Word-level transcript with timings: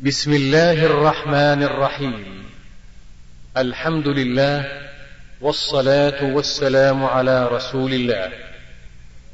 بسم 0.00 0.32
الله 0.32 0.86
الرحمن 0.86 1.62
الرحيم. 1.62 2.44
الحمد 3.56 4.08
لله 4.08 4.88
والصلاة 5.40 6.34
والسلام 6.34 7.04
على 7.04 7.48
رسول 7.52 7.92
الله. 7.92 8.32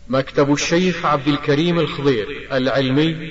مكتب 0.09 0.53
الشيخ 0.53 1.07
عبد 1.07 1.29
الكريم 1.29 1.79
الخضير 1.79 2.49
العلمي 2.53 3.31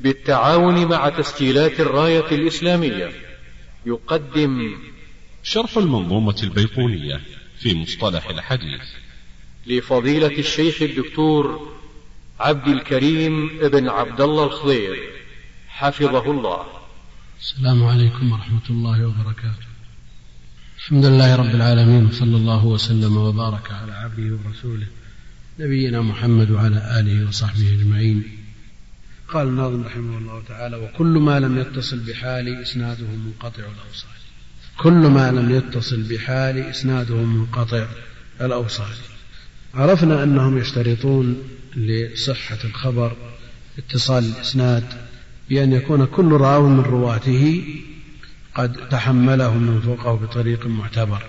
بالتعاون 0.00 0.86
مع 0.86 1.08
تسجيلات 1.08 1.80
الراية 1.80 2.30
الإسلامية. 2.32 3.12
يقدم 3.86 4.78
شرح 5.42 5.76
المنظومة 5.76 6.36
البيقونية 6.42 7.20
في 7.58 7.74
مصطلح 7.74 8.28
الحديث. 8.28 8.82
لفضيلة 9.66 10.38
الشيخ 10.38 10.82
الدكتور 10.82 11.76
عبد 12.40 12.68
الكريم 12.68 13.58
ابن 13.60 13.88
عبد 13.88 14.20
الله 14.20 14.44
الخضير. 14.44 15.23
حفظه 15.74 16.30
الله. 16.30 16.66
السلام 17.40 17.84
عليكم 17.84 18.32
ورحمة 18.32 18.66
الله 18.70 19.06
وبركاته. 19.06 19.68
الحمد 20.78 21.04
لله 21.04 21.36
رب 21.36 21.54
العالمين 21.54 22.06
وصلى 22.06 22.36
الله 22.36 22.64
وسلم 22.64 23.16
وبارك 23.16 23.72
على 23.72 23.92
عبده 23.92 24.38
ورسوله 24.44 24.86
نبينا 25.60 26.00
محمد 26.00 26.50
وعلى 26.50 27.00
آله 27.00 27.28
وصحبه 27.28 27.68
أجمعين. 27.74 28.22
قال 29.28 29.48
الناظم 29.48 29.82
رحمه 29.84 30.18
الله 30.18 30.42
تعالى 30.48 30.76
وكل 30.76 31.18
ما 31.18 31.40
لم 31.40 31.58
يتصل 31.58 31.98
بحال 31.98 32.62
إسناده 32.62 33.06
منقطع 33.06 33.62
الأوصال. 33.62 34.18
كل 34.78 35.02
ما 35.16 35.30
لم 35.30 35.54
يتصل 35.56 36.02
بحال 36.02 36.58
إسناده 36.58 37.14
منقطع 37.14 37.86
الأوصال. 38.40 38.96
عرفنا 39.74 40.22
أنهم 40.22 40.58
يشترطون 40.58 41.42
لصحة 41.76 42.58
الخبر 42.64 43.16
اتصال 43.78 44.24
الإسناد 44.24 45.03
بأن 45.48 45.72
يكون 45.72 46.06
كل 46.06 46.32
راو 46.32 46.68
من 46.68 46.80
رواته 46.80 47.64
قد 48.54 48.88
تحمله 48.88 49.54
من 49.54 49.80
فوقه 49.80 50.14
بطريق 50.14 50.66
معتبر. 50.66 51.22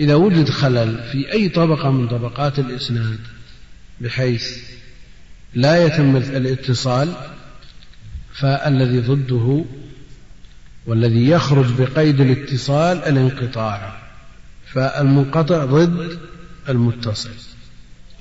إذا 0.00 0.14
وجد 0.14 0.50
خلل 0.50 1.08
في 1.12 1.32
أي 1.32 1.48
طبقة 1.48 1.90
من 1.90 2.08
طبقات 2.08 2.58
الإسناد 2.58 3.18
بحيث 4.00 4.58
لا 5.54 5.86
يتم 5.86 6.16
الاتصال 6.16 7.14
فالذي 8.32 9.00
ضده 9.00 9.64
والذي 10.86 11.28
يخرج 11.28 11.66
بقيد 11.78 12.20
الاتصال 12.20 12.98
الانقطاع 12.98 14.02
فالمنقطع 14.72 15.64
ضد 15.64 16.18
المتصل. 16.68 17.30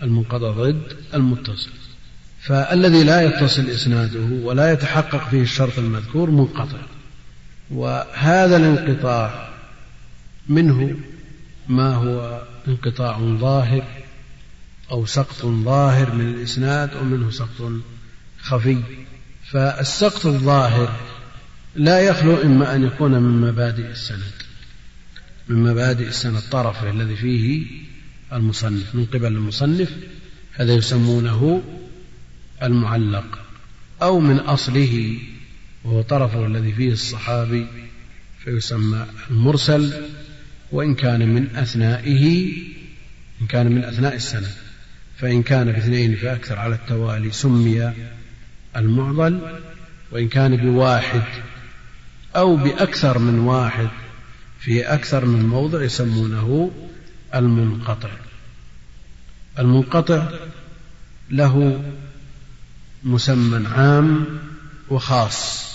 المنقطع 0.04 0.52
ضد 0.52 0.82
المتصل. 1.14 1.84
فالذي 2.46 3.04
لا 3.04 3.22
يتصل 3.22 3.70
إسناده 3.70 4.44
ولا 4.44 4.72
يتحقق 4.72 5.30
فيه 5.30 5.42
الشرط 5.42 5.80
المذكور 5.80 6.30
منقطع. 6.30 6.78
وهذا 7.72 8.58
الانقطاع 8.58 9.50
منه 10.50 10.98
ما 11.68 11.96
هو 11.96 12.42
انقطاع 12.68 13.20
ظاهر 13.20 13.84
أو 14.92 15.06
سقط 15.06 15.46
ظاهر 15.46 16.16
من 16.16 16.28
الإسناد 16.28 16.96
ومنه 16.96 17.32
سقط 17.32 17.72
خفي. 18.42 18.78
فالسقط 19.52 20.26
الظاهر 20.26 21.00
لا 21.76 22.00
يخلو 22.00 22.42
إما 22.42 22.76
أن 22.76 22.84
يكون 22.84 23.12
من 23.12 23.42
مبادئ 23.42 23.88
السند 23.88 24.34
من 25.48 25.64
مبادئ 25.64 26.08
السند 26.08 26.42
طرفه 26.52 26.90
الذي 26.90 27.16
فيه 27.16 27.66
المصنف 28.34 28.96
من 28.96 29.06
قبل 29.06 29.26
المصنف 29.26 29.90
هذا 30.54 30.74
يسمونه 30.74 31.64
المعلق 32.64 33.39
أو 34.02 34.20
من 34.20 34.39
أصله 34.39 35.20
وهو 35.84 36.02
طرفه 36.02 36.45
الذي 36.45 36.72
فيه 36.72 36.92
الصحابي 36.92 37.67
فيسمى 38.44 39.06
المرسل 39.30 39.94
وإن 40.72 40.95
كان 40.95 41.30
من 41.30 41.56
أثنائه 41.56 42.53
إن 43.42 43.47
كان 43.47 43.72
من 43.72 43.84
أثناء 43.84 44.16
السنة 44.16 44.52
فإن 45.18 45.44
كان 45.44 45.72
باثنين 45.72 46.16
فأكثر 46.16 46.59
على 46.59 46.75
التوالي 46.75 47.31
سمي 47.31 47.94
المعضل 48.75 49.59
وإن 50.12 50.28
كان 50.28 50.56
بواحد 50.57 51.24
أو 52.35 52.56
بأكثر 52.56 53.18
من 53.19 53.40
واحد 53.40 53.90
في 54.59 54.84
أكثر 54.84 55.25
من 55.25 55.46
موضع 55.46 55.84
يسمونه 55.84 56.72
المنقطع. 57.35 58.09
المنقطع 59.59 60.30
له 61.30 61.84
مسمى 63.06 63.68
عام 63.68 64.26
وخاص. 64.90 65.66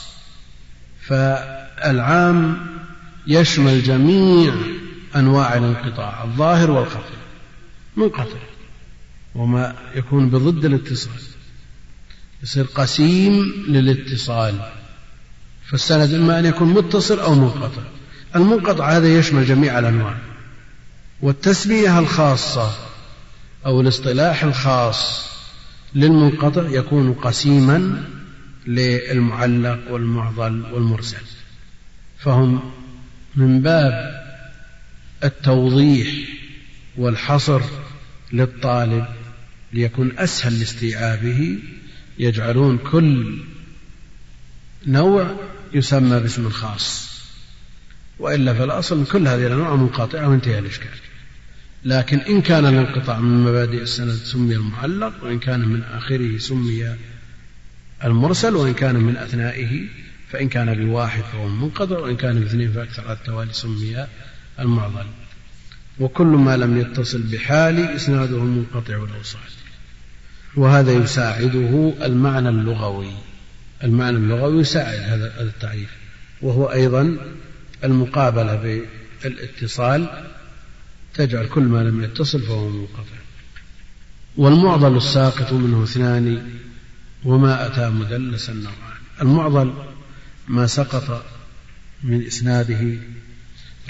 فالعام 1.01 2.67
يشمل 3.27 3.83
جميع 3.83 4.55
أنواع 5.17 5.57
الانقطاع 5.57 6.25
الظاهر 6.25 6.71
والخفي 6.71 7.21
منقطع 7.97 8.39
وما 9.35 9.75
يكون 9.95 10.31
بضد 10.31 10.65
الاتصال. 10.65 11.21
يصير 12.43 12.65
قسيم 12.65 13.65
للاتصال. 13.69 14.61
فالسند 15.71 16.15
اما 16.15 16.39
أن 16.39 16.47
يكون 16.47 16.69
متصل 16.69 17.21
أو 17.21 17.35
منقطع. 17.35 17.83
المنقطع 18.37 18.97
هذا 18.97 19.19
يشمل 19.19 19.47
جميع 19.47 19.79
الأنواع. 19.79 20.17
والتسمية 21.23 21.99
الخاصة 21.99 22.73
أو 23.67 23.81
الاصطلاح 23.81 24.45
الخاص 24.45 25.30
للمنقطع 25.95 26.69
يكون 26.69 27.12
قسيما 27.12 28.05
للمعلق 28.67 29.91
والمعضل 29.91 30.62
والمرسل. 30.73 31.23
فهم 32.19 32.73
من 33.37 33.61
باب 33.61 34.21
التوضيح 35.25 36.09
والحصر 36.97 37.62
للطالب 38.33 39.06
ليكون 39.73 40.19
أسهل 40.19 40.59
لاستيعابه 40.59 41.59
يجعلون 42.19 42.79
كل 42.79 43.39
نوع 44.87 45.37
يسمى 45.73 46.21
باسم 46.21 46.50
خاص 46.50 47.11
وإلا 48.19 48.55
فالأصل 48.55 49.06
كل 49.06 49.29
هذه 49.29 49.47
الأنواع 49.47 49.77
منقطعة 49.77 50.29
وانتهى 50.29 50.59
الإشكال. 50.59 51.09
لكن 51.85 52.19
إن 52.19 52.43
كان 52.43 52.67
الانقطاع 52.67 53.21
من 53.21 53.45
مبادئ 53.45 53.83
السند 53.83 54.15
سمي 54.15 54.55
المعلق 54.55 55.13
وإن 55.25 55.39
كان 55.39 55.61
من 55.61 55.83
آخره 55.83 56.39
سمي 56.39 56.97
المرسل 58.05 58.57
وإن 58.57 58.75
كان 58.75 58.97
من 58.97 59.17
أثنائه 59.17 59.85
فإن 60.31 60.49
كان 60.49 60.75
بواحد 60.75 61.23
فهو 61.23 61.49
منقطع 61.49 61.99
وإن 61.99 62.17
كان 62.17 62.41
باثنين 62.41 62.73
فأكثر 62.73 63.05
على 63.05 63.13
التوالي 63.13 63.53
سمي 63.53 64.07
المعضل. 64.61 65.07
وكل 66.01 66.27
ما 66.27 66.57
لم 66.57 66.79
يتصل 66.79 67.23
بحال 67.23 67.79
إسناده 67.79 68.45
منقطع 68.45 68.95
الأوصال 68.95 69.51
وهذا 70.57 70.93
يساعده 70.93 71.93
المعنى 72.03 72.49
اللغوي. 72.49 73.12
المعنى 73.85 74.17
اللغوي 74.17 74.61
يساعد 74.61 74.99
هذا 74.99 75.33
التعريف. 75.41 75.91
وهو 76.43 76.73
أيضا 76.73 77.17
المقابلة 77.85 78.87
بالإتصال 79.23 80.09
تجعل 81.15 81.47
كل 81.47 81.62
ما 81.62 81.82
لم 81.82 82.04
يتصل 82.04 82.43
فهو 82.43 82.69
منقطع. 82.69 83.21
والمعضل 84.37 84.97
الساقط 84.97 85.53
منه 85.53 85.84
اثنان 85.84 86.50
وما 87.25 87.66
أتى 87.66 87.91
مدلسا 87.91 88.53
نوعان 88.53 89.00
المعضل 89.22 89.72
ما 90.49 90.66
سقط 90.66 91.25
من 92.03 92.26
إسناده 92.26 92.99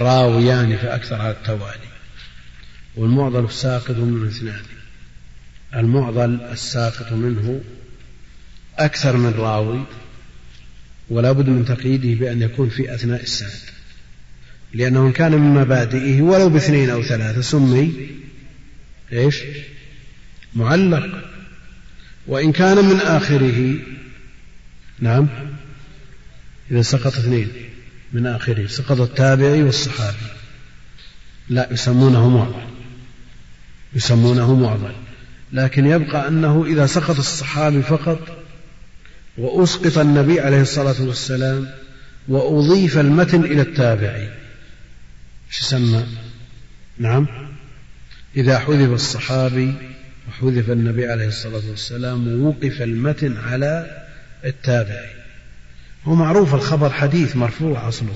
راويان 0.01 0.77
فأكثر 0.77 1.21
على 1.21 1.31
التوالي. 1.31 1.91
والمعضل 2.97 3.45
الساقط 3.45 3.97
منه 3.97 4.29
اثنان. 4.29 4.63
المعضل 5.75 6.41
الساقط 6.41 7.13
منه 7.13 7.61
أكثر 8.79 9.17
من 9.17 9.33
راوي 9.33 9.85
ولا 11.11 11.33
بد 11.33 11.49
من 11.49 11.65
تقييده 11.65 12.21
بأن 12.21 12.43
يكون 12.43 12.69
في 12.69 12.95
أثناء 12.95 13.23
السند. 13.23 13.80
لأنه 14.75 15.07
إن 15.07 15.13
كان 15.13 15.33
من 15.33 15.61
مبادئه 15.61 16.23
ولو 16.23 16.49
باثنين 16.49 16.91
أو 16.91 17.03
ثلاثة 17.03 17.41
سمي 17.41 18.11
إيش؟ 19.13 19.43
معلق. 20.55 21.07
وإن 22.27 22.53
كان 22.53 22.85
من 22.85 23.01
آخره 23.01 23.75
نعم. 24.99 25.29
إذا 26.71 26.83
سقط 26.83 27.17
اثنين. 27.17 27.49
من 28.13 28.27
آخره. 28.27 28.67
سقط 28.67 29.01
التابعي 29.01 29.63
والصحابي. 29.63 30.17
لا 31.49 31.69
يسمونه 31.73 32.29
معضل. 32.29 32.65
يسمونه 33.95 34.55
معضل. 34.55 34.93
لكن 35.53 35.87
يبقى 35.87 36.29
أنه 36.29 36.65
إذا 36.67 36.87
سقط 36.87 37.19
الصحابي 37.19 37.83
فقط 37.83 38.19
وأسقط 39.39 39.99
النبي 39.99 40.41
عليه 40.41 40.61
الصلاة 40.61 41.03
والسلام 41.03 41.69
وأضيف 42.29 42.99
المتن 42.99 43.45
إلى 43.45 43.63
التابعي 43.63 44.29
شو 45.51 45.67
يسمى؟ 45.67 46.07
نعم. 46.99 47.27
إذا 48.37 48.59
حذف 48.59 48.93
الصحابي 48.93 49.75
وحذف 50.29 50.71
النبي 50.71 51.07
عليه 51.07 51.29
الصلاة 51.29 51.63
والسلام 51.71 52.29
ووقف 52.29 52.83
المتن 52.83 53.37
على 53.37 54.03
التابعي. 54.45 55.11
هو 56.05 56.15
معروف 56.15 56.55
الخبر 56.55 56.91
حديث 56.91 57.37
مرفوع 57.37 57.89
أصله. 57.89 58.15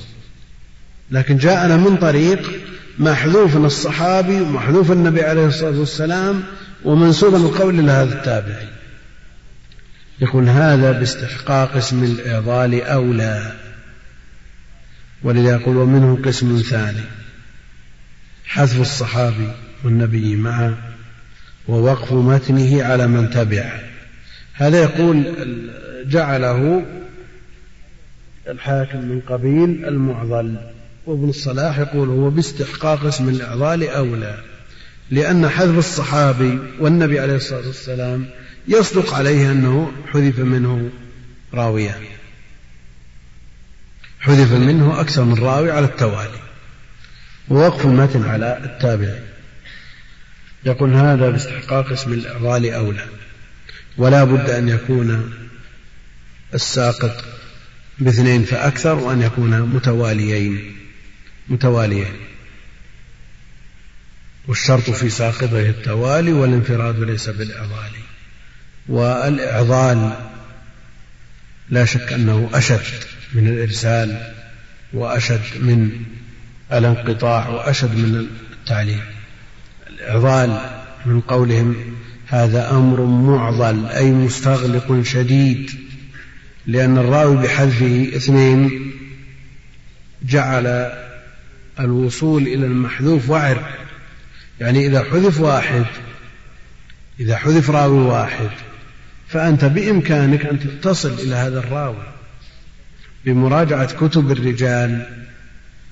لكن 1.11 1.37
جاءنا 1.37 1.77
من 1.77 1.97
طريق 1.97 2.51
محذوف 2.99 3.57
الصحابي 3.57 4.41
ومحذوف 4.41 4.93
النبي 4.93 5.23
عليه 5.23 5.47
الصلاة 5.47 5.79
والسلام 5.79 6.43
ومنسوبا 6.85 7.37
القول 7.37 7.81
إلى 7.81 7.93
هذا 7.93 8.19
التابعي. 8.19 8.69
يقول 10.21 10.49
هذا 10.49 10.93
باستحقاق 10.93 11.77
اسم 11.77 12.05
الإعضال 12.05 12.83
أولى. 12.83 13.53
ولذا 15.23 15.51
يقول 15.51 15.77
ومنه 15.77 16.23
قسم 16.25 16.63
ثاني. 16.63 17.24
حذف 18.45 18.81
الصحابي 18.81 19.51
والنبي 19.85 20.37
معه 20.37 20.79
ووقف 21.69 22.13
متنه 22.13 22.85
على 22.85 23.07
من 23.07 23.31
تبعه. 23.31 23.81
هذا 24.55 24.83
يقول 24.83 25.25
جعله 26.07 26.87
الحاكم 28.49 28.99
من 28.99 29.21
قبيل 29.21 29.85
المعضل. 29.85 30.57
وابن 31.07 31.29
الصلاح 31.29 31.79
يقول 31.79 32.09
هو 32.09 32.31
باستحقاق 32.31 33.05
اسم 33.05 33.29
الإعضال 33.29 33.89
أولى 33.89 34.39
لأن 35.11 35.49
حذف 35.49 35.79
الصحابي 35.79 36.59
والنبي 36.81 37.21
عليه 37.21 37.37
الصلاة 37.37 37.67
والسلام 37.67 38.27
يصدق 38.69 39.15
عليه 39.15 39.53
أنه 39.53 39.93
حذف 40.13 40.39
منه 40.39 40.91
راويان 41.55 42.03
حذف 44.21 44.53
منه 44.53 45.01
أكثر 45.01 45.25
من 45.25 45.35
راوي 45.35 45.71
على 45.71 45.87
التوالي. 45.87 46.44
ووقف 47.49 47.87
المتن. 47.87 48.25
على 48.25 48.61
التابع. 48.65 49.19
يقول 50.65 50.95
هذا 50.95 51.31
باستحقاق 51.31 51.93
اسم 51.93 52.13
الإعضال 52.13 52.71
أولى 52.71 53.07
ولا 53.97 54.25
بد 54.25 54.51
أن 54.51 54.69
يكون 54.69 55.35
الساقط 56.55 57.25
باثنين 57.99 58.45
فأكثر 58.45 58.95
وأن 58.95 59.23
يكون 59.23 59.61
متواليين. 59.61 60.77
متواليين. 61.49 62.15
والشرط 64.49 64.91
في 64.91 65.11
ساقطه 65.11 65.61
التوالي 65.61 66.33
والانفراد 66.33 66.99
ليس 66.99 67.29
بالإعضال 67.29 67.91
والإعضال 68.89 70.13
لا 71.71 71.85
شك 71.85 72.13
أنه 72.13 72.51
أشد 72.55 73.05
من 73.35 73.49
الإرسال 73.49 74.33
وأشد 74.93 75.41
من 75.61 76.05
الانقطاع 76.75 77.49
وأشد 77.49 77.97
من 77.97 78.29
التعليم. 78.61 79.01
الإعضال 79.89 80.61
من 81.07 81.21
قولهم 81.21 81.77
هذا 82.27 82.71
أمر 82.71 83.01
معضل 83.05 83.87
أي 83.87 84.11
مستغلق 84.11 85.03
شديد 85.03 85.71
لأن 86.67 86.99
الراوي 86.99 87.37
بحذفه 87.37 88.11
اثنين 88.17 88.93
جعل 90.23 90.93
الوصول 91.81 92.43
إلى 92.43 92.67
المحذوف 92.67 93.31
وعر. 93.31 93.65
يعني 94.61 94.87
إذا 94.87 95.05
حذف 95.05 95.41
واحد 95.41 95.85
إذا 97.21 97.37
حذف 97.37 97.71
راوي 97.71 97.99
واحد 97.99 98.51
فأنت 99.29 99.65
بإمكانك 99.65 100.47
أن 100.47 100.59
تتصل 100.61 101.13
إلى 101.13 101.35
هذا 101.35 101.59
الراوي. 101.59 102.15
بمراجعة 103.25 104.07
كتب 104.07 104.31
الرجال 104.31 105.07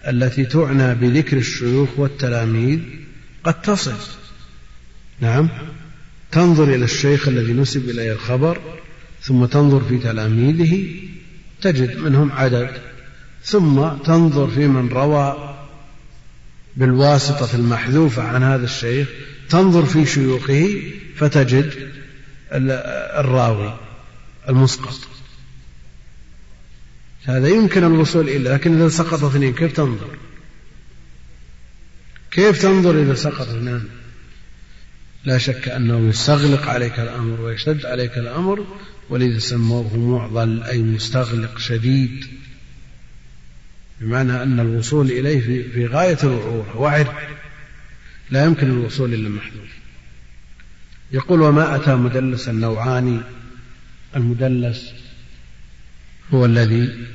التي 0.08 0.44
تعنى 0.44 0.94
بذكر 0.94 1.36
الشيوخ 1.36 1.88
والتلاميذ 1.96 2.80
قد 3.44 3.62
تصل. 3.62 3.94
نعم. 5.20 5.48
تنظر 6.32 6.64
إلى 6.74 6.84
الشيخ 6.84 7.28
الذي 7.28 7.52
نسب 7.52 7.90
إليه 7.90 8.12
الخبر 8.12 8.60
ثم 9.22 9.44
تنظر 9.44 9.80
في 9.88 9.98
تلاميذه 9.98 10.84
تجد 11.62 11.98
منهم 11.98 12.32
عدد. 12.32 12.70
ثم 13.44 13.88
تنظر 13.88 14.48
في 14.48 14.66
من 14.66 14.88
روى 14.88 15.54
بالواسطة 16.76 17.56
المحذوفة 17.56 18.22
عن 18.22 18.42
هذا 18.42 18.64
الشيخ 18.64 19.08
تنظر 19.48 19.84
في 19.84 20.06
شيوخه 20.06 20.82
فتجد 21.16 21.72
الراوي 22.52 23.78
المسقط. 24.48 25.08
هذا 27.24 27.48
يمكن 27.48 27.84
الوصول 27.84 28.28
إليه 28.28 28.52
لكن 28.54 28.74
إذا 28.74 28.88
سقط 28.88 29.24
اثنين 29.24 29.54
كيف 29.54 29.72
تنظر؟ 29.72 30.16
كيف 32.30 32.62
تنظر 32.62 33.02
إذا 33.02 33.14
سقط 33.14 33.48
اثنان؟ 33.48 33.84
لا 35.24 35.38
شك 35.38 35.68
أنه 35.68 36.08
يستغلق 36.08 36.68
عليك 36.68 37.00
الأمر 37.00 37.40
ويشتد 37.40 37.86
عليك 37.86 38.18
الأمر 38.18 38.66
ولذا 39.10 39.38
سموه 39.38 39.96
معضل 39.96 40.62
أي 40.62 40.82
مستغلق 40.82 41.58
شديد. 41.58 42.26
بمعنى 44.00 44.42
أن 44.42 44.60
الوصول 44.60 45.10
إليه 45.10 45.40
في, 45.40 45.86
غاية 45.86 46.18
الوعورة 46.22 46.76
وعر. 46.76 47.28
لا 48.30 48.44
يمكن 48.44 48.70
الوصول 48.70 49.14
إلا 49.14 49.28
محذوف. 49.28 49.68
يقول 51.12 51.42
وما 51.42 51.76
أتى 51.76 51.94
مدلسا 51.94 52.52
نوعان 52.52 53.22
المدلس 54.16 55.01
هو 56.34 56.44
الذي 56.44 57.06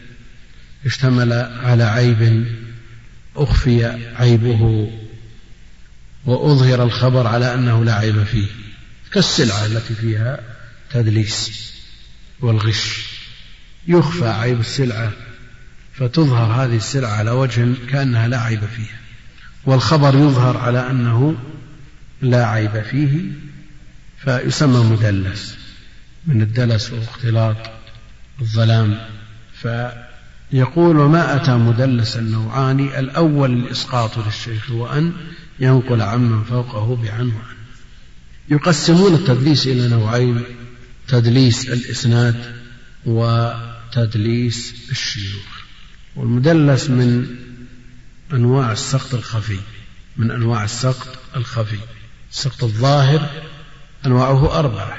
اشتمل 0.86 1.34
على 1.64 1.84
عيب 1.84 2.46
أخفي 3.36 3.86
عيبه 4.16 4.92
وأظهر 6.26 6.84
الخبر 6.84 7.28
على 7.28 7.54
أنه 7.54 7.86
لا 7.86 7.94
عيب 7.94 8.24
فيه. 8.24 8.48
كالسلعة 9.12 9.66
التي 9.66 9.94
فيها 9.94 10.40
تدليس 10.92 11.74
والغش. 12.40 13.06
يخفى 13.88 14.28
عيب 14.28 14.60
السلعة 14.60 15.12
فتظهر 15.94 16.64
هذه 16.64 16.76
السلعة 16.76 17.12
على 17.12 17.32
وجه 17.32 17.68
كأنها 17.90 18.28
لا 18.28 18.42
عيب 18.42 18.66
فيها. 18.66 19.00
والخبر 19.66 20.16
يظهر 20.16 20.58
على 20.58 20.92
أنه 20.92 21.36
لا 22.22 22.48
عيب 22.48 22.82
فيه 22.82 23.22
فيسمى 24.24 24.84
مدلس. 24.92 25.58
من 26.28 26.42
الدلس 26.42 26.92
واختلاط 26.92 27.77
الظلام. 28.42 29.00
فيقول 29.62 30.98
وما 30.98 31.36
أتى 31.36 31.52
مدلسا 31.52 32.22
نوعان 32.22 32.80
الأول 32.80 33.54
الإسقاط 33.54 34.18
للشيخ 34.18 34.72
وأن 34.72 35.14
ينقل 35.60 36.02
عمن 36.02 36.44
فوقه 36.44 36.96
بعنه 36.96 37.34
عنه 37.34 37.58
يقسمون 38.50 39.14
التدليس 39.14 39.68
إلى 39.68 39.88
نوعين 39.88 40.44
تدليس 41.08 41.70
الإسناد 41.70 42.56
وتدليس 43.06 44.74
الشيوخ. 44.92 45.62
والمدلس 46.16 46.90
من 46.90 47.36
أنواع 48.34 48.72
السقط 48.72 49.14
الخفي 49.14 49.60
من 50.18 50.32
أنواع 50.32 50.64
السقط 50.64 51.18
الخفي. 51.36 51.80
السقط 52.32 52.64
الظاهر 52.64 53.30
أنواعه 54.06 54.60
أربعة 54.60 54.98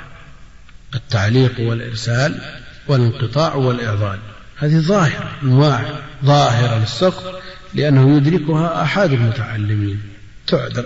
التعليق 0.95 1.61
والإرسال 1.61 2.41
والانقطاع 2.89 3.55
والإعضال 3.55 4.19
هذه 4.57 4.79
ظاهرة 4.79 5.31
أنواع 5.43 5.85
ظاهرة 6.25 6.79
للسقط 6.79 7.43
لأنه 7.75 8.17
يدركها 8.17 8.83
أحد 8.83 9.13
المتعلمين. 9.13 10.01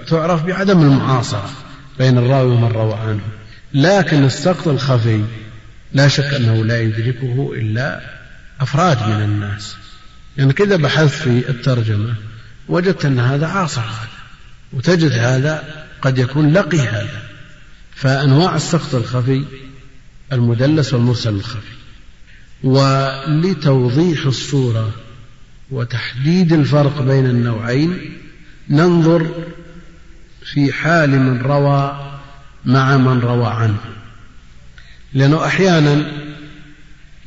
تعرف 0.06 0.44
بعدم 0.44 0.82
المعاصرة 0.82 1.50
بين 1.98 2.18
الراوي 2.18 2.50
ومن 2.50 2.72
روى 2.72 2.94
عنه. 2.94 3.20
لكن 3.74 4.24
السقط 4.24 4.68
الخفي 4.68 5.24
لا 5.92 6.08
شك 6.08 6.24
أنه 6.24 6.64
لا 6.64 6.80
يدركه 6.80 7.52
إلا 7.54 8.00
أفراد 8.60 9.08
من 9.08 9.22
الناس. 9.22 9.76
يعني 10.38 10.52
كذا 10.52 10.76
بحثت 10.76 11.14
في 11.14 11.50
الترجمة 11.50 12.14
وجدت 12.68 13.04
أن 13.04 13.20
هذا 13.20 13.46
عاصر 13.46 13.80
هذا 13.80 14.08
وتجد 14.72 15.12
هذا 15.12 15.86
قد 16.02 16.18
يكون 16.18 16.52
لقي 16.52 16.80
هذا. 16.80 17.22
فأنواع 17.94 18.56
السقط 18.56 18.94
الخفي 18.94 19.44
المدلس 20.32 20.94
والمرسل 20.94 21.34
الخفي. 21.34 21.81
ولتوضيح 22.64 24.26
الصورة 24.26 24.90
وتحديد 25.70 26.52
الفرق 26.52 27.02
بين 27.02 27.26
النوعين 27.26 28.18
ننظر 28.70 29.26
في 30.44 30.72
حال 30.72 31.10
من 31.10 31.40
روى 31.42 32.12
مع 32.64 32.96
من 32.96 33.20
روى 33.20 33.46
عنه. 33.46 33.80
لأنه 35.12 35.46
أحيانا 35.46 36.12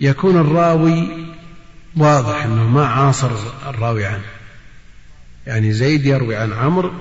يكون 0.01 0.37
الراوي 0.37 1.07
واضح 1.97 2.45
أنه 2.45 2.69
ما 2.69 2.85
عاصر 2.85 3.31
الراوي 3.69 4.05
عنه. 4.05 4.25
يعني 5.47 5.73
زيد 5.73 6.05
يروي 6.05 6.35
عن 6.35 6.53
عمرو 6.53 6.91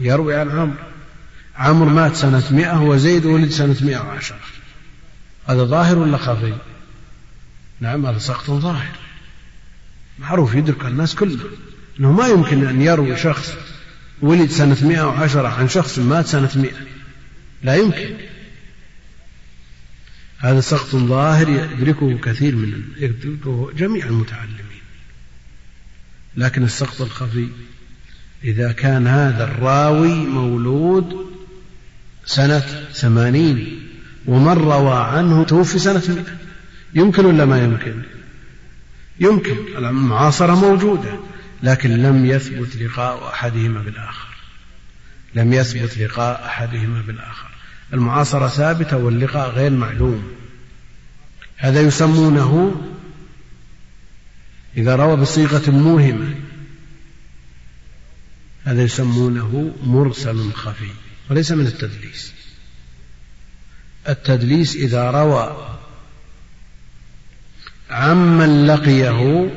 يروي 0.00 0.34
عن 0.34 0.50
عمرو. 0.50 0.74
عمرو 1.56 1.90
مات 1.90 2.16
سنة 2.16 2.42
مئة 2.50 2.82
وزيد 2.82 3.26
ولد 3.26 3.50
سنة 3.50 3.76
مئة 3.80 4.00
وعشرة. 4.06 4.38
هذا 5.46 5.64
ظاهر 5.64 5.98
ولا 5.98 6.16
خفي؟ 6.16 6.52
نعم 7.80 8.06
هذا 8.06 8.18
سقط 8.18 8.50
ظاهر. 8.50 8.96
معروف 10.18 10.54
يدرك 10.54 10.84
الناس 10.84 11.14
كله 11.14 11.44
أنه 12.00 12.12
ما 12.12 12.26
يمكن 12.26 12.66
أن 12.66 12.82
يروي 12.82 13.16
شخص 13.16 13.54
ولد 14.22 14.50
سنة 14.50 14.76
مئة 14.82 15.02
وعشرة 15.02 15.48
عن 15.48 15.68
شخص 15.68 15.98
مات 15.98 16.26
سنة 16.26 16.50
مئة. 16.56 16.76
لا 17.62 17.76
يمكن. 17.76 18.14
هذا 20.38 20.60
سقط 20.60 20.96
ظاهر 20.96 21.48
يدركه 21.48 22.18
كثير 22.18 22.56
من 22.56 22.82
يدركه 22.96 23.70
جميع 23.76 24.06
المتعلمين. 24.06 24.82
لكن 26.36 26.62
السقط 26.62 27.00
الخفي 27.00 27.48
إذا 28.44 28.72
كان 28.72 29.06
هذا 29.06 29.44
الراوي 29.44 30.14
مولود 30.14 31.28
سنة 32.26 32.86
ثمانين 32.92 33.82
ومن 34.26 34.52
روى 34.52 34.96
عنه 34.96 35.44
توفي 35.44 35.78
سنة 35.78 36.02
مئة. 36.08 36.47
يمكن 36.94 37.24
ولا 37.24 37.44
ما 37.44 37.64
يمكن؟ 37.64 38.02
يمكن. 39.20 39.56
المعاصرة 39.76 40.54
موجودة 40.54 41.18
لكن 41.62 41.90
لم 41.90 42.26
يثبت 42.26 42.76
لقاء 42.76 43.28
أحدهما 43.28 43.80
بالآخر. 43.80 44.28
لم 45.34 45.52
يثبت 45.52 45.98
لقاء 45.98 46.46
أحدهما 46.46 47.02
بالآخر. 47.02 47.48
المعاصرة 47.92 48.48
ثابتة 48.48 48.96
واللقاء 48.96 49.50
غير 49.50 49.70
معلوم. 49.70 50.32
هذا 51.56 51.80
يسمونه 51.80 52.82
إذا 54.76 54.96
روى 54.96 55.16
بصيغة 55.16 55.70
موهمة 55.70 56.34
هذا 58.64 58.82
يسمونه 58.82 59.74
مرسل 59.84 60.52
خفي 60.52 60.90
وليس 61.30 61.52
من 61.52 61.66
التدليس. 61.66 62.32
التدليس 64.08 64.76
إذا 64.76 65.10
روى 65.10 65.77
عمن 67.90 68.66
لقيه 68.66 69.50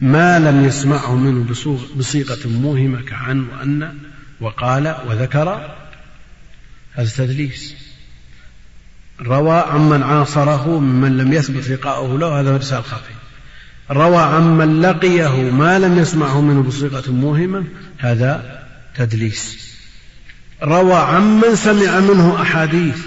ما 0.00 0.38
لم 0.38 0.64
يسمعه 0.64 1.14
منه 1.14 1.46
بصيغة 1.96 2.48
موهمة 2.48 3.02
كعن 3.02 3.46
وأن 3.48 3.94
وقال 4.40 4.96
وذكر 5.08 5.76
هذا 6.92 7.10
تدليس 7.16 7.74
روى 9.20 9.58
عمن 9.58 10.02
عاصره 10.02 10.78
ممن 10.78 11.16
لم 11.16 11.32
يثبت 11.32 11.68
لقاؤه 11.68 12.18
له 12.18 12.40
هذا 12.40 12.54
إرسال 12.54 12.84
خفي 12.84 13.12
روى 13.90 14.22
عمن 14.22 14.80
لقيه 14.80 15.50
ما 15.50 15.78
لم 15.78 15.98
يسمعه 15.98 16.40
منه 16.40 16.62
بصيغة 16.62 17.10
موهمة 17.10 17.64
هذا 17.98 18.62
تدليس. 18.96 19.70
روى 20.62 20.94
عمن 20.94 21.56
سمع 21.56 22.00
منه 22.00 22.42
أحاديث. 22.42 22.98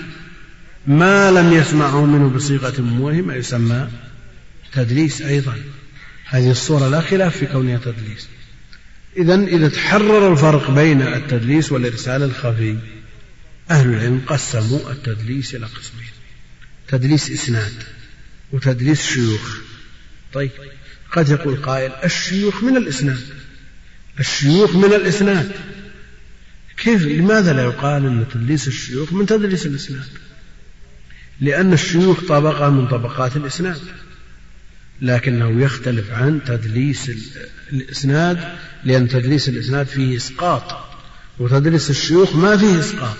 ما 0.88 1.32
لم 1.32 1.54
يسمعه 1.54 2.06
منه 2.06 2.30
بصيغة 2.30 2.82
موهمة 2.82 3.34
يسمى 3.34 3.90
تدليس 4.74 5.22
أيضا. 5.22 5.56
هذه 6.26 6.52
الصورة 6.52 6.90
لا 6.90 7.02
خلاف 7.02 7.38
في 7.38 7.46
كونها 7.46 7.78
تدليس. 7.78 8.28
إذا 9.18 9.36
إذا 9.36 9.70
تحرر 9.70 10.32
الفرق 10.32 10.72
بين 10.72 11.02
التدليس 11.02 11.72
والإرسال 11.72 12.24
الخفي 12.24 12.78
أهل 13.72 13.90
العلم 13.90 14.22
قسموا 14.28 14.92
التدليس 14.92 15.56
إلى 15.56 15.66
قسمين. 15.66 16.08
تدليس 16.88 17.32
إسناد 17.32 17.84
وتدليس 18.52 19.02
شيوخ. 19.02 19.58
طيب 20.34 20.52
قد 21.12 21.30
يقول 21.30 21.56
قائل 21.56 21.92
الشيوخ 22.04 22.64
من 22.64 22.78
الإسناد. 22.78 23.24
الشيوخ 24.20 24.76
من 24.76 24.94
الإسناد. 24.94 25.52
كيف 26.78 27.02
لماذا 27.02 27.54
لا 27.54 27.64
يقال 27.64 28.06
أن 28.06 28.26
تدليس 28.34 28.68
الشيوخ 28.68 29.14
من 29.14 29.26
تدليس 29.26 29.66
الإسناد؟ 29.66 30.08
لأن 31.42 31.74
الشيوخ 31.74 32.20
طبقة 32.28 32.70
من 32.70 32.88
طبقات 32.88 33.36
الإسناد. 33.36 33.82
لكنه 35.02 35.62
يختلف 35.62 36.12
عن 36.12 36.40
تدليس 36.46 37.12
الإسناد 37.74 38.54
لأن 38.84 39.08
تدليس 39.08 39.50
الإسناد 39.50 39.88
فيه 39.88 40.18
إسقاط 40.18 40.86
وتدليس 41.40 41.90
الشيوخ 41.90 42.36
ما 42.36 42.58
فيه 42.58 42.80
إسقاط. 42.80 43.18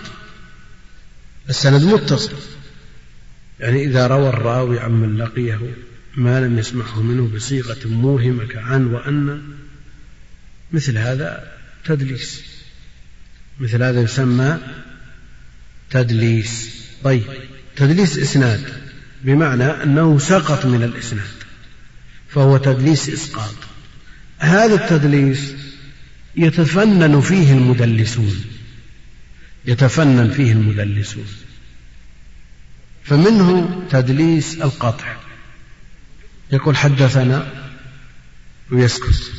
السند 1.50 1.84
متصل. 1.84 2.34
يعني 3.60 3.84
إذا 3.84 4.08
روى 4.08 4.30
الراوي 4.30 4.80
عمن 4.80 5.18
لقيه 5.18 5.60
ما 6.16 6.42
لم 6.42 6.60
يسمعه 6.60 7.02
منه 7.02 7.28
بصيغة 7.36 7.78
موهمة 7.86 8.46
كعن 8.46 8.86
وأن 8.86 9.42
مثل 10.72 10.98
هذا 10.98 11.52
تدليس. 11.86 12.44
مثل 13.60 13.84
هذا 13.84 14.02
يسمى 14.02 14.60
تدليس. 15.90 16.84
طيب. 17.04 17.24
تدليس 17.76 18.18
إسناد 18.18 18.84
بمعنى 19.24 19.64
أنه 19.64 20.20
سقط 20.20 20.66
من 20.66 20.84
الإسناد 20.84 21.44
فهو 22.30 22.58
تدليس 22.58 23.10
إسقاط. 23.10 23.56
هذا 24.40 24.76
التدليس 24.76 25.54
يتفنن 26.36 27.22
فيه 27.22 27.54
المدلسون 27.54 28.46
يتفنن 29.66 30.32
فيه 30.32 30.52
المدلسون. 30.52 31.28
فمنه 33.04 33.84
تدليس 33.90 34.62
القطع. 34.62 35.16
يقول 36.52 36.78
حدثنا 36.78 37.48
ويسكت. 38.72 39.32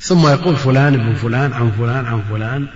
ثم 0.00 0.28
يقول 0.28 0.56
فلان 0.56 0.94
ابن 0.94 1.14
فلان 1.14 1.52
عن 1.52 1.70
فلان 1.70 2.06
عن 2.06 2.22
فلان. 2.30 2.68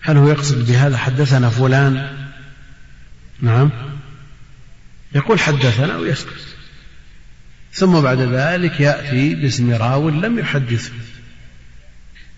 هل 0.00 0.16
هو 0.16 0.28
يقصد 0.28 0.66
بهذا 0.66 0.96
حدثنا 0.96 1.50
فلان؟ 1.50 2.19
نعم. 3.42 3.70
يقول 5.14 5.40
حدثنا 5.40 5.96
ويسكت. 5.96 6.56
ثم 7.72 8.00
بعد 8.00 8.20
ذلك 8.20 8.80
يأتي 8.80 9.34
باسم 9.34 9.74
راو 9.74 10.08
لم 10.08 10.38
يحدثه 10.38 10.92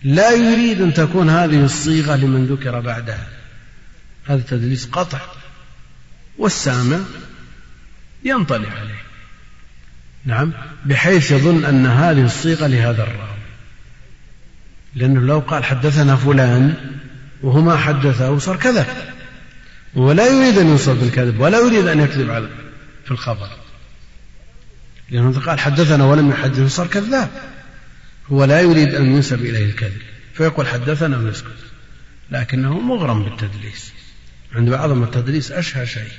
لا 0.03 0.31
يريد 0.31 0.81
أن 0.81 0.93
تكون 0.93 1.29
هذه 1.29 1.65
الصيغة 1.65 2.15
لمن 2.15 2.45
ذكر 2.45 2.79
بعدها. 2.79 3.27
هذا 4.25 4.43
تدليس 4.47 4.85
قطع. 4.85 5.19
والسامع 6.37 6.99
ينطلع 8.23 8.69
عليه. 8.69 9.03
نعم. 10.25 10.51
بحيث 10.85 11.31
يظن 11.31 11.65
أن 11.65 11.85
هذه 11.85 12.25
الصيغة 12.25 12.67
لهذا 12.67 13.03
الراوي 13.03 13.43
لأنه 14.95 15.21
لو 15.21 15.39
قال 15.39 15.63
حدثنا 15.63 16.15
فلان 16.15 16.75
وهو 17.41 17.61
ما 17.61 17.77
حدثه 17.77 18.37
صار 18.37 18.55
كذب 18.55 18.85
ولا 19.95 20.27
يريد 20.27 20.57
أن 20.57 20.67
يوصف 20.67 20.99
بالكذب 20.99 21.39
ولا 21.39 21.59
يريد 21.59 21.87
أن 21.87 21.99
يكذب 21.99 22.29
على 22.29 22.49
في 23.05 23.11
الخبر. 23.11 23.49
لأنه 25.09 25.39
قال 25.39 25.59
حدثنا 25.59 26.05
ولم 26.05 26.29
يحدثه 26.29 26.67
صار 26.67 26.87
كذاب. 26.87 27.29
هو 28.27 28.43
لا 28.43 28.61
يريد 28.61 28.95
أن 28.95 29.15
ينسب 29.15 29.41
إليه 29.41 29.65
الكذب. 29.65 30.01
فيقول 30.33 30.67
حدثنا 30.67 31.17
ويسكت. 31.17 31.57
لكنه 32.31 32.79
مغرم 32.79 33.23
بالتدليس. 33.23 33.93
عند 34.55 34.69
بعضهم 34.69 35.03
التدليس 35.03 35.51
أشهى 35.51 35.85
شيء. 35.85 36.11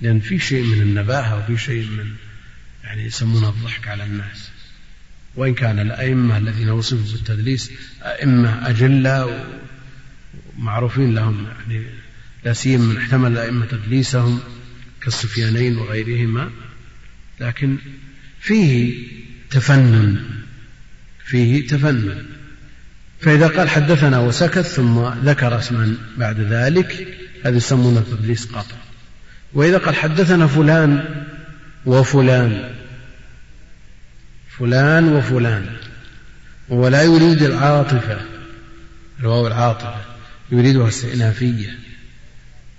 لأن 0.00 0.20
في 0.20 0.38
شيء 0.38 0.64
من 0.64 0.82
النباهة 0.82 1.38
وفي 1.38 1.58
شيء 1.58 1.86
من 1.86 2.10
يعني 2.84 3.04
يسمونه 3.04 3.48
الضحك 3.48 3.88
على 3.88 4.04
الناس. 4.04 4.50
وإن 5.36 5.54
كان 5.54 5.78
الأئمة 5.78 6.38
الذين 6.38 6.70
وصفوا 6.70 7.12
بالتدليس 7.12 7.70
أئمة 8.02 8.68
أجلة 8.68 9.44
ومعروفين 10.58 11.14
لهم 11.14 11.46
يعني 11.46 11.86
لا 12.44 12.52
سيما 12.52 12.84
من 12.84 12.96
احتمل 12.96 13.32
الأئمة 13.32 13.66
تدليسهم 13.66 14.40
كالسفيانين 15.02 15.78
وغيرهما 15.78 16.50
لكن 17.40 17.76
فيه 18.40 18.94
تفنن 19.50 20.24
فيه 21.24 21.66
تفنن. 21.66 22.24
فإذا 23.20 23.46
قال 23.46 23.68
حدثنا 23.68 24.18
وسكت 24.18 24.58
ثم 24.58 25.08
ذكر 25.24 25.58
اسما 25.58 25.96
بعد 26.16 26.40
ذلك 26.40 27.16
هذا 27.44 27.56
يسمونه 27.56 28.04
تدليس 28.10 28.46
قطع 28.46 28.76
وإذا 29.52 29.78
قال 29.78 29.94
حدثنا 29.94 30.46
فلان 30.46 31.24
وفلان 31.86 32.74
فلان 34.58 35.08
وفلان 35.08 35.66
ولا 36.68 37.02
يريد 37.02 37.42
العاطفة 37.42 38.20
الواو 39.20 39.46
العاطفة 39.46 39.96
يريدها 40.52 40.88
استئنافية 40.88 41.78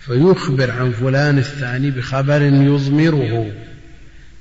فيخبر 0.06 0.72
عن 0.72 0.92
فلان 0.92 1.38
الثاني 1.38 1.92
بخبر 1.92 2.42
يضمره. 2.42 3.52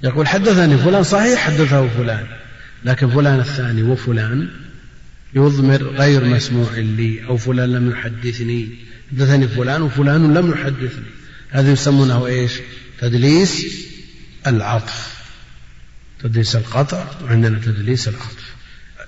يقول 0.03 0.29
حدثني 0.29 0.79
فلان 0.79 1.03
صحيح 1.03 1.41
حدثه 1.41 1.89
فلان 1.89 2.27
لكن 2.85 3.11
فلان 3.11 3.41
الثاني 3.41 3.83
وفلان 3.83 4.49
يضمر 5.35 5.83
غير 5.83 6.25
مسموع 6.25 6.77
لي 6.77 7.25
أو 7.25 7.37
فلان 7.37 7.73
لم 7.73 7.91
يحدثني. 7.91 8.69
حدثني 9.13 9.49
فلان 9.49 9.83
وفلان 9.83 10.35
لم 10.35 10.51
يحدثني. 10.51 11.07
هذا 11.51 11.73
يسمونه 11.73 12.27
إيش؟ 12.27 12.53
تدليس 13.01 13.67
العطف. 14.47 15.21
تدليس 16.23 16.57
القطع 16.57 17.05
وعندنا 17.25 17.59
تدليس 17.59 18.09
العطف. 18.09 18.55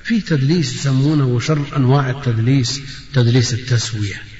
في 0.04 0.20
تدليس 0.20 0.74
يسمونه 0.74 1.40
شر 1.40 1.66
أنواع 1.76 2.10
التدليس 2.10 2.80
تدليس 3.14 3.54
التسوية. 3.54 4.31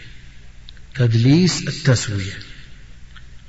تدليس 0.95 1.69
التسوية. 1.69 2.39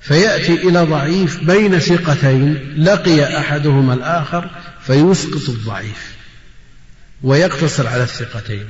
فيأتي 0.02 0.54
إلى 0.54 0.80
ضعيف 0.80 1.44
بين 1.44 1.80
ثقتين 1.80 2.74
لقي 2.78 3.40
أحدهما 3.40 3.94
الآخر 3.94 4.50
فيسقط 4.82 5.50
الضعيف 5.50 6.14
ويقتصر 7.24 7.88
على 7.88 8.04
الثقتين. 8.04 8.66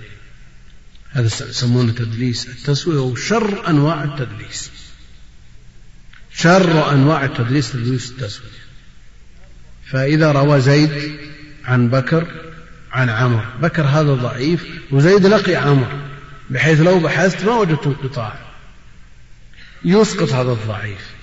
هذا 1.11 1.27
يسمونه 1.27 1.91
تدليس 1.91 2.47
التسوية 2.47 2.99
وشر 2.99 3.69
أنواع 3.69 4.03
التدليس. 4.03 4.71
شر 6.33 6.91
أنواع 6.91 7.25
التدليس 7.25 7.71
تدليس 7.71 8.11
التسوية. 8.11 8.63
فإذا 9.85 10.31
روى 10.31 10.61
زيد 10.61 11.17
عن 11.65 11.89
بكر 11.89 12.27
عن 12.91 13.09
عمر 13.09 13.45
بكر 13.61 13.83
هذا 13.83 14.13
ضعيف 14.13 14.65
وزيد 14.91 15.25
لقي 15.25 15.55
عمر 15.55 15.99
بحيث 16.49 16.81
لو 16.81 16.99
بحثت 16.99 17.45
ما 17.45 17.51
وجدت 17.51 17.87
انقطاع. 17.87 18.42
يسقط 19.85 20.33
هذا 20.33 20.51
الضعيف. 20.51 21.13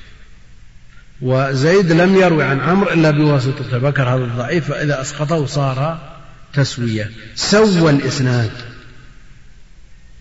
وزيد 1.23 1.93
لم 1.93 2.17
يروي 2.17 2.45
عن 2.45 2.61
عمرو 2.61 2.91
إلا 2.91 3.11
بواسطة 3.11 3.79
بكر 3.79 4.03
هذا 4.03 4.25
الضعيف 4.25 4.69
فإذا 4.69 5.01
أسقطه 5.01 5.47
صار 5.47 6.11
تسوية. 6.53 7.11
سوى 7.35 7.91
الإسناد. 7.91 8.53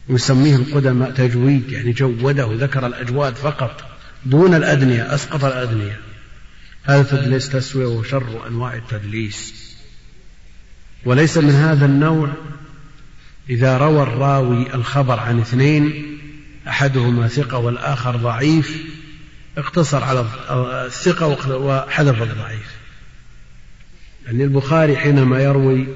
ويسميه 0.10 0.55
القدماء 0.55 1.12
تجويد 1.12 1.72
يعني 1.72 1.91
جوده 1.91 2.50
ذكر 2.53 2.88
الأجواد 2.88 3.36
فقط 3.36 3.84
دون 4.25 4.53
الأدنية 4.53 5.15
أسقط 5.15 5.43
الأدنية. 5.43 6.00
هذا 6.84 7.03
تدليس 7.03 7.50
تسوية 7.50 7.86
وشر 7.86 8.48
أنواع 8.48 8.75
التدليس. 8.75 9.53
وليس 11.05 11.38
من 11.38 11.51
هذا 11.51 11.86
النوع 11.86 12.29
إذا 13.50 13.77
روى 13.77 14.03
الراوي 14.03 14.74
الخبر 14.74 15.19
عن 15.19 15.39
اثنين 15.39 16.19
أحدهما 16.68 17.28
ثقة 17.28 17.58
والآخر 17.58 18.16
ضعيف 18.16 18.84
اقتصر 19.58 20.04
على 20.04 20.25
الثقة 20.86 21.58
وحذف 21.58 22.22
الضعيف. 22.22 22.80
يعني 24.25 24.44
البخاري 24.44 24.98
حينما 24.98 25.39
يروي 25.39 25.88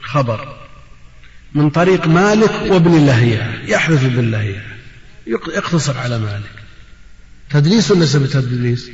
خبر 0.00 0.56
من 1.54 1.70
طريق 1.70 2.06
مالك 2.06 2.50
وابن 2.50 3.06
لهيعة 3.06 3.54
يحذف 3.66 4.04
ابن 4.04 4.30
لهيعة 4.30 4.76
يقتصر 5.26 5.98
على 5.98 6.18
مالك. 6.18 6.62
تدليس 7.50 7.90
ولا 7.90 8.00
ليس 8.00 8.16
بتدليس؟ 8.16 8.90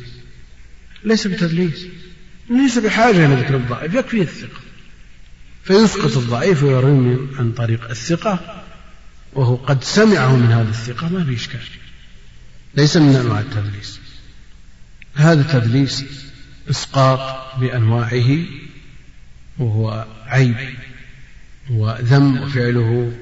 ليس 1.04 1.26
بتدليس. 1.26 1.86
ليس 2.50 2.78
بحاجة 2.78 3.26
إلى 3.26 3.34
ذكر 3.34 3.56
الضعيف 3.56 3.94
يكفي 3.94 4.20
الثقة. 4.20 4.60
فيسقط 5.64 6.16
الضعيف 6.16 6.62
ويروي 6.62 7.18
عن 7.38 7.52
طريق 7.52 7.90
الثقة 7.90 8.63
وهو 9.34 9.54
قد 9.54 9.84
سمعه 9.84 10.36
من 10.36 10.52
هذا 10.52 10.68
الثقة 10.68 11.08
ما 11.08 11.24
في 11.24 11.34
إشكال. 11.34 11.60
ليس 12.74 12.96
من 12.96 13.16
أنواع 13.16 13.40
التدليس. 13.40 14.00
هذا 15.14 15.58
تدليس 15.58 16.04
إسقاط 16.70 17.58
بأنواعه 17.60 18.38
وهو 19.58 20.06
عيب 20.26 20.56
وذم 21.70 22.42
وفعله. 22.42 23.12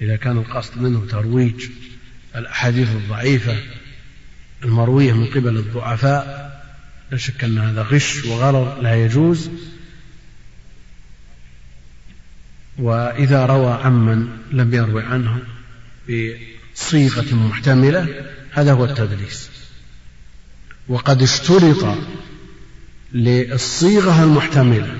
إذا 0.00 0.16
كان 0.16 0.38
القصد 0.38 0.78
منه 0.78 1.06
ترويج 1.10 1.64
الأحاديث 2.36 2.88
الضعيفة 2.88 3.56
المروية 4.64 5.12
من 5.12 5.26
قبل 5.26 5.56
الضعفاء 5.56 6.48
لا 7.10 7.18
شك 7.18 7.44
أن 7.44 7.58
هذا 7.58 7.82
غش 7.82 8.24
وغرر 8.24 8.80
لا 8.80 9.04
يجوز. 9.04 9.50
وإذا 12.78 13.46
روى 13.46 13.72
عمن 13.72 14.28
لم 14.52 14.74
يروي 14.74 15.02
عنه 15.02 15.38
بصيغة 16.08 17.34
محتملة 17.34 18.06
هذا 18.52 18.72
هو 18.72 18.84
التدليس. 18.84 19.50
وقد 20.88 21.22
اشترط 21.22 21.98
للصيغة 23.12 24.24
المحتملة 24.24 24.96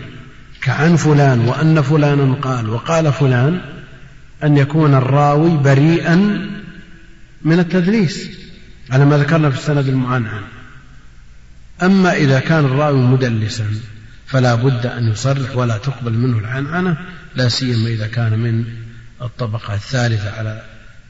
كعن 0.63 0.97
فلان 0.97 1.41
وأن 1.41 1.83
فلانا 1.83 2.35
قال 2.35 2.71
وقال 2.71 3.13
فلان 3.13 3.61
أن 4.43 4.57
يكون 4.57 4.95
الراوي 4.95 5.57
بريئا 5.57 6.17
من 7.43 7.59
التدليس 7.59 8.31
على 8.91 9.05
ما 9.05 9.19
ذكرنا 9.19 9.51
في 9.51 9.59
السند 9.59 9.89
المعنعن 9.89 10.43
أما 11.83 12.13
إذا 12.17 12.41
كان 12.41 12.65
الراوي 12.65 12.99
مدلسا 12.99 13.67
فلا 14.29 14.55
بد 14.55 14.87
أن 14.87 15.09
يصرح 15.09 15.57
ولا 15.57 15.79
تقبل 15.79 16.13
منه 16.13 16.39
العنعنة 16.39 16.99
لا 17.35 17.49
سيما 17.49 17.89
إذا 17.89 18.07
كان 18.07 18.39
من 18.39 18.65
الطبقة 19.23 19.75
الثالثة 19.75 20.31
على 20.31 20.65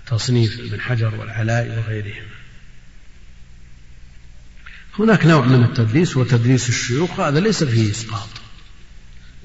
تصنيف 0.07 0.61
ابن 0.61 0.81
حجر 0.81 1.15
والعلاء 1.15 1.79
وغيرهم 1.79 2.27
هناك 4.99 5.27
نوع 5.27 5.45
من 5.45 5.65
التدليس 5.65 6.17
وتدليس 6.17 6.69
الشيوخ 6.69 7.21
هذا 7.21 7.41
ليس 7.41 7.65
فيه 7.65 7.91
إسقاط 7.91 8.29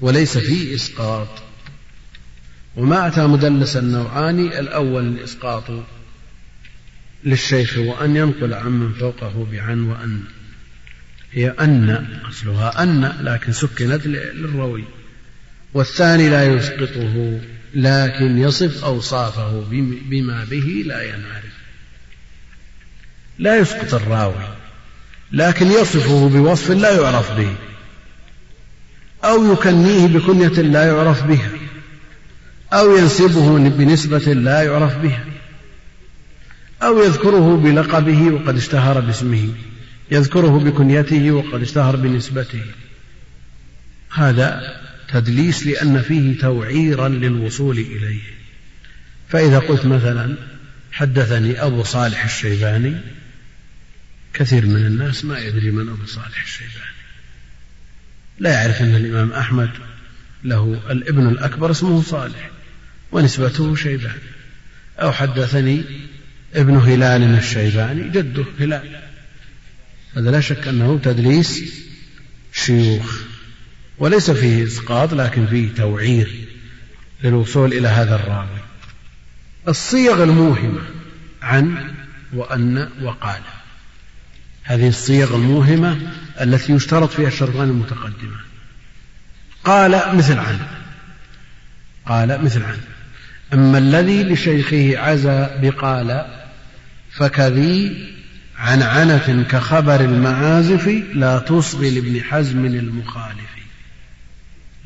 وليس 0.00 0.38
فيه 0.38 0.74
إسقاط. 0.74 1.28
وما 2.76 3.06
أتى 3.06 3.26
مدلسا 3.26 3.80
نوعان 3.80 4.40
الأول 4.40 5.06
الإسقاط 5.06 5.64
للشيخ 7.24 7.78
وأن 7.78 8.16
ينقل 8.16 8.54
عمن 8.54 8.92
فوقه 8.92 9.46
بعن 9.52 9.82
وأن 9.82 10.24
هي 11.34 11.50
أن 11.50 12.06
أصلها 12.30 12.82
أن 12.82 13.12
لكن 13.20 13.52
سكنت 13.52 14.06
للروي. 14.06 14.84
والثاني 15.74 16.28
لا 16.28 16.44
يسقطه 16.44 17.40
لكن 17.74 18.38
يصف 18.38 18.84
أوصافه 18.84 19.64
بما 20.10 20.44
به 20.44 20.82
لا 20.86 21.02
ينعرف. 21.02 21.54
لا 23.38 23.56
يسقط 23.56 23.94
الراوي 23.94 24.48
لكن 25.32 25.66
يصفه 25.66 26.28
بوصف 26.28 26.70
لا 26.70 27.00
يعرف 27.00 27.32
به 27.36 27.54
أو 29.24 29.52
يكنيه 29.52 30.06
بكنية 30.06 30.48
لا 30.48 30.86
يعرف 30.86 31.22
بها 31.22 31.50
أو 32.72 32.96
ينسبه 32.96 33.58
بنسبة 33.58 34.32
لا 34.32 34.62
يعرف 34.62 34.98
بها 34.98 35.24
أو 36.82 37.02
يذكره 37.02 37.56
بلقبه 37.56 38.30
وقد 38.30 38.56
اشتهر 38.56 39.00
باسمه. 39.00 39.48
يذكره 40.14 40.58
بكنيته 40.58 41.30
وقد 41.30 41.62
اشتهر 41.62 41.96
بنسبته. 41.96 42.62
هذا 44.14 44.80
تدليس 45.08 45.66
لأن 45.66 46.02
فيه 46.02 46.38
توعيرا 46.38 47.08
للوصول 47.08 47.78
إليه. 47.78 48.20
فإذا 49.28 49.58
قلت 49.58 49.86
مثلا 49.86 50.36
حدثني 50.92 51.62
أبو 51.62 51.84
صالح 51.84 52.24
الشيباني 52.24 52.96
كثير 54.34 54.66
من 54.66 54.86
الناس 54.86 55.24
ما 55.24 55.38
يدري 55.38 55.70
من 55.70 55.88
أبو 55.88 56.06
صالح 56.06 56.42
الشيباني. 56.42 56.94
لا 58.38 58.50
يعرف 58.50 58.82
أن 58.82 58.96
الإمام 58.96 59.32
أحمد 59.32 59.70
له 60.44 60.80
الابن 60.90 61.28
الأكبر 61.28 61.70
اسمه 61.70 62.02
صالح 62.02 62.50
ونسبته 63.12 63.74
شيباني. 63.74 64.34
أو 64.98 65.12
حدثني 65.12 65.84
ابن 66.54 66.76
هلال 66.76 67.22
الشيباني 67.38 68.08
جده 68.08 68.44
هلال. 68.60 69.03
هذا 70.16 70.30
لا 70.30 70.40
شك 70.40 70.68
أنه 70.68 71.00
تدليس 71.02 71.74
شيوخ 72.52 73.20
وليس 73.98 74.30
فيه 74.30 74.64
إسقاط 74.64 75.14
لكن 75.14 75.46
فيه 75.46 75.74
توعير 75.74 76.48
للوصول 77.22 77.72
إلى 77.72 77.88
هذا 77.88 78.14
الراوي. 78.14 78.64
الصيغ 79.68 80.22
الموهمة 80.22 80.80
عن 81.42 81.94
وأن 82.32 82.88
وقال. 83.02 83.40
هذه 84.62 84.88
الصيغ 84.88 85.36
الموهمة 85.36 85.98
التي 86.40 86.72
يشترط 86.72 87.10
فيها 87.10 87.28
الشرطان 87.28 87.68
المتقدمة. 87.68 88.36
قال 89.64 90.16
مثل 90.16 90.38
عن 90.38 90.58
قال 92.06 92.44
مثل 92.44 92.62
عن. 92.62 92.78
أما 93.52 93.78
الذي 93.78 94.22
لشيخه 94.22 94.98
عزى 94.98 95.48
بقال 95.62 96.26
فكذي 97.10 98.13
عنعنة 98.58 99.46
كخبر 99.50 100.00
المعازف 100.00 100.88
لا 101.14 101.38
تصغي 101.38 101.90
لابن 101.90 102.20
حزم 102.20 102.64
المخالف 102.64 103.54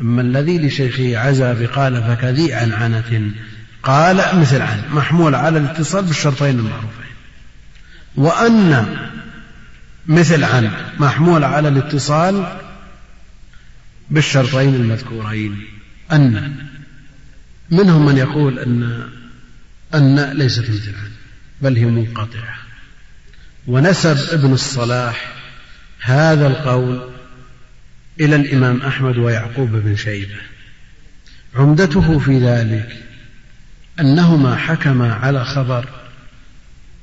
أما 0.00 0.22
الذي 0.22 0.58
لشيخه 0.58 1.18
عزى 1.18 1.54
بقال 1.54 2.02
فكذي 2.02 2.54
عنعنة 2.54 3.30
قال 3.82 4.40
مثل 4.40 4.62
عن 4.62 4.82
محمول 4.90 5.34
على 5.34 5.58
الاتصال 5.58 6.04
بالشرطين 6.04 6.58
المعروفين. 6.58 7.08
وأن 8.16 8.96
مثل 10.06 10.44
عن 10.44 10.70
محمول 10.98 11.44
على 11.44 11.68
الاتصال 11.68 12.58
بالشرطين 14.10 14.74
المذكورين. 14.74 15.64
أن 16.12 16.56
منهم 17.70 18.06
من 18.06 18.16
يقول 18.16 18.58
أن 18.58 19.08
أن 19.94 20.32
ليست 20.32 20.70
مثل 20.70 20.94
عن 20.94 21.10
بل 21.62 21.76
هي 21.76 21.84
منقطعة. 21.84 22.57
ونسب 23.68 24.32
ابن 24.32 24.52
الصلاح 24.52 25.32
هذا 26.00 26.46
القول 26.46 27.10
إلى 28.20 28.36
الإمام 28.36 28.82
أحمد 28.82 29.18
ويعقوب 29.18 29.70
بن 29.70 29.96
شيبة. 29.96 30.36
عمدته 31.54 32.18
في 32.18 32.38
ذلك 32.38 33.02
أنهما 34.00 34.56
حكما 34.56 35.14
على 35.14 35.44
خبر 35.44 35.84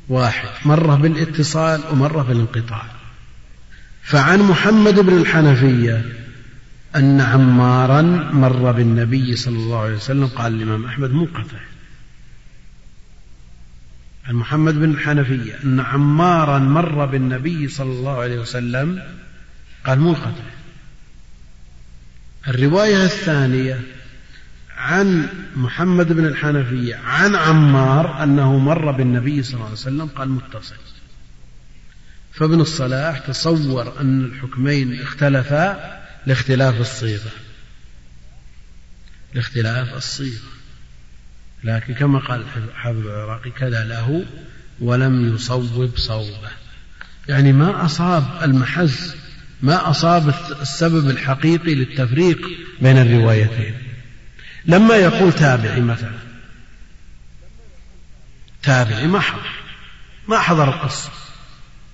واحد 0.10 0.50
مرة 0.66 0.96
بالاتصال 0.96 1.82
ومرة 1.92 2.22
بالانقطاع. 2.24 2.86
فعن 4.04 4.40
محمد 4.40 5.00
بن 5.00 5.18
الحنفية 5.18 6.06
أن 6.96 7.22
عمارا 7.22 8.02
مر 8.34 8.72
بالنبي 8.72 9.36
صلى 9.36 9.58
الله 9.58 9.80
عليه 9.80 9.96
وسلم 9.96 10.28
قال 10.28 10.54
الإمام 10.54 10.86
أحمد 10.86 11.12
منقطع 11.12 11.58
عن 14.28 14.36
محمد 14.36 14.74
بن 14.74 14.92
الحنفية 14.92 15.64
أن 15.64 15.80
عمارا 15.80 16.60
مر 16.60 17.06
بالنبي 17.06 17.68
صلى 17.68 17.92
الله 17.92 18.22
عليه 18.22 18.40
وسلم 18.40 19.04
قال 19.86 20.00
منقطع 20.00 20.44
الرواية 22.48 23.04
الثانية 23.04 23.82
عن 24.78 25.30
محمد 25.56 26.14
بن 26.14 26.26
الحنفية 26.26 26.96
عن 26.96 27.36
عمار 27.36 28.24
أنه 28.24 28.58
مر 28.58 28.92
بالنبي 28.92 29.44
صلى 29.44 29.54
الله 29.54 29.66
عليه 29.66 29.74
وسلم 29.74 30.06
قال 30.06 30.30
متصل. 30.30 30.76
فابن 32.34 32.62
الصلاح 32.62 33.20
تصور 33.20 34.02
أن 34.02 34.26
الحكمين 34.26 35.02
اختلفا 35.02 36.02
لاختلاف 36.26 36.82
الصيغة. 36.82 37.32
لاختلاف 39.34 39.94
الصيغة. 39.94 40.50
لكن 41.64 41.94
كما 41.94 42.20
قال 42.20 42.46
حافظ 42.76 43.08
العراقي 43.08 43.52
كذا 43.52 43.84
له 43.84 44.26
ولم 44.80 45.36
يصوب 45.36 45.92
صوبه. 45.96 46.50
يعني 47.28 47.54
ما 47.54 47.86
أصاب 47.86 48.24
المحز 48.44 49.16
ما 49.62 49.90
أصاب 49.90 50.34
السبب 50.62 51.10
الحقيقي 51.10 51.76
للتفريق 51.76 52.50
بين 52.82 52.98
الروايتين. 52.98 53.76
لما 54.66 54.96
يقول 54.96 55.34
تابعي 55.34 55.82
مثلا 55.82 56.20
تابعي 58.64 59.08
ما 59.08 59.20
حضر 59.20 59.52
ما 60.28 60.40
حضر 60.40 60.70
القصة. 60.70 61.10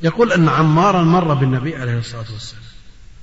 يقول 0.03 0.31
أن 0.31 0.49
عمارا 0.49 1.03
مر 1.03 1.33
بالنبي 1.33 1.75
عليه 1.75 1.97
الصلاة 1.97 2.31
والسلام. 2.31 2.63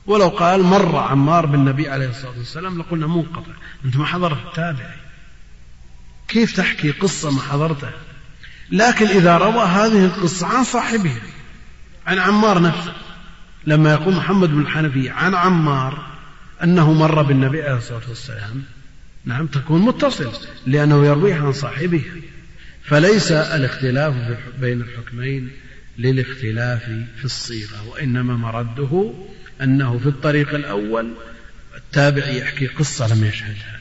ولو 0.06 0.28
قال 0.28 0.62
مر 0.62 0.96
عمار 0.96 1.46
بالنبي 1.46 1.88
عليه 1.88 2.08
الصلاة 2.08 2.38
والسلام 2.38 2.78
لقلنا 2.78 3.06
منقطع. 3.06 3.52
أنت 3.84 3.96
ما 3.96 4.06
حضرت 4.06 4.46
التابعي 4.46 5.07
كيف 6.28 6.56
تحكي 6.56 6.90
قصة 6.90 7.30
ما 7.30 7.40
حضرتها؟ 7.40 7.92
لكن 8.70 9.06
إذا 9.06 9.36
روى 9.36 9.64
هذه 9.64 10.04
القصة 10.04 10.46
عن 10.46 10.64
صاحبها 10.64 11.20
عن 12.06 12.18
عمار 12.18 12.62
نفسه 12.62 12.94
لما 13.66 13.92
يقول 13.92 14.14
محمد 14.14 14.48
بن 14.48 14.60
الحنفي 14.60 15.10
عن 15.10 15.34
عمار 15.34 16.06
أنه 16.62 16.92
مر 16.92 17.22
بالنبي 17.22 17.62
عليه 17.62 17.76
الصلاة 17.76 18.08
والسلام 18.08 18.62
نعم 19.24 19.46
تكون 19.46 19.82
متصل 19.82 20.32
لأنه 20.66 21.06
يرويه 21.06 21.34
عن 21.34 21.52
صاحبه. 21.52 22.02
فليس 22.82 23.32
الاختلاف 23.32 24.14
بين 24.60 24.80
الحكمين 24.80 25.50
للاختلاف 25.98 26.82
في 27.18 27.24
الصيغة 27.24 27.88
وإنما 27.88 28.36
مرده 28.36 29.12
أنه 29.62 29.98
في 29.98 30.06
الطريق 30.06 30.54
الأول 30.54 31.14
التابع 31.76 32.26
يحكي 32.26 32.66
قصة 32.66 33.14
لم 33.14 33.24
يشهدها 33.24 33.80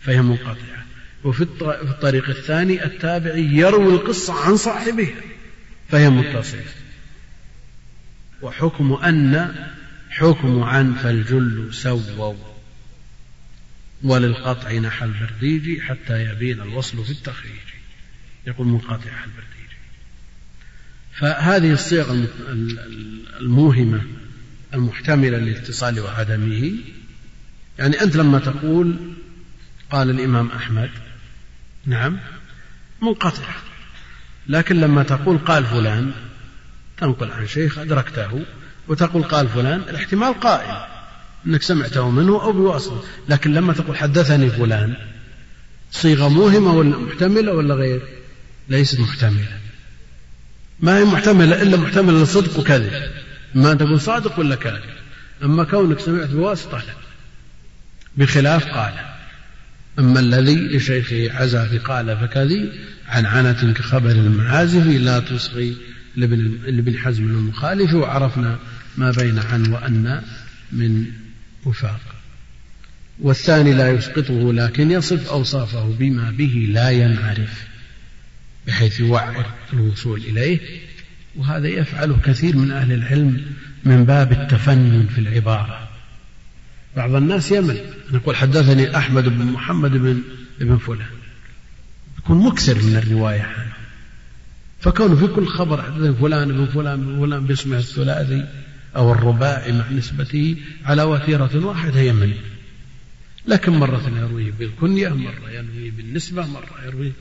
فهي 0.00 0.22
منقطعة. 0.22 0.79
وفي 1.24 1.42
الطريق 1.62 2.28
الثاني 2.28 2.84
التابع 2.84 3.34
يروي 3.34 3.94
القصة 3.94 4.44
عن 4.46 4.56
صاحبها 4.56 5.22
فهي 5.88 6.10
متصلة. 6.10 6.64
وحكم 8.42 8.92
أن 8.92 9.54
حكم 10.10 10.62
عن 10.62 10.94
فالجل 10.94 11.74
سووا. 11.74 12.34
وللقطع 14.02 14.72
نحى 14.72 15.04
البرديجي 15.04 15.80
حتى 15.80 16.24
يبين 16.24 16.60
الوصل 16.60 17.04
في 17.04 17.10
التخريج. 17.10 17.52
يقول 18.46 18.66
منقطع 18.66 18.94
البرديجي 18.94 19.76
فهذه 21.12 21.72
الصيغ 21.72 22.26
الموهمة 23.40 24.02
المحتملة 24.74 25.38
للاتصال 25.38 26.00
وعدمه. 26.00 26.72
يعني 27.78 28.02
أنت 28.02 28.16
لما 28.16 28.38
تقول 28.38 28.96
قال 29.90 30.10
الإمام 30.10 30.50
أحمد 30.50 30.90
نعم. 31.86 32.18
منقطع. 33.02 33.42
لكن 34.48 34.80
لما 34.80 35.02
تقول 35.02 35.38
قال 35.38 35.64
فلان 35.64 36.12
تنقل 36.98 37.30
عن 37.30 37.46
شيخ 37.46 37.78
أدركته 37.78 38.44
وتقول 38.88 39.22
قال 39.22 39.48
فلان 39.48 39.80
الاحتمال 39.80 40.40
قائم 40.40 40.86
أنك 41.46 41.62
سمعته 41.62 42.10
منه 42.10 42.42
أو 42.42 42.52
بواسطة. 42.52 43.02
لكن 43.28 43.54
لما 43.54 43.72
تقول 43.72 43.96
حدثني 43.96 44.50
فلان 44.50 44.96
صيغة 45.92 46.28
موهمة 46.28 46.74
ولا 46.74 46.98
محتملة 46.98 47.52
ولا 47.52 47.74
غير؟ 47.74 48.02
ليست 48.68 49.00
محتملة. 49.00 49.58
ما 50.80 50.98
هي 50.98 51.04
محتملة 51.04 51.62
إلا 51.62 51.76
محتملة 51.76 52.22
لصدق 52.22 52.58
وكذب. 52.58 53.12
ما 53.54 53.74
تقول 53.74 54.00
صادق 54.00 54.38
ولا 54.38 54.56
كاذب. 54.56 54.94
أما 55.42 55.64
كونك 55.64 56.00
سمعت 56.00 56.28
بواسطة 56.28 56.78
لا. 56.78 56.94
بخلاف 58.16 58.66
قال. 58.66 59.19
أما 60.00 60.20
الذي 60.20 60.54
لشيخه 60.54 61.32
عزى 61.32 61.78
قال 61.78 62.16
فكذي 62.16 62.72
عن 63.08 63.26
عنة 63.26 63.72
كخبر 63.72 64.10
المعازف 64.10 64.86
لا 64.86 65.20
تصغي 65.20 65.76
لابن 66.16 66.98
حزم 66.98 67.24
المخالف 67.24 67.94
وعرفنا 67.94 68.58
ما 68.96 69.10
بين 69.10 69.38
عن 69.38 69.72
وأن 69.72 70.22
من 70.72 71.04
وفاق. 71.64 72.00
والثاني 73.20 73.72
لا 73.72 73.90
يسقطه 73.92 74.52
لكن 74.52 74.90
يصف 74.90 75.28
أوصافه 75.28 75.84
بما 75.98 76.30
به 76.30 76.68
لا 76.72 76.90
ينعرف 76.90 77.64
بحيث 78.66 79.00
يوعر 79.00 79.46
الوصول 79.72 80.20
إليه. 80.20 80.58
وهذا 81.36 81.68
يفعله 81.68 82.18
كثير 82.24 82.56
من 82.56 82.70
أهل 82.70 82.92
العلم 82.92 83.42
من 83.84 84.04
باب 84.04 84.32
التفنن 84.32 85.06
في 85.14 85.20
العبارة. 85.20 85.89
بعض 86.96 87.14
الناس 87.14 87.52
يمل. 87.52 87.80
نقول 88.12 88.36
حدثني 88.36 88.96
أحمد 88.96 89.24
بن 89.24 89.44
محمد 89.44 89.90
بن 89.90 90.22
ابن 90.60 90.76
فلان. 90.76 91.06
يكون 92.18 92.46
مكثر 92.46 92.74
من 92.74 92.96
الرواية. 92.96 93.42
عنه 93.42 93.72
فكونه 94.80 95.16
في 95.16 95.26
كل 95.26 95.46
خبر 95.46 95.82
حدثني 95.82 96.14
فلان 96.14 96.50
ابن 96.50 96.66
فلان 96.66 97.02
ابن 97.02 97.20
فلان 97.20 97.46
باسمه 97.46 97.78
الثلاثي 97.78 98.46
أو 98.96 99.12
الرباعي 99.12 99.72
مع 99.72 99.90
نسبته 99.90 100.56
على 100.84 101.02
وتيرة 101.02 101.66
واحدة 101.66 102.00
يمل. 102.00 102.34
لكن 103.46 103.72
مرة 103.72 104.12
يرويه 104.16 104.52
بالكنية 104.52 105.08
مرة 105.08 105.50
يرويه 105.50 105.90
بالنسبة 105.90 106.46
مرة 106.46 106.84
يرويه. 106.86 107.12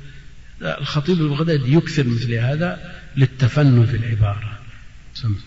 الخطيب 0.61 1.21
البغدادي 1.21 1.73
يكثر 1.73 2.07
مثل 2.07 2.33
هذا 2.33 2.93
للتفنن 3.17 3.85
في 3.85 3.97
العبارة. 3.97 4.59
سمت. 5.13 5.43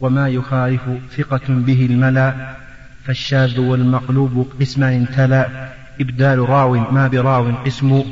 وما 0.00 0.28
يخالف 0.28 0.82
ثقة 1.16 1.42
به 1.48 1.86
الملأ 1.86 2.56
فالشاذ 3.04 3.60
والمقلوب 3.60 4.46
قسمان 4.60 5.06
تلا 5.16 5.48
إبدال 6.00 6.38
راو 6.48 6.72
ما 6.92 7.08
براو 7.08 7.50
قسم 7.64 8.02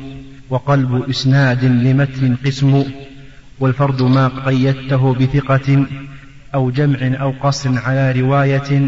وقلب 0.49 1.09
إسناد 1.09 1.65
لمتن 1.65 2.35
قسم 2.45 2.83
والفرد 3.59 4.01
ما 4.01 4.27
قيدته 4.27 5.13
بثقة 5.13 5.85
أو 6.55 6.71
جمع 6.71 7.21
أو 7.21 7.33
قصر 7.43 7.69
على 7.85 8.21
رواية 8.21 8.87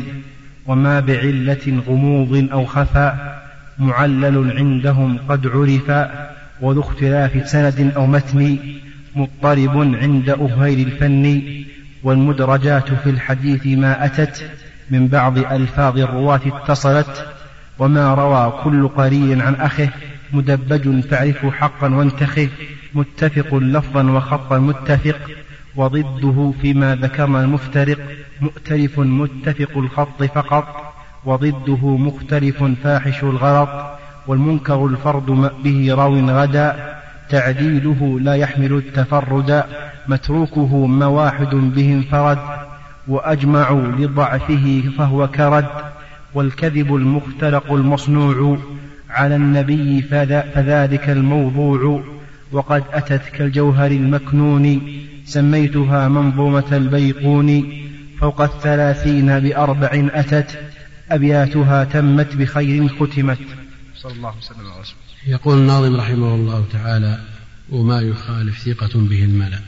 وما 0.68 1.00
بعلة 1.00 1.82
غموض 1.88 2.50
أو 2.52 2.66
خفا 2.66 3.40
معلل 3.80 4.58
عندهم 4.58 5.18
قد 5.30 5.48
عرفا 5.48 6.30
وذو 6.62 6.82
اختلاف 6.82 7.50
سند 7.50 7.92
أو 7.96 8.06
متن 8.06 8.58
مضطرب 9.16 9.78
عند 9.78 10.30
أهيل 10.30 10.88
الفن 10.88 11.42
والمدرجات 12.04 12.94
في 12.94 13.10
الحديث 13.10 13.68
ما 13.68 14.06
أتت 14.06 14.44
من 14.92 15.08
بعض 15.08 15.38
ألفاظ 15.38 16.00
الرواة 16.00 16.42
اتصلت 16.46 17.26
وما 17.80 18.14
روى 18.14 18.54
كل 18.64 18.88
قرين 18.88 19.42
عن 19.42 19.56
أخه 19.56 19.90
مدبج 20.34 21.00
فاعرفه 21.00 21.52
حقا 21.52 21.96
وانتخه 21.96 22.50
متفق 22.94 23.56
لفظا 23.56 24.04
وخطا 24.04 24.60
متفق 24.60 25.20
وضده 25.76 26.54
فيما 26.62 26.96
ذكرنا 26.96 27.42
المفترق 27.42 27.98
مؤتلف 28.42 29.00
متفق 29.00 29.78
الخط 29.78 30.24
فقط 30.24 30.94
وضده 31.26 31.98
مختلف 31.98 32.64
فاحش 32.84 33.24
الغرض 33.24 33.68
والمنكر 34.28 34.86
الفرد 34.86 35.52
به 35.64 35.96
راو 35.96 36.16
غدا 36.16 36.96
تعديله 37.30 38.20
لا 38.20 38.36
يحمل 38.36 38.74
التفرد 38.74 39.64
متروكه 40.08 40.86
ما 40.86 41.06
واحد 41.06 41.56
به 41.56 41.94
انفرد. 41.94 42.40
وأجمعوا 43.08 43.88
لضعفه 43.88 44.84
فهو 44.98 45.28
كرد 45.28 45.66
والكذب 46.34 46.96
المختلق 46.96 47.72
المصنوع 47.72 48.58
على 49.10 49.36
النبي 49.36 50.02
فذلك 50.56 51.10
الموضوع. 51.10 52.04
وقد 52.52 52.84
أتت 52.94 53.22
كالجوهر 53.34 53.92
المكنون 53.92 54.82
سميتها 55.26 56.08
منظومة 56.08 56.64
البيقون. 56.72 57.80
فوق 58.20 58.42
الثلاثين 58.42 59.40
بأربع 59.40 60.10
أتت 60.14 60.60
أبياتها 61.12 61.84
تمت 61.84 62.36
بخير 62.36 62.88
ختمت. 62.88 63.38
صلى 63.96 64.14
الله 64.14 64.34
وسلم. 64.38 64.60
على 64.60 64.82
رسول 64.82 64.96
يقول 65.28 65.58
الناظم 65.58 65.96
رحمه 65.96 66.36
الله 66.36 66.66
تعالى 66.72 67.20
وما 67.70 68.02
يخالف 68.02 68.60
ثقة 68.60 69.00
به 69.00 69.24
الملأ 69.24 69.60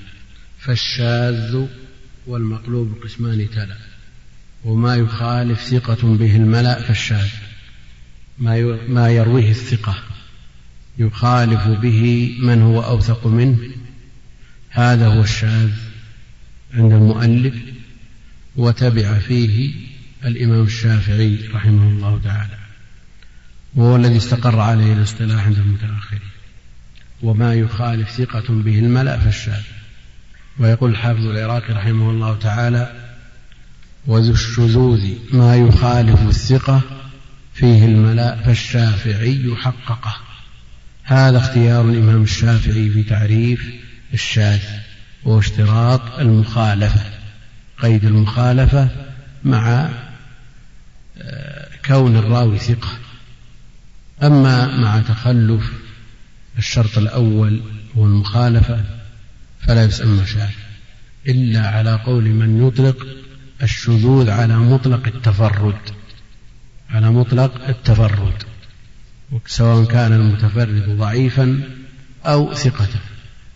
فالشاذ 0.60 1.66
والمقلوب 2.28 2.98
قسمان 3.04 3.50
تلا. 3.50 3.78
وما 4.64 4.96
يخالف 4.96 5.62
ثقة 5.62 6.16
به 6.16 6.36
الملأ 6.36 6.82
فالشاذ 6.82 7.28
ما 8.40 8.80
ما 8.88 9.10
يرويه 9.10 9.52
الثقة. 9.52 9.96
يخالف 10.98 11.68
به 11.68 12.36
من 12.40 12.62
هو 12.62 12.82
أوثق 12.84 13.28
منه. 13.28 13.58
هذا 14.70 15.08
هو 15.08 15.24
الشاذ 15.24 15.72
عند 16.74 16.94
المؤلف 16.94 17.56
وتبع 18.56 19.20
فيه 19.20 19.74
الإمام 20.26 20.64
الشافعي 20.64 21.48
رحمه 21.54 21.90
الله 21.90 22.22
تعالى. 22.24 22.58
وهو 23.76 23.96
الذي 23.96 24.18
استقر 24.18 24.60
عليه 24.60 24.94
الاصطلاح 24.94 25.46
عند 25.46 25.58
المتأخرين. 25.58 26.22
وما 27.22 27.54
يخالف 27.54 28.12
ثقة 28.12 28.54
به 28.54 28.80
الملأ 28.80 29.20
فالشاذ 29.20 29.64
ويقول 30.60 30.92
الحافظ 30.92 31.26
العراقي 31.26 31.74
رحمه 31.74 32.10
الله 32.10 32.38
تعالى 32.40 33.06
وذو 34.08 34.34
الشذوذ 34.34 35.14
ما 35.34 35.56
يخالف 35.56 36.22
الثقة 36.22 36.82
فيه 37.54 37.86
الملأ 37.86 38.36
فالشافعي 38.36 39.56
حققه. 39.56 40.16
هذا 41.04 41.38
اختيار 41.38 41.90
الإمام 41.90 42.24
الشافعي 42.24 42.90
في 42.90 43.04
تعريف 43.04 43.66
الشاذ 44.14 44.62
وهو 45.24 45.40
اشتراط 45.40 46.20
المخالفة 46.20 47.02
قيد 47.78 48.06
المخالفة 48.06 48.90
مع 49.44 49.90
آه، 51.18 51.70
كون 51.86 52.16
الراوي 52.16 52.60
ثقة. 52.60 52.90
أما 54.24 54.78
مع 54.78 55.00
تخلف 55.00 55.72
الشرط 56.58 56.98
الأول 56.98 57.62
هو 57.98 58.06
المخالفة 58.06 58.95
فلا 59.68 59.84
يسمى 59.84 60.26
شاذ 60.26 60.50
إلا 61.28 61.68
على 61.68 61.96
قول 62.06 62.24
من 62.24 62.68
يطلق 62.68 63.08
الشذوذ 63.64 64.30
على 64.30 64.58
مطلق 64.58 65.08
التفرد. 65.08 65.78
على 66.90 67.12
مطلق 67.12 67.68
التفرد. 67.68 68.44
سواء 69.48 69.86
كان 69.86 70.14
المتفرد 70.14 70.98
ضعيفا 70.98 71.62
أو 72.26 72.54
ثقة. 72.54 72.90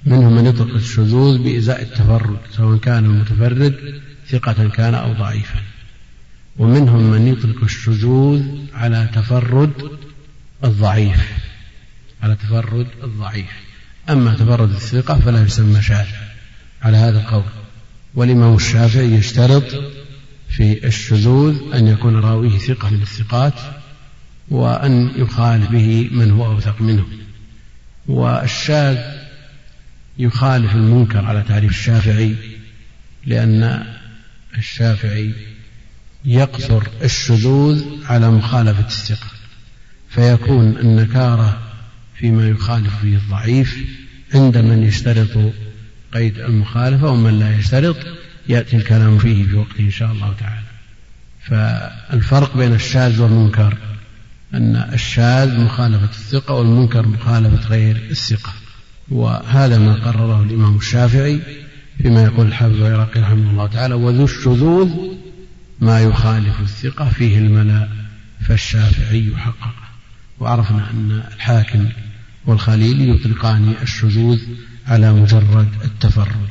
منهم 0.05 0.35
من 0.35 0.45
يطلق 0.45 0.75
الشذوذ 0.75 1.37
بإزاء 1.37 1.81
التفرد. 1.81 2.39
سواء 2.51 2.77
كان 2.77 3.05
المتفرد 3.05 4.01
ثقة 4.29 4.69
كان 4.69 4.95
أو 4.95 5.13
ضعيفا. 5.13 5.59
ومنهم 6.57 7.11
من 7.11 7.27
يطلق 7.27 7.63
الشذوذ 7.63 8.43
على 8.73 9.09
تفرد 9.13 9.73
الضعيف. 10.63 11.33
على 12.23 12.35
تفرد 12.35 12.87
الضعيف. 13.03 13.68
أما 14.09 14.33
تفرد 14.33 14.69
الثقة 14.69 15.19
فلا 15.19 15.43
يسمى 15.43 15.81
شاذ. 15.81 16.05
على 16.81 16.97
هذا 16.97 17.19
القول. 17.19 17.43
والإمام 18.15 18.55
الشافعي 18.55 19.13
يشترط 19.13 19.63
في 20.49 20.87
الشذوذ 20.87 21.73
أن 21.73 21.87
يكون 21.87 22.15
راويه 22.15 22.57
ثقة 22.57 22.89
من 22.89 23.01
الثقات 23.01 23.53
وأن 24.49 25.11
يخالف 25.15 25.71
به 25.71 26.09
من 26.11 26.31
هو 26.31 26.45
أوثق 26.45 26.81
منه. 26.81 27.05
والشاذ 28.07 28.97
يخالف 30.17 30.75
المنكر 30.75 31.25
على 31.25 31.43
تعريف 31.47 31.71
الشافعي 31.71 32.35
لأن 33.25 33.85
الشافعي 34.57 35.33
يقصر 36.25 36.83
الشذوذ 37.03 37.83
على 38.05 38.31
مخالفة 38.31 38.87
الثقة. 38.87 39.27
فيكون 40.09 40.77
النكارة 40.77 41.68
فيما 42.19 42.47
يخالف 42.47 42.99
فيه 43.01 43.17
الضعيف 43.17 43.77
عند 44.33 44.57
من 44.57 44.83
يشترط 44.83 45.53
قيد 46.13 46.39
المخالفة 46.39 47.11
ومن 47.11 47.39
لا 47.39 47.57
يشترط 47.57 47.95
يأتي 48.49 48.77
الكلام 48.77 49.17
فيه 49.17 49.43
في 49.43 49.55
وقته 49.55 49.79
إن 49.79 49.91
شاء 49.91 50.11
الله 50.11 50.33
تعالى. 50.39 50.65
فالفرق 51.41 52.57
بين 52.57 52.73
الشاذ 52.73 53.21
والمنكر 53.21 53.77
أن 54.53 54.75
الشاذ 54.93 55.59
مخالفة 55.59 56.05
الثقة 56.05 56.53
والمنكر 56.53 57.07
مخالفة 57.07 57.67
غير 57.69 57.95
الثقة. 58.11 58.53
وهذا 59.09 59.77
ما 59.77 59.93
قرره 59.93 60.43
الإمام 60.43 60.77
الشافعي 60.77 61.41
فيما 62.01 62.23
يقول 62.23 62.47
الحافظ 62.47 62.81
العراقي 62.81 63.21
رحمه 63.21 63.51
الله 63.51 63.67
تعالى 63.67 63.93
وذو 63.93 64.23
الشذوذ 64.23 64.89
ما 65.81 66.01
يخالف 66.01 66.61
الثقة 66.61 67.09
فيه 67.09 67.37
الملا 67.37 67.89
فالشافعي 68.47 69.31
حققه. 69.37 69.73
وعرفنا 70.39 70.89
أن 70.91 71.23
الحاكم 71.35 71.89
والخليل 72.45 73.09
يطلقان 73.09 73.73
الشذوذ 73.81 74.39
على 74.87 75.13
مجرد 75.13 75.67
التفرد 75.83 76.49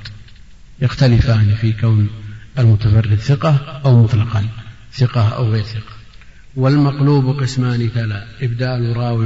يختلفان 0.82 1.54
في 1.54 1.72
كون 1.72 2.08
المتفرد 2.58 3.14
ثقة 3.14 3.80
أو 3.84 4.02
مطلقا 4.02 4.48
ثقة 4.92 5.28
أو 5.28 5.52
غير 5.52 5.64
ثقة. 5.64 5.98
والمقلوب 6.56 7.40
قسمان 7.40 7.92
تلا 7.94 8.26
إبدال 8.42 8.96
راو 8.96 9.18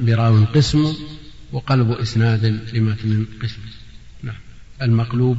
براو 0.00 0.44
قسم 0.44 0.92
وقلب 1.52 1.90
إسناد 1.90 2.44
لمتن 2.74 3.26
قسم. 3.42 3.60
نعم. 4.22 4.34
المقلوب 4.82 5.38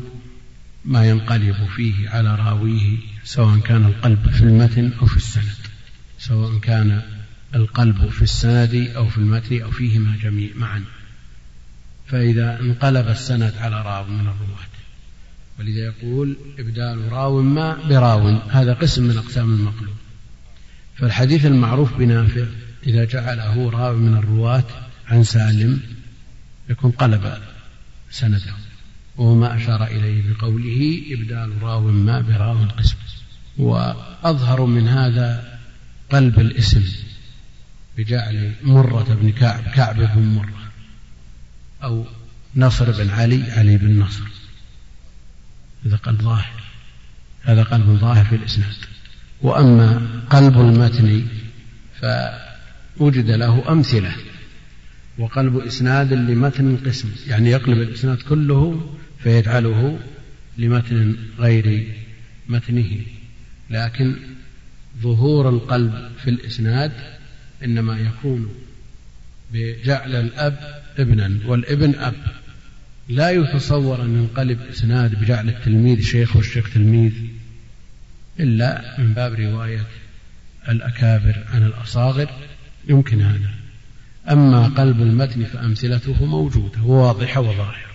ما 0.85 1.09
ينقلب 1.09 1.55
فيه 1.75 2.09
على 2.09 2.35
راويه 2.35 2.97
سواء 3.23 3.59
كان 3.59 3.85
القلب 3.85 4.29
في 4.29 4.41
المتن 4.41 4.91
أو 5.01 5.05
في 5.05 5.17
السند 5.17 5.61
سواء 6.19 6.59
كان 6.59 7.01
القلب 7.55 8.09
في 8.09 8.21
السند 8.21 8.91
أو 8.95 9.09
في 9.09 9.17
المتن 9.17 9.61
أو 9.61 9.71
فيهما 9.71 10.17
جميع 10.23 10.49
معا. 10.55 10.83
فإذا 12.07 12.59
انقلب 12.59 13.07
السند 13.07 13.53
على 13.57 13.81
راو 13.81 14.03
من 14.03 14.19
الرواة. 14.19 14.71
ولذا 15.59 15.79
يقول 15.79 16.37
إبدال 16.59 17.11
راو 17.11 17.41
ما 17.41 17.77
براو. 17.89 18.27
هذا 18.27 18.73
قسم 18.73 19.03
من 19.03 19.17
أقسام 19.17 19.53
المقلوب. 19.53 19.95
فالحديث 20.95 21.45
المعروف 21.45 21.97
بنافع 21.97 22.45
إذا 22.87 23.05
جعله 23.05 23.69
راو 23.69 23.97
من 23.97 24.17
الرواة 24.17 24.67
عن 25.07 25.23
سالم 25.23 25.81
يكون 26.69 26.91
قلب 26.91 27.37
سنده. 28.11 28.53
وهو 29.17 29.35
ما 29.35 29.55
أشار 29.55 29.87
إليه 29.87 30.33
بقوله 30.33 31.01
إبدال 31.11 31.63
راو 31.63 31.91
ما 31.91 32.21
براو 32.21 32.57
قسم. 32.77 32.95
وأظهر 33.57 34.65
من 34.65 34.87
هذا 34.87 35.59
قلب 36.11 36.39
الاسم. 36.39 37.10
بجعل 37.97 38.53
مرة 38.63 39.17
بن 39.21 39.31
كعب 39.31 39.63
كعب 39.63 39.95
بن 39.95 40.21
مرة 40.21 40.71
أو 41.83 42.05
نصر 42.55 42.91
بن 42.91 43.09
علي 43.09 43.51
علي 43.51 43.77
بن 43.77 43.99
نصر. 43.99 44.23
هذا 45.85 45.95
قلب 45.95 46.21
ظاهر 46.21 46.63
هذا 47.43 47.63
قلب 47.63 47.85
ظاهر 47.85 48.25
في 48.25 48.35
الإسناد. 48.35 48.75
وأما 49.41 50.21
قلب 50.29 50.59
المتن 50.59 51.27
فوجد 52.01 53.29
له 53.29 53.71
أمثلة. 53.71 54.15
وقلب 55.17 55.57
إسناد 55.57 56.13
لمتن 56.13 56.77
قسم 56.77 57.11
يعني 57.27 57.49
يقلب 57.49 57.81
الإسناد 57.81 58.17
كله 58.17 58.89
فيجعله 59.19 59.99
لمتن 60.57 61.15
غير 61.39 61.95
متنه. 62.49 62.97
لكن 63.69 64.15
ظهور 65.01 65.49
القلب 65.49 66.11
في 66.23 66.29
الإسناد 66.29 66.91
إنما 67.63 67.99
يكون 67.99 68.49
بجعل 69.53 70.15
الأب 70.15 70.81
ابنا 70.97 71.39
والابن 71.45 71.95
أب. 71.95 72.15
لا 73.09 73.31
يتصور 73.31 74.03
أن 74.03 74.17
ينقلب 74.17 74.61
إسناد 74.61 75.15
بجعل 75.19 75.49
التلميذ 75.49 76.01
شيخ 76.01 76.35
والشيخ 76.35 76.73
تلميذ 76.73 77.13
إلا 78.39 78.95
من 78.99 79.13
باب 79.13 79.33
رواية 79.33 79.87
الأكابر 80.69 81.43
عن 81.53 81.63
الأصاغر. 81.63 82.29
يمكن 82.87 83.21
هذا. 83.21 83.49
أما 84.29 84.67
قلب 84.67 85.01
المتن 85.01 85.45
فأمثلته 85.45 86.25
موجودة 86.25 86.81
وواضحة 86.81 87.41
وظاهرة 87.41 87.91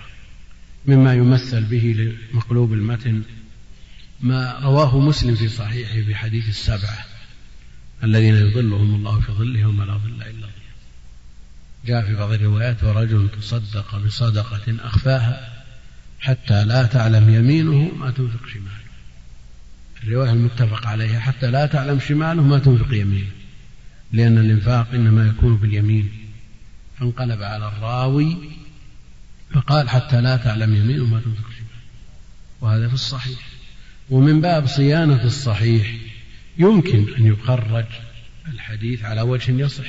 مما 0.87 1.15
يمثل 1.15 1.65
به 1.65 2.15
لمقلوب 2.33 2.73
المتن 2.73 3.23
ما 4.21 4.59
رواه 4.63 5.01
مسلم 5.01 5.35
في 5.35 5.49
صحيحه 5.49 6.01
في 6.07 6.15
حديث 6.15 6.49
السبعة. 6.49 7.16
الذين 8.05 8.35
يظلهم 8.35 8.95
الله 8.95 9.21
في 9.21 9.33
ظله 9.33 9.61
يوم 9.61 9.83
لا 9.83 9.95
ظل 9.95 10.23
إلا 10.23 10.47
ظله 10.47 10.67
جاء 11.87 12.07
في 12.07 12.15
بعض 12.15 12.33
الروايات 12.33 12.85
ورجل 12.85 13.29
تصدق 13.41 13.99
بصدقة 13.99 14.77
أخفاها 14.81 15.65
حتى 16.21 16.65
لا 16.65 16.83
تعلم 16.83 17.35
يمينه 17.35 17.95
ما 17.99 18.11
تنفق 18.11 18.47
شماله. 18.47 18.87
الرواية 20.03 20.31
المتفق 20.31 20.87
عليها 20.87 21.21
حتى 21.21 21.51
لا 21.51 21.67
تعلم 21.67 22.01
شماله 22.01 22.43
ما 22.43 22.59
تنفق 22.59 22.95
يمينه. 22.95 23.31
لأن 24.13 24.39
الإنفاق 24.39 24.89
إنما 24.95 25.27
يكون 25.27 25.57
باليمين. 25.57 26.11
فانقلب 26.99 27.43
على 27.43 27.69
الراوي 27.69 28.37
فقال 29.55 29.89
حتى 29.89 30.21
لا 30.21 30.37
تعلم 30.37 30.75
يمينه 30.75 31.05
ما 31.05 31.21
تنفق 31.21 31.51
شماله. 31.51 31.83
وهذا 32.61 32.89
في 32.89 32.95
الصحيح. 32.95 33.39
ومن 34.11 34.41
باب 34.41 34.67
صيانة 34.67 35.25
الصحيح 35.25 35.95
يمكن 36.59 37.15
أن 37.19 37.27
يخرج 37.27 37.85
الحديث 38.49 39.05
على 39.05 39.21
وجه 39.21 39.53
يصح 39.53 39.89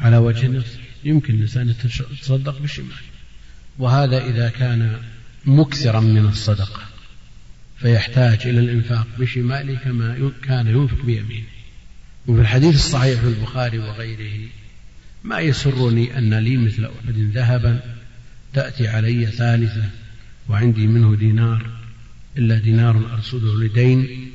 على 0.00 0.16
وجه 0.16 0.46
يصح. 0.46 0.80
يمكن 1.04 1.34
الإنسان 1.34 1.74
يتصدق 2.12 2.58
بالشمال 2.58 3.04
وهذا 3.78 4.26
إذا 4.26 4.48
كان 4.48 5.02
مكثرا 5.44 6.00
من 6.00 6.26
الصدقة 6.26 6.82
فيحتاج 7.78 8.46
إلى 8.46 8.60
الإنفاق 8.60 9.06
بشماله 9.18 9.74
كما 9.74 10.32
كان 10.42 10.66
ينفق 10.66 11.04
بيمينه. 11.04 11.46
وفي 12.26 12.40
الحديث 12.40 12.74
الصحيح 12.74 13.20
في 13.20 13.28
البخاري 13.28 13.78
وغيره 13.78 14.48
ما 15.24 15.40
يسرني 15.40 16.18
أن 16.18 16.34
لي 16.34 16.56
مثل 16.56 16.84
أحد 16.84 17.18
ذهبا 17.18 17.80
تأتي 18.54 18.88
علي 18.88 19.26
ثالثة 19.26 19.84
وعندي 20.48 20.86
منه 20.86 21.16
دينار 21.16 21.66
إلا 22.38 22.58
دينار 22.58 23.14
أرصده 23.14 23.54
لدين 23.54 24.30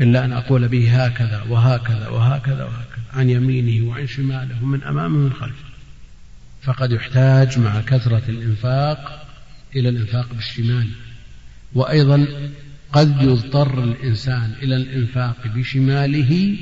إلا 0.00 0.24
أن 0.24 0.32
أقول 0.32 0.68
به 0.68 1.04
هكذا 1.04 1.42
وهكذا 1.48 2.08
وهكذا 2.08 2.64
وهكذا 2.64 3.04
عن 3.12 3.30
يمينه 3.30 3.88
وعن 3.88 4.06
شماله 4.06 4.62
ومن 4.62 4.82
أمامه 4.82 5.18
ومن 5.18 5.32
خلفه. 5.32 5.64
فقد 6.62 6.92
يحتاج 6.92 7.58
مع 7.58 7.80
كثرة 7.80 8.22
الإنفاق 8.28 9.26
إلى 9.76 9.88
الإنفاق 9.88 10.34
بالشمال. 10.34 10.88
وأيضا 11.74 12.26
قد 12.92 13.22
يضطر 13.22 13.84
الإنسان 13.84 14.54
إلى 14.62 14.76
الإنفاق 14.76 15.36
بشماله 15.54 16.56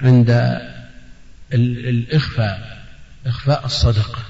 عند 0.00 0.60
الإخفاء 1.52 2.86
إخفاء 3.26 3.66
الصدقة 3.66 4.22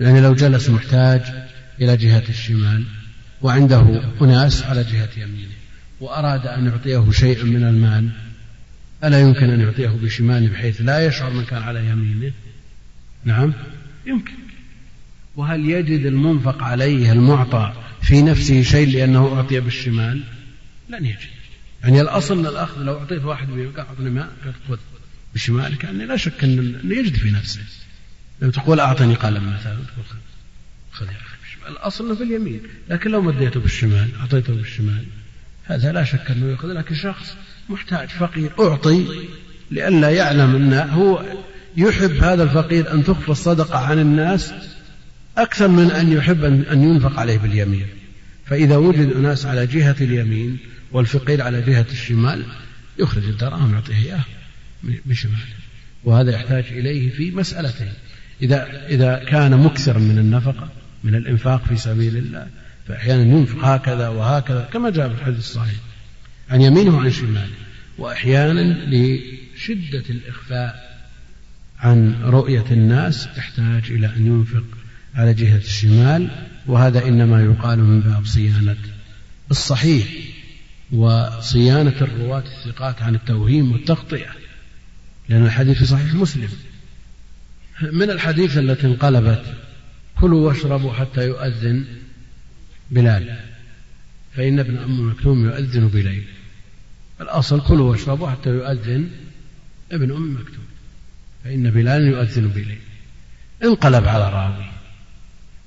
يعني 0.00 0.20
لو 0.20 0.34
جلس 0.34 0.68
محتاج 0.68 1.22
إلى 1.80 1.96
جهة 1.96 2.22
الشمال 2.28 2.84
وعنده 3.42 4.02
أناس 4.22 4.62
على 4.62 4.84
جهة 4.84 5.08
يمينه. 5.16 5.59
وأراد 6.00 6.46
أن 6.46 6.66
يعطيه 6.66 7.10
شيئا 7.10 7.44
من 7.44 7.64
المال 7.64 8.10
ألا 9.04 9.20
يمكن 9.20 9.50
أن 9.50 9.60
يعطيه 9.60 9.88
بشماله 9.88 10.48
بحيث 10.48 10.80
لا 10.80 11.06
يشعر 11.06 11.30
من 11.30 11.44
كان 11.44 11.62
على 11.62 11.86
يمينه. 11.86 12.32
نعم. 13.24 13.52
يمكن. 14.06 14.32
وهل 15.36 15.70
يجد 15.70 16.06
المنفق 16.06 16.62
عليه 16.62 17.12
المعطى 17.12 17.72
في 18.02 18.22
نفسه 18.22 18.62
شيء 18.62 18.88
لأنه 18.88 19.36
أعطي 19.36 19.60
بالشمال؟ 19.60 20.22
لن 20.88 21.04
يجد. 21.04 21.28
يعني 21.82 22.00
الأصل 22.00 22.38
أن 22.38 22.46
الأخذ 22.46 22.82
لو 22.82 22.98
أعطيت 22.98 23.24
واحد 23.24 23.48
قال 23.48 23.78
أعطني 23.78 24.10
ماء 24.10 24.32
خذ 24.68 24.76
بشمالك 25.34 25.84
يعني 25.84 26.06
لا 26.06 26.16
شك 26.16 26.44
أن 26.44 26.80
يجد 26.84 27.14
في 27.14 27.30
نفسه. 27.30 27.60
لو 28.42 28.50
تقول 28.50 28.80
أعطني 28.80 29.14
قلم 29.14 29.52
مثلا 29.54 29.74
تقول 29.74 30.04
خذ 30.08 30.16
خذ 30.92 31.06
يا 31.06 31.10
أخي 31.10 31.40
الأصل 31.68 32.06
أنه 32.06 32.14
في 32.14 32.22
اليمين 32.22 32.60
لكن 32.88 33.10
لو 33.10 33.22
مديته 33.22 33.60
بالشمال 33.60 34.08
أعطيته 34.20 34.54
بالشمال. 34.54 35.04
هذا 35.64 35.92
لا 35.92 36.04
شك 36.04 36.30
أنه 36.30 36.50
يأخذ 36.50 36.68
لكن 36.68 36.94
شخص 36.94 37.34
محتاج 37.68 38.08
فقير 38.08 38.52
أعطي 38.60 39.06
لئلا 39.70 40.10
يعلم 40.10 40.56
أنه 40.56 40.82
هو 40.82 41.24
يحب 41.76 42.10
هذا 42.10 42.42
الفقير 42.42 42.92
أن 42.92 43.04
تخفى 43.04 43.28
الصدقة 43.28 43.78
عن 43.78 43.98
الناس 43.98 44.52
أكثر 45.38 45.68
من 45.68 45.90
أن 45.90 46.12
يحب 46.12 46.44
أن 46.44 46.82
ينفق 46.82 47.20
عليه 47.20 47.38
باليمين. 47.38 47.86
فإذا 48.46 48.76
وجد 48.76 49.12
أناس 49.12 49.46
على 49.46 49.66
جهة 49.66 49.96
اليمين 50.00 50.58
والفقير 50.92 51.42
على 51.42 51.62
جهة 51.62 51.86
الشمال 51.90 52.44
يخرج 52.98 53.24
الدراهم 53.24 53.74
يعطيه 53.74 53.94
إياه 53.94 54.24
بشماله. 54.82 55.38
وهذا 56.04 56.32
يحتاج 56.32 56.64
إليه 56.70 57.10
في 57.10 57.30
مسألتين. 57.30 57.92
إذا 58.42 58.86
إذا 58.88 59.24
كان 59.28 59.56
مكثرا 59.56 59.98
من 59.98 60.18
النفقة 60.18 60.68
من 61.04 61.14
الإنفاق 61.14 61.64
في 61.64 61.76
سبيل 61.76 62.16
الله 62.16 62.46
فأحيانا 62.88 63.22
ينفق 63.22 63.64
هكذا 63.64 64.08
وهكذا 64.08 64.68
كما 64.72 64.90
جاء 64.90 65.08
في 65.08 65.14
الحديث 65.14 65.38
الصحيح 65.38 65.74
عن 66.50 66.62
يمينه 66.62 66.96
وعن 66.96 67.10
شماله 67.10 67.54
وأحيانا 67.98 68.60
لشدة 68.86 70.04
الإخفاء 70.10 70.90
عن 71.78 72.22
رؤية 72.22 72.64
الناس 72.70 73.28
يحتاج 73.36 73.82
إلى 73.90 74.06
أن 74.06 74.26
ينفق 74.26 74.64
على 75.14 75.34
جهة 75.34 75.56
الشمال 75.56 76.30
وهذا 76.66 77.08
إنما 77.08 77.42
يقال 77.42 77.78
من 77.78 78.00
باب 78.00 78.26
صيانة 78.26 78.76
الصحيح 79.50 80.06
وصيانة 80.92 81.94
الرواة 82.00 82.44
الثقات 82.46 83.02
عن 83.02 83.14
التوهيم 83.14 83.72
والتغطية 83.72 84.30
لأن 85.28 85.46
الحديث 85.46 85.78
في 85.78 85.86
صحيح 85.86 86.14
مسلم. 86.14 86.48
من 87.92 88.10
الحديث 88.10 88.58
التي 88.58 88.86
انقلبت 88.86 89.44
كلوا 90.20 90.48
واشربوا 90.48 90.92
حتى 90.92 91.26
يؤذن 91.26 91.84
بلال. 92.90 93.40
فإن 94.36 94.58
ابن 94.58 94.76
أم 94.76 95.10
مكتوم 95.10 95.44
يؤذن 95.44 95.88
بليل. 95.88 96.24
الأصل 97.20 97.60
كلوا 97.60 97.90
واشربوا 97.90 98.30
حتى 98.30 98.50
يؤذن 98.50 99.10
ابن 99.92 100.10
أم 100.10 100.34
مكتوم. 100.34 100.64
فإن 101.44 101.70
بلال 101.70 102.02
يؤذن 102.02 102.48
بليل. 102.48 102.78
انقلب 103.64 104.04
على 104.04 104.32
راوي. 104.32 104.70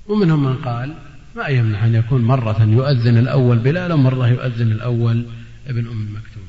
ومنهم 0.07 0.43
من 0.43 0.55
قال 0.55 0.93
ما 1.35 1.47
يمنع 1.47 1.85
أن 1.85 1.95
يكون 1.95 2.21
مرة 2.21 2.63
يؤذن 2.63 3.17
الأول 3.17 3.57
بلال 3.57 3.91
ومرة 3.91 4.27
يؤذن 4.27 4.71
الأول 4.71 5.25
ابن 5.67 5.87
أم 5.87 6.15
مكتوم. 6.15 6.43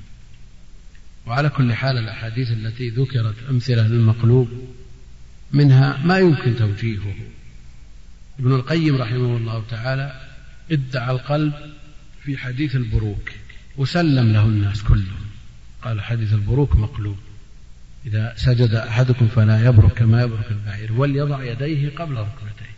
وعلى 1.27 1.49
كل 1.49 1.73
حال 1.73 1.99
الأحاديث 1.99 2.51
التي 2.51 2.89
ذكرت 2.89 3.35
أمثلة 3.51 3.87
للمقلوب 3.87 4.49
منها 5.53 6.01
ما 6.05 6.19
يمكن 6.19 6.57
توجيهه. 6.57 7.15
ابن 8.39 8.53
القيم 8.53 8.97
رحمه 8.97 9.37
الله 9.37 9.65
تعالى 9.71 10.34
ادعى 10.71 11.11
القلب 11.11 11.53
في 12.25 12.37
حديث 12.37 12.77
البروك 12.77 13.31
وسلم 13.77 14.33
له 14.33 14.45
الناس 14.45 14.83
كلهم. 14.83 15.25
قال 15.83 16.01
حديث 16.01 16.33
البروك 16.33 16.77
مقلوب. 16.77 17.17
إذا 18.07 18.35
سجد 18.37 18.75
أحدكم 18.75 19.29
فلا 19.29 19.67
يبرك 19.67 19.93
كما 19.93 20.23
يبرك 20.23 20.51
البعير 20.51 20.93
وليضع 20.93 21.45
يديه 21.45 21.91
قبل 21.97 22.15
ركبتيه. 22.15 22.75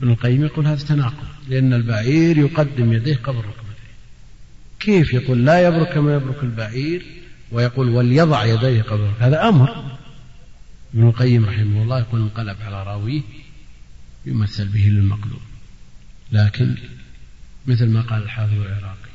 ابن 0.00 0.10
القيم 0.10 0.44
يقول 0.44 0.66
هذا 0.66 0.84
تناقض 0.84 1.26
لأن 1.48 1.72
البعير 1.72 2.38
يقدم 2.38 2.92
يديه 2.92 3.16
قبل 3.16 3.38
ركبتيه. 3.38 3.72
كيف 4.80 5.14
يقول 5.14 5.44
لا 5.44 5.66
يبرك 5.66 5.94
كما 5.94 6.14
يبرك 6.14 6.42
البعير؟ 6.42 7.06
ويقول 7.52 7.88
وليضع 7.88 8.44
يديه 8.44 8.82
قبل 8.82 9.12
هذا 9.20 9.48
أمر. 9.48 9.98
ابن 10.94 11.08
القيم 11.08 11.44
رحمه 11.44 11.82
الله 11.82 11.98
يقول 11.98 12.20
انقلب 12.20 12.56
على 12.62 12.82
راويه 12.82 13.22
يمثل 14.26 14.68
به 14.68 14.88
للمقلوب. 14.88 15.40
لكن 16.32 16.76
مثل 17.66 17.88
ما 17.88 18.00
قال 18.00 18.22
الحافظ 18.22 18.52
العراقي. 18.52 19.12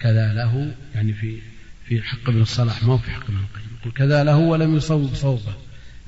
كذا 0.00 0.32
له 0.32 0.74
يعني 0.94 1.12
في 1.12 1.38
في 1.86 2.02
حق 2.02 2.28
ابن 2.28 2.40
الصلاح 2.40 2.82
ما 2.82 2.92
هو 2.92 2.98
في 2.98 3.10
حق 3.10 3.24
ابن 3.24 3.36
القيم. 3.36 3.70
يقول 3.80 3.92
كذا 3.92 4.24
له 4.24 4.36
ولم 4.36 4.76
يصوب 4.76 5.14
صوبه. 5.14 5.54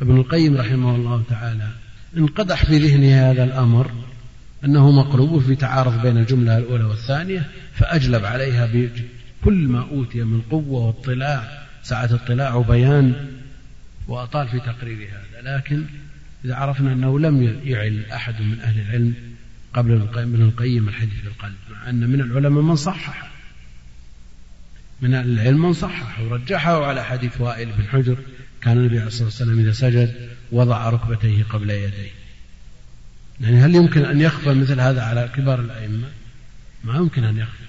ابن 0.00 0.16
القيم 0.16 0.56
رحمه 0.56 0.96
الله 0.96 1.22
تعالى 1.28 1.68
انقدح 2.16 2.64
في 2.64 2.78
ذهنه 2.78 3.30
هذا 3.30 3.44
الأمر 3.44 3.90
أنه 4.64 4.90
مقلوب 4.90 5.42
في 5.42 5.54
تعارض 5.54 6.02
بين 6.02 6.18
الجملة 6.18 6.58
الأولى 6.58 6.84
والثانية 6.84 7.50
فأجلب 7.74 8.24
عليها 8.24 8.66
بكل 8.66 9.68
ما 9.68 9.80
أوتي 9.80 10.24
من 10.24 10.40
قوة 10.40 10.86
واطلاع 10.86 11.66
سعة 11.82 12.14
اطلاع 12.14 12.54
وبيان 12.54 13.28
وأطال 14.08 14.48
في 14.48 14.60
تقرير 14.60 15.08
هذا. 15.08 15.56
لكن 15.56 15.84
إذا 16.44 16.54
عرفنا 16.54 16.92
أنه 16.92 17.18
لم 17.18 17.60
يعل 17.64 18.04
أحد 18.12 18.42
من 18.42 18.60
أهل 18.60 18.80
العلم 18.80 19.14
قبل 19.76 19.92
ابن 20.14 20.42
القيم 20.42 20.88
الحديث 20.88 21.20
في 21.20 21.26
القلب 21.26 21.54
مع 21.70 21.88
أن 21.88 22.10
من 22.10 22.20
العلماء 22.20 22.62
من 22.62 22.76
صحح. 22.76 23.30
من 25.00 25.14
العلم 25.14 25.62
من 25.62 25.72
صحح 25.72 26.20
ورجحه 26.20 26.86
على 26.86 27.04
حديث 27.04 27.40
وائل 27.40 27.72
بن 27.72 27.84
حجر 27.88 28.16
كان 28.60 28.78
النبي 28.78 28.98
عليه 28.98 29.06
الصلاة 29.06 29.24
والسلام 29.24 29.58
إذا 29.58 29.72
سجد 29.72 30.28
وضع 30.52 30.88
ركبتيه 30.88 31.44
قبل 31.44 31.70
يديه. 31.70 32.10
يعني 33.40 33.56
هل 33.56 33.74
يمكن 33.74 34.04
أن 34.04 34.20
يخفى 34.20 34.54
مثل 34.54 34.80
هذا 34.80 35.02
على 35.02 35.30
كبار 35.36 35.60
الأئمة؟ 35.60 36.08
ما 36.84 36.96
يمكن 36.96 37.24
أن 37.24 37.38
يخفى. 37.38 37.64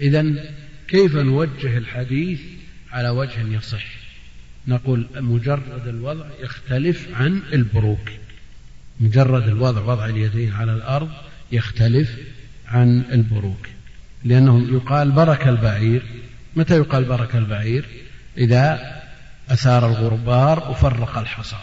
إذا 0.00 0.24
كيف 0.88 1.16
نوجه 1.16 1.78
الحديث 1.78 2.40
على 2.92 3.08
وجه 3.08 3.40
يصح؟ 3.40 3.84
نقول 4.68 5.06
مجرد 5.16 5.86
الوضع 5.86 6.26
يختلف 6.42 7.08
عن 7.14 7.42
البروك. 7.52 8.10
مجرد 9.00 9.48
الوضع 9.48 9.80
وضع 9.80 10.06
اليدين 10.06 10.52
على 10.52 10.72
الأرض 10.72 11.10
يختلف 11.52 12.16
عن 12.68 13.04
البروك 13.12 13.68
لأنه 14.24 14.76
يقال 14.76 15.10
برك 15.10 15.48
البعير. 15.48 16.02
متى 16.56 16.76
يقال 16.76 17.04
برك 17.04 17.36
البعير؟ 17.36 17.84
إذا 18.38 18.80
أثار 19.50 19.88
الغربار 19.88 20.70
وفرق 20.70 21.18
الحصى. 21.18 21.56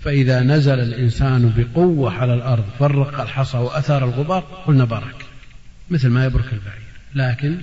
فإذا 0.00 0.40
نزل 0.40 0.80
الإنسان 0.80 1.52
بقوة 1.56 2.12
على 2.12 2.34
الأرض 2.34 2.64
فرق 2.78 3.20
الحصى 3.20 3.58
وأثار 3.58 4.04
الغبار 4.04 4.40
قلنا 4.40 4.84
برك 4.84 5.24
مثل 5.90 6.08
ما 6.08 6.24
يبرك 6.24 6.52
البعير. 6.52 6.82
لكن 7.14 7.58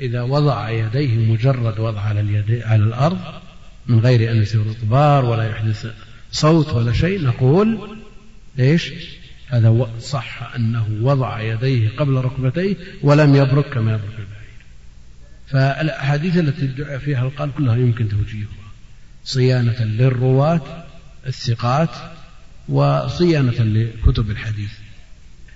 إذا 0.00 0.22
وضع 0.22 0.70
يديه 0.70 1.32
مجرد 1.32 1.78
وضع 1.78 2.00
على, 2.00 2.20
اليد 2.20 2.62
على 2.62 2.84
الأرض 2.84 3.18
من 3.86 4.00
غير 4.00 4.30
أن 4.30 4.42
يصير 4.42 4.62
غبار 4.82 5.24
ولا 5.24 5.50
يحدث 5.50 5.86
صوت 6.32 6.68
ولا 6.68 6.92
شيء 6.92 7.24
نقول 7.24 7.98
إيش؟ 8.58 8.92
هذا 9.48 9.90
صح 10.00 10.54
أنه 10.56 10.86
وضع 11.02 11.40
يديه 11.40 11.88
قبل 11.96 12.14
ركبتيه 12.14 12.76
ولم 13.02 13.34
يبرك 13.34 13.64
كما 13.64 13.92
يبرك 13.92 14.18
البعير. 14.18 14.44
فالأحاديث 15.46 16.36
التي 16.36 16.64
ادعى 16.64 16.98
فيها 16.98 17.22
القلب 17.22 17.52
كلها 17.52 17.76
يمكن 17.76 18.08
توجيهها. 18.08 18.48
صيانة 19.24 19.84
للرواة 19.84 20.84
الثقات 21.26 21.90
وصيانة 22.68 23.62
لكتب 23.62 24.30
الحديث. 24.30 24.72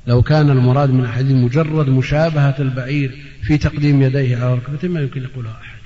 لو 0.07 0.23
كان 0.23 0.51
المراد 0.51 0.91
من 0.91 1.05
الحديث 1.05 1.33
مجرد 1.33 1.89
مشابهة 1.89 2.57
البعير 2.59 3.25
في 3.43 3.59
تقديم 3.59 4.03
يديه 4.03 4.37
على 4.37 4.55
ركبته 4.55 4.89
ما 4.89 5.01
يمكن 5.01 5.23
يقولها 5.23 5.61
أحد. 5.63 5.79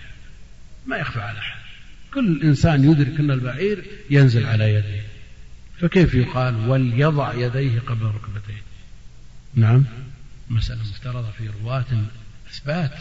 ما 0.87 0.97
يخفى 0.97 1.21
على 1.21 1.39
أحد. 1.39 1.61
كل 2.15 2.41
إنسان 2.45 2.91
يدرك 2.91 3.21
أن 3.21 3.31
البعير 3.31 3.85
ينزل 4.11 4.47
على 4.47 4.75
يديه 4.75 5.12
فكيف 5.83 6.15
يقال 6.15 6.69
وليضع 6.69 7.35
يديه 7.35 7.81
قبل 7.81 8.05
ركبتيه؟ 8.05 8.63
نعم. 9.55 9.85
مسألة 10.51 10.81
مفترضة 10.81 11.31
في 11.31 11.51
رواة 11.63 11.85
إثبات. 12.51 12.99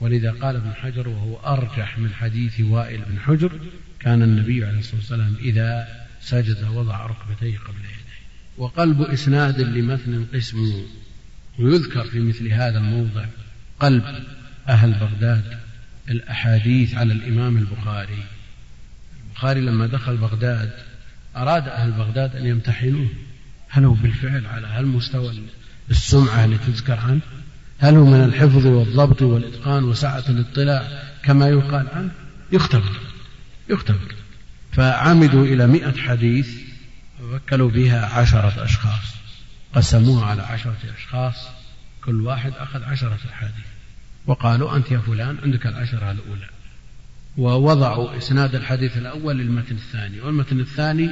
ولذا 0.00 0.30
قال 0.30 0.56
ابن 0.56 0.72
حجر 0.74 1.08
وهو 1.08 1.36
أرجح 1.36 1.98
من 1.98 2.14
حديث 2.14 2.60
وائل 2.60 3.02
بن 3.08 3.20
حجر 3.20 3.60
كان 4.00 4.22
النبي 4.22 4.64
عليه 4.64 4.78
الصلاة 4.78 4.96
والسلام 4.96 5.36
إذا 5.40 5.88
سجد 6.20 6.64
وضع 6.64 7.06
ركبتيه 7.06 7.58
قبل 7.58 7.78
يديه. 7.78 8.14
وقلب 8.58 9.02
إسناد 9.02 9.60
لمثل 9.60 10.26
قسم 10.34 10.84
ويذكر 11.58 12.04
في 12.04 12.20
مثل 12.20 12.48
هذا 12.48 12.78
الموضع 12.78 13.24
قلب 13.80 14.04
أهل 14.68 14.92
بغداد 14.92 15.58
الأحاديث 16.08 16.94
على 16.94 17.12
الإمام 17.12 17.56
البخاري. 17.56 18.24
البخاري 19.28 19.60
لما 19.60 19.86
دخل 19.86 20.16
بغداد 20.16 20.72
أراد 21.36 21.68
أهل 21.68 21.92
بغداد 21.92 22.36
أن 22.36 22.46
يمتحنوه. 22.46 23.08
هل 23.68 23.84
هو 23.84 23.92
بالفعل 23.94 24.46
على 24.46 24.66
هالمستوى 24.66 25.42
السمعة 25.90 26.44
اللي 26.44 26.58
تذكر 26.58 26.98
عنه؟ 26.98 27.20
هل 27.78 27.94
هو 27.94 28.04
من 28.04 28.24
الحفظ 28.24 28.66
والضبط 28.66 29.22
والإتقان 29.22 29.84
وسعة 29.84 30.24
الاطلاع 30.28 31.02
كما 31.22 31.48
يقال 31.48 31.88
عنه؟ 31.94 32.10
يختبر. 32.52 33.00
يختبر. 33.70 34.14
فعمدوا 34.72 35.44
إلى 35.44 35.66
مئة 35.66 35.96
حديث 35.96 36.48
ووكلوا 37.22 37.70
بها 37.70 38.06
عشرة 38.06 38.64
أشخاص. 38.64 39.14
قسموها 39.74 40.26
على 40.26 40.42
عشرة 40.42 40.76
أشخاص. 40.98 41.34
كل 42.04 42.20
واحد 42.20 42.52
أخذ 42.58 42.82
عشرة 42.82 43.18
أحاديث 43.32 43.64
وقالوا 44.26 44.76
أنت 44.76 44.90
يا 44.90 44.98
فلان 44.98 45.38
عندك 45.42 45.66
العشرة 45.66 46.10
الأولى. 46.10 46.48
ووضعوا 47.36 48.16
إسناد 48.18 48.54
الحديث 48.54 48.96
الأول 48.96 49.38
للمتن 49.38 49.74
الثاني 49.74 50.20
والمتن 50.20 50.60
الثاني 50.60 51.10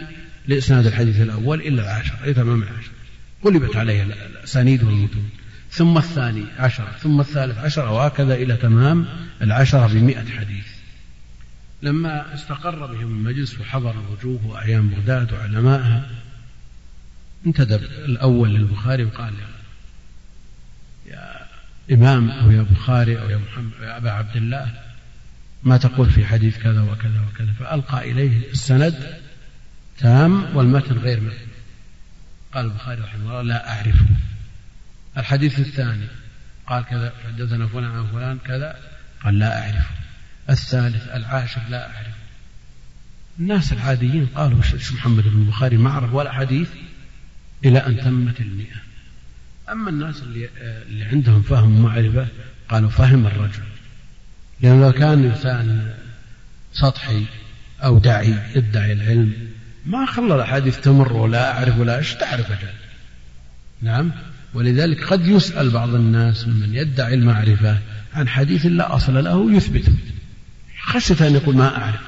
لإسناد 0.49 0.87
الحديث 0.87 1.21
الأول 1.21 1.61
إلا 1.61 1.83
العشرة 1.83 2.25
أي 2.25 2.35
تمام 2.35 2.63
العشرة 2.63 2.93
قلبت 3.45 3.77
عليه 3.77 4.03
الأسانيد 4.03 4.85
والمتون. 4.85 5.31
ثم 5.71 5.99
الثاني 5.99 6.45
عشرة 6.59 6.93
ثم 7.03 7.21
الثالث 7.21 7.59
عشرة 7.59 7.91
وهكذا 7.91 8.35
إلى 8.35 8.57
تمام 8.57 9.07
العشرة 9.43 9.87
بمئة 9.87 10.25
حديث. 10.25 10.67
لما 11.83 12.35
استقر 12.35 12.87
بهم 12.87 13.01
المجلس 13.01 13.61
وحضر 13.61 13.95
الوجوه 14.01 14.47
وأعيان 14.47 14.89
بغداد 14.89 15.33
وعلمائها 15.33 16.11
انتدب 17.47 17.83
الأول 17.83 18.55
للبخاري 18.55 19.05
وقال 19.05 19.35
يا 21.07 21.47
إمام 21.93 22.31
أو 22.31 22.51
يا 22.51 22.63
بخاري 22.63 23.21
أو 23.21 23.31
يا 23.31 23.37
محمد 23.37 23.73
أو 23.81 23.85
يا 23.85 23.97
أبا 23.97 24.11
عبد 24.11 24.37
الله 24.37 24.82
ما 25.65 25.77
تقول 25.77 26.11
في 26.11 26.25
حديث 26.25 26.59
كذا 26.59 26.83
وكذا 26.83 27.21
وكذا 27.29 27.53
فألقى 27.53 28.11
إليه 28.11 28.51
السند 28.51 29.21
تام 29.99 30.57
والمتن 30.57 30.99
غير 30.99 31.21
مثل 31.21 31.47
قال 32.55 32.65
البخاري 32.65 33.01
رحمه 33.01 33.23
الله 33.23 33.43
لا 33.43 33.77
أعرفه. 33.77 34.07
الحديث 35.17 35.59
الثاني 35.59 36.07
قال 36.67 36.85
كذا 36.85 37.13
حدثنا 37.27 37.67
فلان 37.67 37.91
عن 37.91 38.07
فلان 38.07 38.39
كذا 38.39 38.77
قال 39.25 39.39
لا 39.39 39.63
أعرفه. 39.63 39.95
الثالث 40.51 41.09
العاشر 41.09 41.61
لا 41.71 41.97
أعرفه. 41.97 42.23
الناس 43.39 43.73
العاديين 43.73 44.27
قالوا 44.27 44.63
شو 44.63 44.95
محمد 44.95 45.25
بن 45.25 45.43
البخاري؟ 45.43 45.77
ما 45.77 45.91
عرف 45.91 46.15
ولا 46.15 46.33
حديث 46.33 46.69
إلى 47.65 47.79
أن 47.79 48.01
تمت 48.01 48.41
المئة. 48.41 48.83
أما 49.69 49.91
الناس 49.91 50.23
اللي, 50.23 50.49
اللي 50.61 51.05
عندهم 51.05 51.43
فهم 51.43 51.79
ومعرفة 51.79 52.29
قالوا 52.69 52.91
فهم 52.91 53.27
الرجل. 53.27 53.72
لأنه 54.63 54.81
لو 54.87 54.93
كان 54.93 55.25
إنسان 55.25 55.91
سطحي 56.73 57.25
أو 57.85 57.99
داعي 57.99 58.35
يدعي 58.57 58.93
العلم 58.93 59.33
ما 59.87 60.07
خلى 60.07 60.35
الأحاديث 60.35 60.81
تمر 60.81 61.13
ولا 61.13 61.53
أعرف 61.53 61.79
ولا 61.79 61.99
إيش 61.99 62.15
تعرف 62.15 62.51
أجل. 62.51 62.73
نعم؟ 63.83 64.13
ولذلك 64.55 65.05
قد 65.05 65.27
يسأل 65.27 65.71
بعض 65.71 65.95
الناس 65.95 66.49
ممن 66.49 66.75
يدعي 66.75 67.15
المعرفة 67.15 67.79
عن 68.15 68.29
حديث 68.29 68.67
لا 68.67 68.97
أصل 68.97 69.25
له 69.25 69.53
يثبته 69.53 69.93
خشية 70.83 71.27
أن 71.27 71.35
يقول 71.35 71.57
ما 71.57 71.77
أعرف. 71.77 72.01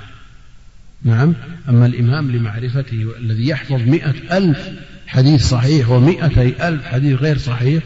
نعم؟ 1.02 1.34
أما 1.68 1.86
الإمام 1.86 2.30
لمعرفته 2.30 3.06
الذي 3.18 3.48
يحفظ 3.48 3.80
مئة 3.80 4.36
ألف 4.36 4.70
حديث 5.06 5.48
صحيح 5.48 5.90
ومئتي 5.90 6.68
ألف 6.68 6.86
حديث 6.86 7.20
غير 7.20 7.38
صحيح 7.38 7.82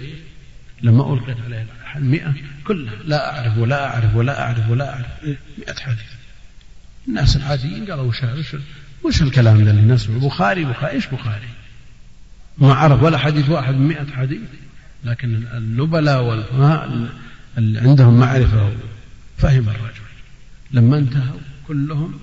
لما 0.82 1.14
ألقيت 1.14 1.36
عليه 1.44 1.66
المئة 1.97 2.34
كلها. 2.66 2.95
لا 3.05 3.39
أعرف 3.39 3.59
ولا 3.59 3.86
أعرف 3.86 4.16
ولا 4.16 4.43
أعرف 4.43 4.70
ولا 4.70 4.93
أعرف. 4.93 5.07
مئة 5.59 5.80
حديث. 5.80 6.12
الناس 7.09 7.36
العاديين 7.36 7.91
قالوا 7.91 8.05
وش 8.05 8.22
وش, 8.22 8.57
وش 9.05 9.22
الكلام 9.22 9.57
اللي 9.57 9.72
نسمع 9.72 10.18
بخاري 10.18 10.64
بخاري. 10.64 10.93
إيش 10.93 11.07
بخاري؟ 11.07 11.49
ما 12.59 12.74
عرف 12.74 13.03
ولا 13.03 13.18
حديث 13.18 13.49
واحد 13.49 13.74
من 13.74 13.89
مئة 13.89 14.07
حديث. 14.16 14.41
لكن 15.05 15.43
النبلاء 15.55 16.22
والفقهاء 16.22 17.09
اللي 17.59 17.80
عندهم 17.80 18.20
معرفة 18.20 18.72
فهم 19.39 19.68
الرجل. 19.68 20.09
لما 20.70 20.99
انتهوا 20.99 21.41
كلهم 21.68 22.20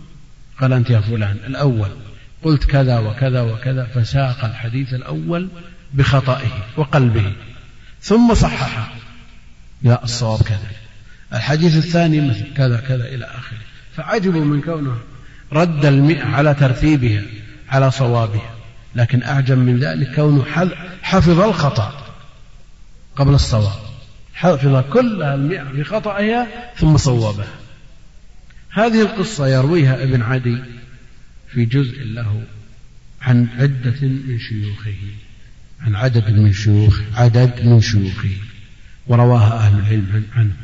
قال 0.62 0.74
أنت 0.74 0.90
يا 0.90 1.00
فلان 1.00 1.38
الأول 1.48 1.90
قلت 2.44 2.64
كذا 2.64 3.00
وكذا 3.00 3.42
وكذا 3.42 3.86
فساق 3.86 4.46
الحديث 4.46 4.94
الأول 4.94 5.50
بخطئه 5.94 6.66
وقلبه. 6.78 7.34
ثم 8.02 8.34
صححه. 8.34 8.94
لا 9.82 10.04
الصواب 10.04 10.42
كذا. 10.42 10.70
الحديث 11.34 11.78
الثاني 11.78 12.22
مثل 12.22 12.54
كذا 12.58 12.78
كذا 12.78 13.06
إلى 13.06 13.26
آخره. 13.26 13.58
فعجبوا 13.96 14.46
من 14.46 14.62
كونه 14.62 14.98
رد 15.54 15.86
المئة 15.86 16.24
على 16.24 16.54
ترتيبها 16.54 17.24
على 17.70 17.92
صوابها. 17.92 18.56
لكن 18.96 19.24
أعجب 19.24 19.58
من 19.58 19.80
ذلك 19.80 20.16
كونه 20.16 20.46
حفظ 21.02 21.40
الخطأ 21.40 22.06
قبل 23.16 23.34
الصواب. 23.34 23.80
حفظ 24.34 24.84
كل 24.94 25.24
المئة 25.24 25.64
بخطأها 25.64 26.48
ثم 26.78 26.98
صوبها. 26.98 27.48
هذه 28.70 29.02
القصة 29.02 29.48
يرويها 29.48 30.04
ابن 30.04 30.22
عدي 30.22 30.58
في 31.54 31.66
جزء 31.66 32.04
له 32.04 32.44
عن 33.22 33.48
عدة 33.58 34.02
من 34.02 34.40
شيوخه 34.40 34.96
عن 35.82 35.96
عدد 35.96 36.32
من 36.32 36.54
شيوخ 36.54 37.02
عدد 37.14 37.66
من 37.66 37.82
شيوخه. 37.82 38.30
ورواها 39.08 39.58
أهل 39.58 39.80
العلم 39.80 40.26
عنه 40.36 40.56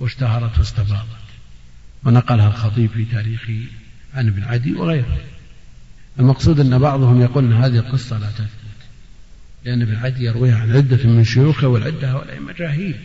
واشتهرت 0.00 0.58
واستفاضت 0.58 1.06
ونقلها 2.04 2.48
الخطيب 2.48 2.90
في 2.90 3.04
تاريخه 3.04 3.60
عن 4.14 4.28
ابن 4.28 4.44
عدي 4.44 4.74
وغيره. 4.74 5.18
المقصود 6.18 6.60
أن 6.60 6.78
بعضهم 6.78 7.20
يقول 7.20 7.44
أن 7.44 7.52
هذه 7.52 7.78
القصة 7.78 8.18
لا 8.18 8.26
تثبت 8.26 8.48
لأن 9.64 9.82
ابن 9.82 9.96
عدي 9.96 10.24
يرويها 10.24 10.58
عن 10.58 10.76
عدة 10.76 11.08
من 11.08 11.24
شيوخه 11.24 11.68
والعدة 11.68 12.12
هؤلاء 12.12 12.40
مجاهيل. 12.40 12.96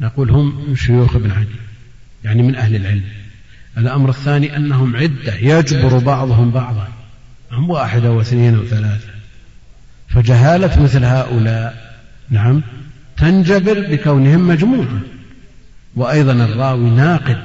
نقول 0.00 0.30
هم 0.30 0.68
من 0.68 0.76
شيوخ 0.76 1.16
ابن 1.16 1.30
عدي 1.30 1.58
يعني 2.24 2.42
من 2.42 2.54
أهل 2.54 2.76
العلم. 2.76 3.04
الأمر 3.78 4.10
الثاني 4.10 4.56
أنهم 4.56 4.96
عدة 4.96 5.34
يجبر 5.34 5.98
بعضهم 5.98 6.50
بعضا 6.50 6.88
هم 7.52 7.70
واحدة 7.70 8.12
واثنين 8.12 8.58
وثلاثة 8.58 9.08
فجهالة 10.08 10.82
مثل 10.82 11.04
هؤلاء 11.04 11.98
نعم 12.30 12.62
تنجبر 13.18 13.80
بكونهم 13.80 14.48
مجموعة. 14.48 15.00
وأيضا 15.96 16.32
الراوي 16.32 16.90
ناقد. 16.90 17.44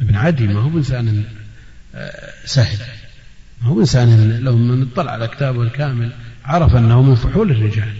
ابن 0.00 0.16
عدي 0.16 0.46
ما 0.46 0.60
هو 0.60 0.78
إنسان 0.78 1.24
آه، 1.94 2.30
سهل. 2.44 2.78
ما 3.62 3.68
هو 3.68 3.80
إنسان 3.80 4.38
لو 4.40 4.56
من 4.56 4.82
اطلع 4.82 5.12
على 5.12 5.28
كتابه 5.28 5.62
الكامل 5.62 6.12
عرف 6.44 6.76
أنه 6.76 7.02
من 7.02 7.14
فحول 7.14 7.50
الرجال. 7.50 7.94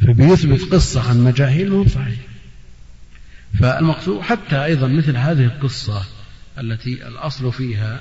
فبيثبت 0.00 0.72
قصة 0.74 1.08
عن 1.08 1.24
مجاهيل 1.24 1.70
مو 1.70 1.88
صحيح. 1.88 2.18
فالمقصود 3.60 4.20
حتى 4.20 4.64
أيضا 4.64 4.86
مثل 4.88 5.16
هذه 5.16 5.44
القصة 5.44 6.04
التي 6.58 7.08
الأصل 7.08 7.52
فيها 7.52 8.00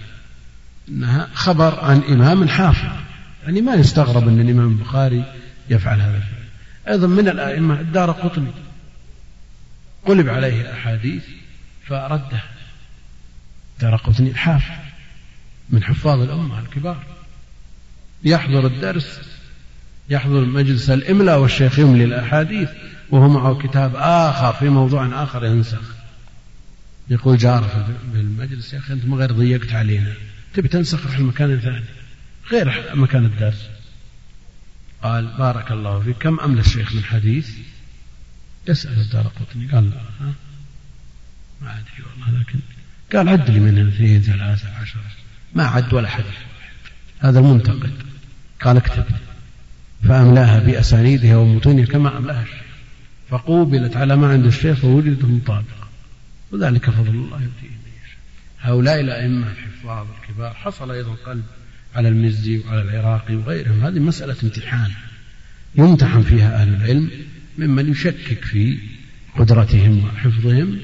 أنها 0.89 1.29
خبر 1.33 1.79
عن 1.79 2.01
إمام 2.01 2.47
حافظ. 2.47 2.99
يعني 3.43 3.61
ما 3.61 3.73
يستغرب 3.73 4.27
أن 4.27 4.39
الإمام 4.41 4.67
البخاري 4.67 5.23
يفعل 5.69 6.01
هذا 6.01 6.17
الفعل. 6.17 6.40
أيضا 6.87 7.07
من 7.07 7.27
الأئمة 7.27 7.79
الدار 7.79 8.11
قطني. 8.11 8.51
قلب 10.05 10.29
عليه 10.29 10.73
أحاديث 10.73 11.23
فرده. 11.87 12.43
دار 13.81 13.95
قطني 13.95 14.29
الحافظ 14.29 14.83
من 15.69 15.83
حفاظ 15.83 16.21
الأمة 16.21 16.59
الكبار. 16.59 17.03
يحضر 18.23 18.67
الدرس 18.67 19.21
يحضر 20.09 20.45
مجلس 20.45 20.89
الإملاء 20.89 21.39
والشيخ 21.39 21.79
يملي 21.79 22.03
الأحاديث 22.03 22.69
وهو 23.09 23.29
معه 23.29 23.59
كتاب 23.59 23.95
آخر 23.95 24.53
في 24.53 24.69
موضوع 24.69 25.23
آخر 25.23 25.45
ينسخ. 25.45 25.95
يقول 27.09 27.37
جاره 27.37 27.87
في 28.13 28.19
المجلس 28.19 28.73
يا 28.73 28.79
أخي 28.79 28.93
أنت 28.93 29.05
ما 29.05 29.17
غير 29.17 29.31
ضيقت 29.31 29.73
علينا. 29.73 30.13
تبي 30.53 30.67
تنسخ 30.67 31.05
روح 31.05 31.17
المكان 31.17 31.53
الثاني 31.53 31.83
غير 32.51 32.95
مكان 32.95 33.25
الدرس. 33.25 33.69
قال 35.03 35.27
بارك 35.37 35.71
الله 35.71 35.99
فيك. 35.99 36.17
كم 36.17 36.39
أملى 36.39 36.61
الشيخ 36.61 36.95
من 36.95 37.03
حديث؟ 37.03 37.49
يسأل 38.67 38.99
الدار 38.99 39.27
قطني. 39.27 39.67
قال 39.71 39.89
لا 39.89 39.97
ها؟ 39.97 40.33
ما 41.61 41.71
أدري 41.71 42.03
والله 42.09 42.39
لكن 42.41 42.59
قال 43.13 43.29
عد 43.29 43.49
لي 43.49 43.59
من 43.59 43.87
اثنين 43.87 44.21
ثلاثة 44.21 44.69
عشرة. 44.75 45.01
ما 45.55 45.63
عد 45.63 45.93
ولا 45.93 46.09
حديث 46.09 46.35
هذا 47.19 47.39
المنتقد. 47.39 47.93
قال 48.61 48.77
اكتب. 48.77 49.05
فأملاها 50.03 50.59
بأسانيدها 50.59 51.35
ومتونها 51.35 51.85
كما 51.85 52.17
أملاها 52.17 52.43
الشيخ. 52.43 52.61
فقوبلت 53.29 53.97
على 53.97 54.15
ما 54.15 54.27
عند 54.31 54.45
الشيخ 54.45 54.85
ووجدت 54.85 55.25
مطابقة 55.25 55.89
وذلك 56.51 56.89
فضل 56.89 57.09
الله 57.09 57.41
يؤتيه 57.41 57.69
من 57.69 57.91
يشاء 58.03 58.19
هؤلاء 58.59 58.99
الأئمة 58.99 59.47
الحفاظ 59.51 60.07
الكبار. 60.21 60.53
حصل 60.53 60.91
أيضا 60.91 61.15
قلب 61.25 61.43
على 61.95 62.09
المزي 62.09 62.57
وعلى 62.57 62.81
العراقي 62.81 63.35
وغيرهم. 63.35 63.85
هذه 63.85 63.99
مسألة 63.99 64.35
امتحان. 64.43 64.91
يمتحن 65.75 66.21
فيها 66.21 66.61
أهل 66.61 66.73
العلم 66.73 67.09
ممن 67.57 67.91
يشكك 67.91 68.45
في 68.45 68.77
قدرتهم 69.37 70.05
وحفظهم 70.05 70.77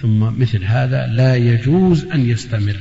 ثم 0.00 0.40
مثل 0.40 0.64
هذا 0.64 1.06
لا 1.06 1.36
يجوز 1.36 2.04
أن 2.04 2.30
يستمر 2.30 2.76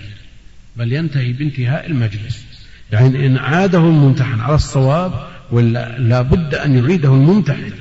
بل 0.76 0.94
ينتهي 0.94 1.34
بانتهاء 1.34 1.88
المجلس. 1.88 2.46
يعني 2.92 3.26
إن 3.26 3.38
عاده 3.38 3.80
الممتحن 3.80 4.40
على 4.40 4.56
الصواب 4.56 5.28
ولا 5.52 6.00
لا 6.00 6.22
بد 6.22 6.56
أن 6.56 6.78
يعيده 6.78 7.10
الممتحن 7.10 7.74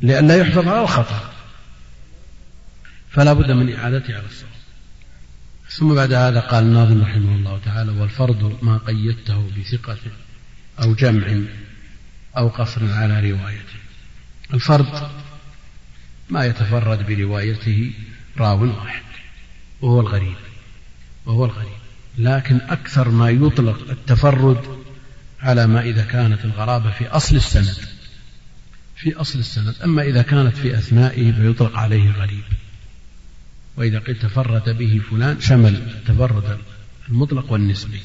لئلا 0.00 0.36
يحفظ 0.36 0.68
على 0.68 0.82
الخطأ. 0.82 1.30
فلا 3.10 3.32
بد 3.32 3.50
من 3.50 3.74
إعادته 3.74 4.14
على 4.14 4.26
الصواب. 4.26 4.53
ثم 5.78 5.94
بعد 5.94 6.12
هذا 6.12 6.40
قال 6.40 6.64
الناظم 6.64 7.02
رحمه 7.02 7.34
الله 7.34 7.60
تعالى 7.64 7.92
والفرض 7.92 8.58
ما 8.62 8.78
قيدته 8.78 9.50
بثقة 9.58 9.98
أو 10.82 10.94
جمع 10.94 11.40
أو 12.36 12.48
قصر 12.48 12.92
على 12.92 13.30
روايته 13.30 13.78
الفرد 14.54 15.10
ما 16.30 16.44
يتفرد 16.44 17.06
بروايته 17.06 17.92
راو 18.38 18.64
واحد 18.64 19.02
وهو 19.80 20.00
الغريب 20.00 20.36
وهو 21.26 21.44
الغريب. 21.44 21.78
لكن 22.18 22.60
أكثر 22.60 23.08
ما 23.08 23.30
يطلق 23.30 23.90
التفرد 23.90 24.78
على 25.40 25.66
ما 25.66 25.80
إذا 25.80 26.04
كانت 26.04 26.44
الغرابة 26.44 26.90
في 26.90 27.06
أصل 27.08 27.36
السند 27.36 27.76
في 28.96 29.14
أصل 29.14 29.38
السند. 29.38 29.74
أما 29.84 30.02
إذا 30.02 30.22
كانت 30.22 30.56
في 30.56 30.78
أثنائه 30.78 31.32
فيطلق 31.32 31.76
عليه 31.76 32.10
غريب 32.10 32.44
وإذا 33.76 33.98
قيل 33.98 34.18
تفرد 34.18 34.78
به 34.78 35.00
فلان 35.10 35.40
شمل. 35.40 35.74
التفرد 35.76 36.58
المطلق 37.08 37.52
والنسبي. 37.52 38.00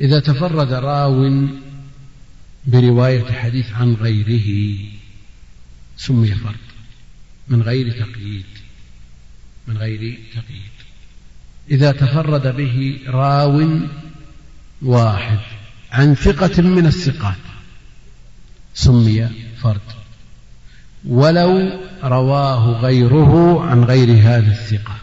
إذا 0.00 0.20
تفرد 0.20 0.72
راو 0.72 1.48
برواية 2.66 3.32
حديث 3.32 3.72
عن 3.72 3.94
غيره 3.94 4.78
سمي 5.96 6.34
فرد. 6.34 6.54
من 7.48 7.62
غير 7.62 7.90
تقييد. 7.90 8.46
من 9.68 9.76
غير 9.76 10.18
تقييد. 10.34 10.74
إذا 11.70 11.92
تفرد 11.92 12.56
به 12.56 13.00
راو 13.06 13.80
واحد 14.82 15.38
عن 15.92 16.14
ثقة 16.14 16.62
من 16.62 16.86
الثقات 16.86 17.36
سمي 18.74 19.28
فرد. 19.62 20.03
ولو 21.08 21.80
رواه 22.04 22.80
غيره 22.80 23.62
عن 23.64 23.84
غير 23.84 24.10
هذا 24.10 24.52
الثقة. 24.52 24.96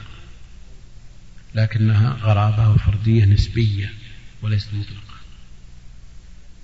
لكنها 1.56 2.18
غرابة 2.22 2.70
وفردية 2.70 3.26
نسبية 3.26 3.91
وليست 4.41 4.68
مطلقة. 4.74 5.02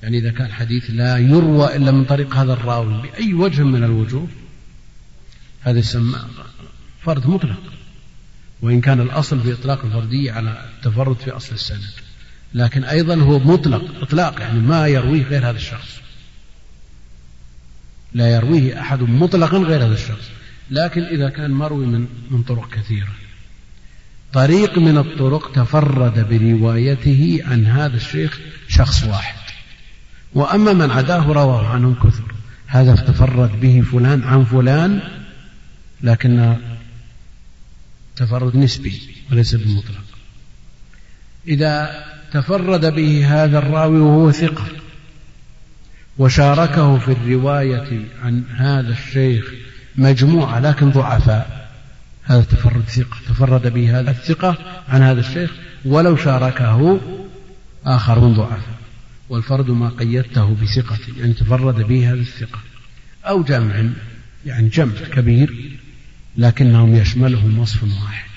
يعني 0.03 0.17
إذا 0.17 0.31
كان 0.31 0.51
حديث 0.51 0.89
لا 0.89 1.17
يروى 1.17 1.75
إلا 1.75 1.91
من 1.91 2.05
طريق 2.05 2.35
هذا 2.35 2.53
الراوي 2.53 3.01
بأي 3.01 3.33
وجه 3.33 3.63
من 3.63 3.83
الوجوه 3.83 4.27
هذا 5.61 5.79
يسمى 5.79 6.19
فرد 7.01 7.27
مطلق. 7.27 7.61
وإن 8.61 8.81
كان 8.81 9.01
الأصل 9.01 9.39
في 9.39 9.53
إطلاق 9.53 9.85
الفردية 9.85 10.31
على 10.31 10.65
التفرد 10.77 11.15
في 11.15 11.31
أصل 11.31 11.53
السند. 11.55 11.91
لكن 12.53 12.83
أيضا 12.83 13.15
هو 13.15 13.39
مطلق 13.39 14.01
إطلاق 14.01 14.41
يعني 14.41 14.59
ما 14.59 14.87
يرويه 14.87 15.23
غير 15.23 15.49
هذا 15.49 15.57
الشخص. 15.57 16.06
لا 18.17 18.27
يرويه 18.35 18.81
أحد 18.81 19.01
مطلقا 19.01 19.57
غير 19.57 19.85
هذا 19.85 19.93
الشخص. 19.93 20.29
لكن 20.71 21.01
إذا 21.01 21.29
كان 21.29 21.51
مروي 21.51 21.85
من 21.85 22.07
من 22.31 22.43
طرق 22.43 22.69
كثيرة. 22.69 23.13
طريق 24.33 24.77
من 24.77 24.97
الطرق 24.97 25.51
تفرد 25.51 26.27
بروايته 26.29 27.39
عن 27.45 27.65
هذا 27.65 27.95
الشيخ 27.95 28.39
شخص 28.67 29.03
واحد. 29.03 29.39
وأما 30.33 30.73
من 30.73 30.91
عداه 30.91 31.31
رواه 31.31 31.67
عنهم 31.67 31.95
كثر. 31.95 32.37
هذا 32.67 32.95
تفرد 32.95 33.59
به 33.59 33.81
فلان 33.81 34.23
عن 34.23 34.43
فلان 34.43 35.01
لكن 36.01 36.55
تفرد 38.15 38.55
نسبي 38.55 39.01
وليس 39.31 39.55
بالمطلق 39.55 40.03
إذا 41.47 42.03
تفرد 42.31 42.85
به 42.85 43.27
هذا 43.27 43.57
الراوي 43.57 43.99
وهو 43.99 44.31
ثقة 44.31 44.65
وشاركه 46.19 46.97
في 46.97 47.11
الرواية 47.11 48.01
عن 48.23 48.43
هذا 48.55 48.91
الشيخ 48.91 49.51
مجموعة 49.95 50.59
لكن 50.59 50.89
ضعفاء. 50.91 51.67
هذا 52.23 52.41
تفرد 52.41 52.83
ثقة 52.83 53.17
تفرد 53.29 53.73
به 53.73 53.99
هذا 53.99 54.11
الثقة 54.11 54.57
عن 54.89 55.01
هذا 55.01 55.19
الشيخ 55.19 55.51
ولو 55.85 56.15
شاركه 56.15 56.99
آخرون 57.85 58.33
ضعفاء. 58.33 58.77
والفرد 59.29 59.69
ما 59.69 59.89
قيدته 59.89 60.55
بثقة 60.61 60.97
يعني 61.19 61.33
تفرد 61.33 61.75
به 61.75 62.13
هذا 62.13 62.19
الثقة. 62.19 62.59
أو 63.25 63.43
جمع 63.43 63.83
يعني 64.45 64.69
جمع 64.69 64.93
كبير 65.13 65.77
لكنهم 66.37 66.95
يشملهم 66.95 67.59
وصف 67.59 67.83
واحد. 67.83 68.29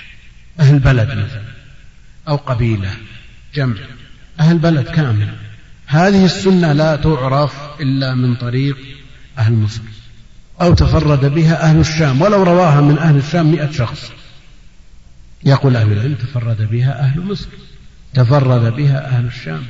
أهل 0.60 0.78
بلد 0.78 1.08
مثلا 1.08 1.42
أو 2.28 2.36
قبيلة 2.36 2.90
جمع. 3.54 3.76
أهل 4.40 4.58
بلد 4.58 4.84
كامل. 4.84 5.28
هذه 5.90 6.24
السنة 6.24 6.72
لا 6.72 6.96
تعرف 6.96 7.54
إلا 7.80 8.14
من 8.14 8.34
طريق 8.34 8.76
أهل 9.38 9.52
مصر 9.52 9.80
أو 10.60 10.74
تفرد 10.74 11.34
بها 11.34 11.62
أهل 11.62 11.80
الشام 11.80 12.22
ولو 12.22 12.42
رواها 12.42 12.80
من 12.80 12.98
أهل 12.98 13.16
الشام 13.16 13.52
مئة 13.52 13.70
شخص. 13.70 14.12
يقول 15.44 15.76
أهل 15.76 15.92
العلم 15.92 16.14
تفرد 16.14 16.70
بها 16.70 17.00
أهل 17.00 17.20
مصر 17.20 17.48
تفرد 18.14 18.76
بها 18.76 19.06
أهل 19.06 19.26
الشام 19.26 19.62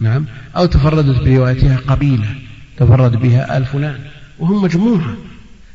نعم 0.00 0.26
أو 0.56 0.66
تفردت 0.66 1.22
بروايتها 1.22 1.76
قبيلة 1.76 2.34
تفرد 2.76 3.16
بها 3.16 3.56
آل 3.56 3.64
فلان 3.64 3.98
وهم 4.38 4.62
مجموعة. 4.62 5.16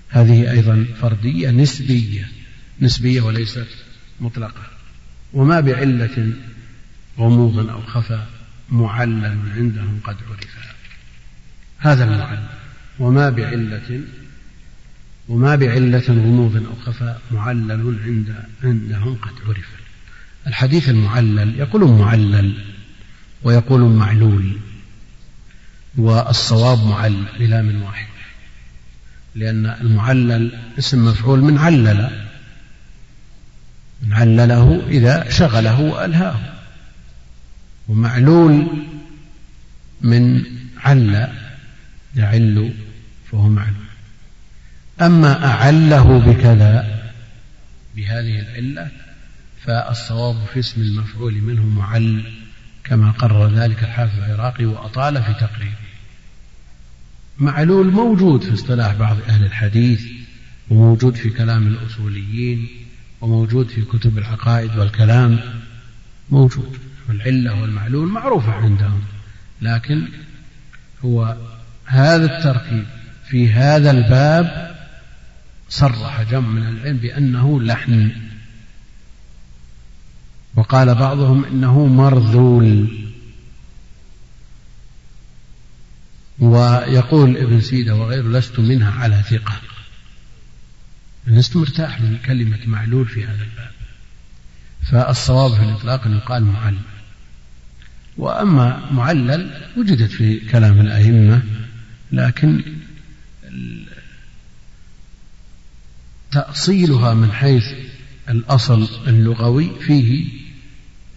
هذه 0.10 0.52
أيضا 0.52 0.86
فردية 1.02 1.50
نسبية 1.52 2.28
نسبية 2.82 3.22
وليست 3.22 3.68
مطلقة. 4.22 4.64
وما 5.34 5.60
بعلة 5.60 6.34
غموض 7.20 7.70
أو 7.70 7.82
خفى 7.82 8.20
معلل 8.72 9.38
عندهم 9.56 10.00
قد 10.04 10.16
عرف 10.30 10.58
هذا 11.78 12.04
المعلل. 12.04 12.48
وما 13.00 13.30
بعلة 13.30 14.02
وما 15.30 15.56
بعلة 15.56 16.04
غموض 16.08 16.56
أو 16.56 16.76
خفى 16.86 17.16
معلل 17.32 18.00
عند 18.06 18.36
عندهم 18.64 19.16
قد 19.16 19.34
عرف 19.48 19.68
الحديث 20.48 20.90
المعلل 20.90 21.60
يقول 21.60 21.84
معلل 21.84 22.54
ويقول 23.44 23.82
معلول 23.82 24.58
والصواب 25.98 26.88
معلل 26.88 27.26
بلا 27.40 27.62
من 27.62 27.82
واحد. 27.82 28.08
لأن 29.36 29.66
المعلل 29.66 30.60
اسم 30.80 31.06
مفعول 31.06 31.40
من 31.40 31.58
علل. 31.58 32.26
من 34.02 34.14
علله 34.14 34.82
إذا 34.88 35.30
شغله 35.30 35.80
وألهاه. 35.82 36.59
ومعلول 37.90 38.68
من 40.02 40.44
عل 40.78 41.28
يعل 42.16 42.74
فهو 43.32 43.50
معلول. 43.50 43.74
أما 45.02 45.46
أعله 45.46 46.20
بكذا 46.20 47.02
بهذه 47.96 48.40
العلة 48.40 48.92
فالصواب 49.66 50.46
في 50.54 50.60
اسم 50.60 50.82
المفعول 50.82 51.34
منه 51.34 51.66
معل 51.66 52.34
كما 52.84 53.12
قرر 53.12 53.56
ذلك 53.56 53.84
الحافظ 53.84 54.18
العراقي 54.18 54.66
وأطال 54.66 55.24
في 55.24 55.34
تقريره. 55.34 55.80
معلول 57.38 57.92
موجود 57.92 58.44
في 58.44 58.54
اصطلاح 58.54 58.94
بعض 58.94 59.18
أهل 59.30 59.46
الحديث 59.46 60.06
وموجود 60.70 61.16
في 61.16 61.30
كلام 61.30 61.68
الأصوليين 61.68 62.68
وموجود 63.22 63.68
في 63.68 63.82
كتب 63.82 64.18
العقائد 64.18 64.78
والكلام 64.78 65.40
موجود. 66.30 66.89
والعلة 67.10 67.62
والمعلول 67.62 68.08
معروفة 68.08 68.52
عندهم. 68.52 69.02
لكن 69.62 70.08
هو 71.06 71.38
هذا 71.86 72.38
التركيب 72.38 72.86
في 73.26 73.52
هذا 73.52 73.92
الباب 73.92 74.76
صرح 75.70 76.22
جمع 76.22 76.48
من 76.48 76.68
العلم 76.68 76.98
بأنه 76.98 77.62
لحن. 77.62 78.12
وقال 80.56 80.96
بعضهم 80.96 81.46
إنه 81.46 81.86
مرذول. 81.86 82.88
ويقول 86.40 87.38
ابن 87.38 87.62
سيدة 87.62 87.96
وغيره 87.96 88.28
لست 88.28 88.60
منها 88.60 88.92
على 88.92 89.24
ثقة. 89.30 89.62
لست 91.28 91.56
مرتاح 91.56 92.02
من 92.02 92.18
كلمة 92.26 92.60
معلول 92.66 93.06
في 93.06 93.26
هذا 93.26 93.44
الباب. 93.44 93.72
فالصواب 94.92 95.54
في 95.54 95.64
الإطلاق 95.64 96.06
أن 96.06 96.18
يقال 96.18 96.46
معلم. 96.46 96.82
وأما 98.20 98.92
معلل 98.92 99.52
وجدت 99.78 100.12
في 100.12 100.40
كلام 100.40 100.82
الأئمة 100.82 101.42
لكن 102.12 102.64
تأصيلها 106.32 107.14
من 107.14 107.32
حيث 107.32 107.66
الأصل 108.30 108.88
اللغوي 109.08 109.72
فيه 109.80 110.28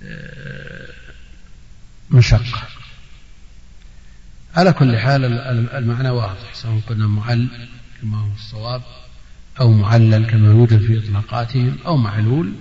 آه، 0.05 0.89
مشقة. 2.11 2.63
على 4.57 4.73
كل 4.73 4.97
حال 4.97 5.25
المعنى 5.75 6.11
واضح 6.11 6.55
سواء 6.55 6.81
قلنا 6.81 7.07
معل 7.07 7.49
كما 8.03 8.19
هو 8.19 8.33
الصواب 8.33 8.83
أو 9.61 9.73
معلل 9.73 10.27
كما 10.27 10.49
يوجد 10.49 10.87
في 10.87 10.99
إطلاقاتهم 10.99 11.79
أو 11.87 11.97
معلول 11.97 12.53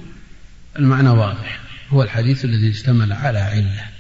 المعنى 0.79 1.09
واضح. 1.09 1.59
هو 1.89 2.03
الحديث 2.03 2.45
الذي 2.45 2.69
اشتمل 2.69 3.13
على 3.13 3.39
علة. 3.39 3.90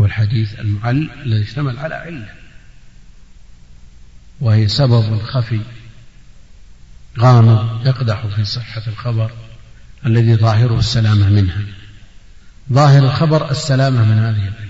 هو 0.00 0.04
الحديث 0.04 0.60
المعل 0.60 1.10
الذي 1.24 1.42
اشتمل 1.42 1.78
على 1.78 1.94
علة. 1.94 2.28
وهي 4.40 4.68
سبب 4.68 5.18
خفي 5.18 5.60
غامض 7.18 7.86
يقدح 7.86 8.26
في 8.26 8.44
صحة 8.44 8.82
الخبر 8.86 9.30
الذي 10.06 10.36
ظاهره 10.36 10.78
السلامة 10.78 11.28
منها. 11.28 11.62
ظاهر 12.72 13.04
الخبر 13.04 13.50
السلامة 13.50 14.04
من 14.04 14.18
هذه 14.18 14.48
العلة. 14.48 14.68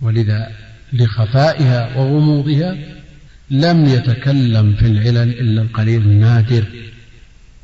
ولذا 0.00 0.56
لخفائها 0.92 1.96
وغموضها 1.96 2.76
لم 3.50 3.86
يتكلم 3.86 4.74
في 4.74 4.86
العلل 4.86 5.40
إلا 5.40 5.62
القليل 5.62 6.02
النادر 6.02 6.64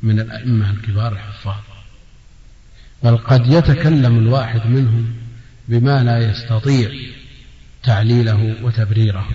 من 0.03 0.19
الأئمة 0.19 0.71
الكبار 0.71 1.13
الحفاظ. 1.13 1.61
بل 3.03 3.17
قد 3.17 3.47
يتكلم 3.47 4.17
الواحد 4.17 4.65
منهم 4.65 5.22
بما 5.67 6.03
لا 6.03 6.31
يستطيع 6.31 6.91
تعليله 7.83 8.55
وتبريره. 8.63 9.27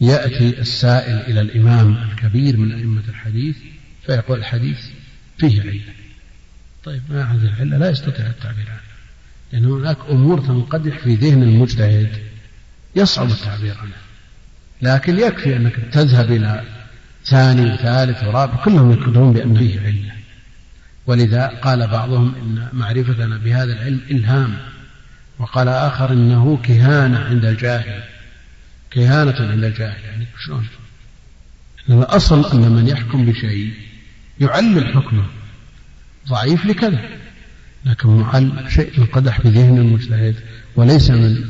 يأتي 0.00 0.60
السائل 0.60 1.16
إلى 1.16 1.40
الإمام 1.40 1.96
الكبير 1.96 2.56
من 2.56 2.72
أئمة 2.72 3.02
الحديث 3.08 3.56
فيقول 4.06 4.38
الحديث 4.38 4.78
فيه 5.38 5.62
علة. 5.62 5.80
طيب 6.84 7.02
ما 7.08 7.22
هذه 7.22 7.44
العلة؟ 7.44 7.78
لا 7.78 7.90
يستطيع 7.90 8.26
التعبير 8.26 8.66
عنها. 8.68 8.82
لأن 9.52 9.64
هناك 9.64 9.98
أمور 10.10 10.40
تنقدح 10.40 10.98
في 10.98 11.14
ذهن 11.14 11.42
المجتهد 11.42 12.08
يصعب 12.96 13.30
التعبير 13.30 13.74
عنها. 13.78 14.02
لكن 14.82 15.18
يكفي 15.18 15.56
أنك 15.56 15.76
تذهب 15.92 16.30
إلى 16.32 16.64
ثاني 17.24 17.72
وثالث 17.72 18.24
ورابع 18.24 18.64
كلهم 18.64 18.92
يقولون 18.92 19.32
بأن 19.32 19.54
فيه 19.54 19.80
علة. 19.80 20.12
ولذا 21.06 21.46
قال 21.46 21.86
بعضهم 21.86 22.34
إن 22.34 22.68
معرفتنا 22.72 23.36
بهذا 23.36 23.72
العلم 23.72 24.00
إلهام. 24.10 24.71
وقال 25.42 25.68
آخر 25.68 26.12
إنه 26.12 26.58
كهانة 26.62 27.18
عند 27.18 27.44
الجاهل. 27.44 28.02
كهانة 28.90 29.50
عند 29.50 29.64
الجاهل 29.64 30.04
يعني 30.04 30.26
شلون؟ 30.44 30.66
الأصل 31.90 32.52
أن 32.52 32.72
من 32.72 32.88
يحكم 32.88 33.26
بشيء 33.26 33.72
يعلل 34.40 34.94
حكمه. 34.94 35.24
ضعيف 36.28 36.66
لكذا. 36.66 37.00
لكن 37.84 38.24
شيء 38.68 38.98
انقدح 38.98 39.40
في 39.40 39.48
ذهن 39.48 39.78
المجتهد 39.78 40.36
وليس 40.76 41.10
من 41.10 41.44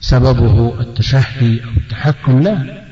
سببه 0.00 0.80
التشهي 0.80 1.64
أو 1.64 1.70
التحكم 1.76 2.42
لا. 2.42 2.84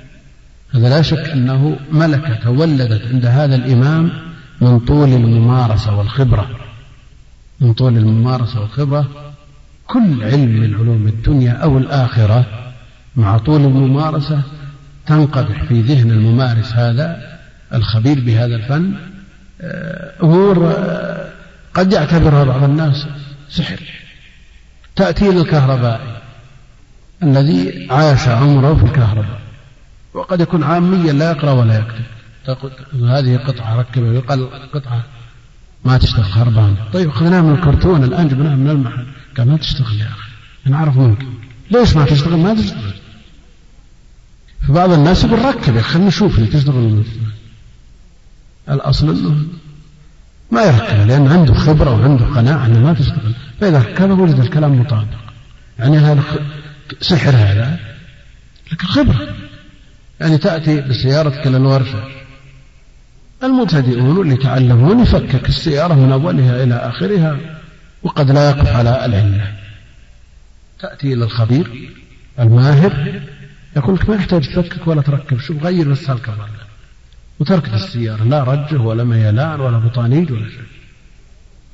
هذا 0.74 0.88
لا 0.88 1.02
شك 1.02 1.28
أنه 1.28 1.78
ملكة 1.92 2.34
تولدت 2.34 3.06
عند 3.06 3.26
هذا 3.26 3.54
الإمام 3.54 4.12
من 4.60 4.78
طول 4.78 5.08
الممارسة 5.08 5.98
والخبرة. 5.98 6.50
من 7.60 7.72
طول 7.72 7.96
الممارسة 7.96 8.60
والخبرة 8.60 9.31
كل 9.92 10.24
علم 10.24 10.60
من 10.60 10.74
علوم 10.74 11.06
الدنيا 11.06 11.52
أو 11.52 11.78
الآخرة 11.78 12.44
مع 13.16 13.38
طول 13.38 13.60
الممارسة 13.60 14.42
تنقدح 15.06 15.64
في 15.64 15.80
ذهن 15.80 16.10
الممارس 16.10 16.72
هذا 16.72 17.38
الخبير 17.74 18.20
بهذا 18.20 18.56
الفن 18.56 18.94
أمور 20.22 20.72
آه، 20.76 21.28
قد 21.74 21.92
يعتبرها 21.92 22.44
بعض 22.44 22.64
الناس 22.64 23.06
سحر. 23.48 23.80
تأتي 24.96 25.30
للكهربائي 25.30 26.20
الذي 27.22 27.88
عاش 27.90 28.28
عمره 28.28 28.74
في 28.74 28.84
الكهرباء 28.84 29.40
وقد 30.14 30.40
يكون 30.40 30.62
عاميا 30.62 31.12
لا 31.12 31.30
يقرأ 31.30 31.50
ولا 31.50 31.78
يكتب. 31.78 32.04
تقول 32.46 32.70
هذه 33.10 33.36
قطعة 33.36 33.80
ركبها 33.80 34.12
يقال 34.12 34.48
قطعة 34.74 35.02
ما 35.84 35.98
تشتغل 35.98 36.24
خربانة. 36.24 36.76
طيب 36.92 37.08
أخذناها 37.08 37.42
من 37.42 37.54
الكرتون 37.54 38.04
الآن 38.04 38.28
جبناها 38.28 38.56
من 38.56 38.70
المحل. 38.70 39.06
قال 39.38 39.48
ما 39.48 39.56
تشتغل 39.56 40.00
يا 40.00 40.06
أخي. 40.06 40.30
نعرف 40.66 40.96
منك. 40.96 41.26
ليش 41.70 41.96
ما 41.96 42.04
تشتغل؟ 42.04 42.38
ما 42.38 42.54
تشتغل. 42.54 42.92
فبعض 44.68 44.92
الناس 44.92 45.24
يقول 45.24 45.44
ركب 45.44 45.76
يا 45.76 45.82
خلينا 45.82 46.08
نشوف 46.08 46.38
اللي 46.38 46.48
تشتغل. 46.48 47.04
الأصل 48.70 49.10
أنه 49.10 49.44
ما 50.50 50.62
يركب 50.62 51.06
لأن 51.06 51.26
عنده 51.26 51.54
خبرة 51.54 51.90
وعنده 51.90 52.24
قناعة 52.24 52.66
أنه 52.66 52.78
ما 52.78 52.92
تشتغل. 52.92 53.34
فإذا 53.60 53.78
ركب 53.78 54.18
وجد 54.18 54.38
الكلام 54.40 54.80
مطابق. 54.80 55.18
يعني 55.78 55.98
هذا 55.98 56.22
سحر 57.00 57.30
هذا. 57.30 57.78
لكن 58.72 58.86
خبرة. 58.86 59.28
يعني 60.20 60.38
تأتي 60.38 60.80
بسيارتك 60.80 61.46
إلى 61.46 61.56
الورشة. 61.56 62.04
المبتدئون 63.42 64.20
اللي 64.20 64.34
يتعلمون 64.34 65.00
يفكك 65.00 65.48
السيارة 65.48 65.94
من 65.94 66.12
أولها 66.12 66.64
إلى 66.64 66.74
آخرها. 66.74 67.61
وقد 68.02 68.30
لا 68.30 68.50
يقف 68.50 68.68
على 68.68 69.04
العلة 69.04 69.52
تأتي 70.80 71.12
إلى 71.12 71.24
الخبير 71.24 71.90
الماهر 72.38 73.20
يقول 73.76 73.94
لك 73.94 74.08
ما 74.08 74.14
يحتاج 74.14 74.48
تفكك 74.54 74.86
ولا 74.86 75.02
تركب 75.02 75.38
شوف 75.38 75.62
غير 75.62 75.88
بس 75.88 76.10
هالكفر 76.10 76.48
وتركت 77.40 77.74
السيارة 77.74 78.24
لا 78.24 78.44
رجه 78.44 78.80
ولا 78.80 79.04
ميلان 79.04 79.60
ولا 79.60 79.78
بطانيج 79.78 80.32
ولا 80.32 80.48
شيء. 80.48 80.62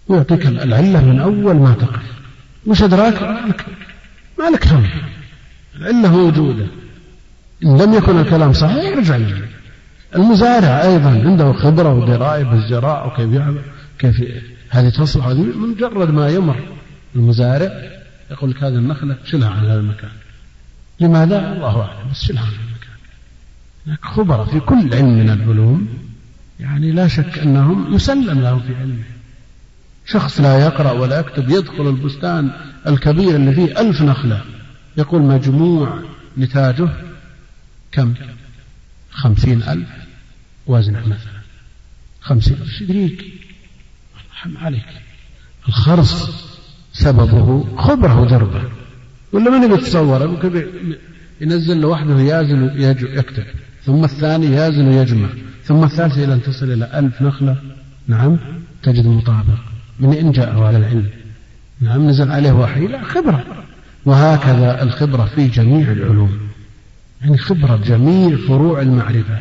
ويعطيك 0.09 0.47
العلة 0.47 1.05
من 1.05 1.21
أول 1.21 1.57
ما 1.57 1.75
تقف. 1.75 2.03
وش 2.67 2.83
أدراك؟ 2.83 3.23
ما 4.39 4.45
لك 4.55 4.67
هم؟ 4.67 4.89
العلة 5.77 6.17
موجودة. 6.17 6.67
إن 7.65 7.83
لم 7.83 7.95
يكن 7.95 8.19
الكلام 8.21 8.53
صحيح 8.53 8.97
ارجع 8.97 9.17
للعلة 9.17 9.49
المزارع 10.17 10.83
أيضا 10.83 11.11
عنده 11.11 11.53
خبرة 11.53 11.95
ودراية 11.95 12.45
بالزراعة 12.45 13.07
وكيف 13.07 13.33
يعمل 13.33 13.63
كيف 13.99 14.21
هذه 14.71 14.89
تصلح 14.89 15.27
هذه 15.27 15.43
مجرد 15.43 16.11
ما 16.11 16.29
يمر 16.29 16.69
المزارع 17.17 17.99
يقول 18.31 18.51
لك 18.51 18.63
هذه 18.65 18.75
النخلة 18.75 19.17
شلها 19.25 19.51
عن 19.51 19.65
هذا 19.65 19.81
المكان. 19.81 20.11
لماذا؟ 21.01 21.53
الله 21.53 21.81
أعلم 21.81 22.11
بس 22.11 22.23
شلها 22.23 22.43
عن 22.43 22.49
هذا 22.49 22.57
المكان. 22.57 22.97
هناك 23.87 24.05
خبراء 24.05 24.45
في 24.45 24.61
كل 24.61 24.95
علم 24.95 25.19
من 25.19 25.31
العلوم 25.31 25.89
يعني 26.61 26.93
لا 26.93 27.09
شك 27.09 27.39
أنهم 27.39 27.95
يسلم 27.95 28.41
لهم 28.41 28.61
في 28.61 28.75
علمه. 28.75 29.05
شخص 30.07 30.41
لا 30.41 30.59
يقرأ 30.59 30.93
ولا 30.93 31.21
يكتب 31.21 31.51
يدخل 31.51 31.89
البستان 31.89 32.51
الكبير 32.87 33.37
اللي 33.37 33.53
فيه 33.53 33.81
ألف 33.81 34.03
نخلة 34.03 34.45
يقول 34.97 35.23
مجموع 35.23 36.03
نتاجه 36.39 36.89
كم؟ 37.93 38.15
خمسين 39.11 39.63
ألف 39.63 39.89
وزنه 40.67 41.01
مثلا. 41.01 41.39
خمسين 42.21 42.57
ألف. 42.63 43.38
رحم 44.39 44.59
عليك. 44.59 44.87
الخرص 45.69 46.31
سببه 46.93 47.65
خبرة 47.77 48.21
وجربة 48.21 48.63
ولا 49.33 49.51
من 49.51 49.75
يتصور 49.75 50.51
ينزل 51.41 51.81
لوحده 51.81 52.21
يازن 52.21 52.71
يكتب 53.19 53.45
ثم 53.85 54.05
الثاني 54.05 54.47
يازن 54.47 54.89
ويجمع. 54.89 55.29
ثم 55.65 55.85
الثالث 55.85 56.19
إلى 56.19 56.35
أن 56.35 56.43
تصل 56.43 56.73
إلى 56.73 56.91
ألف 56.99 57.23
نخلة. 57.23 57.57
نعم. 58.09 58.37
تجد 58.83 59.07
مطابق. 59.07 59.59
من 60.01 60.13
إن 60.13 60.33
جاءه 60.33 60.65
على 60.67 60.77
العلم. 60.77 61.11
نعم. 61.81 62.09
نزل 62.09 62.31
عليه 62.31 62.53
وحي. 62.53 62.87
لا 62.87 63.05
خبرة. 63.05 63.45
وهكذا 64.05 64.83
الخبرة 64.83 65.25
في 65.25 65.49
جميع 65.49 65.93
العلوم. 65.93 66.39
يعني 67.23 67.39
خبرة 67.39 67.77
جميع 67.77 68.37
فروع 68.37 68.83
المعرفة. 68.83 69.39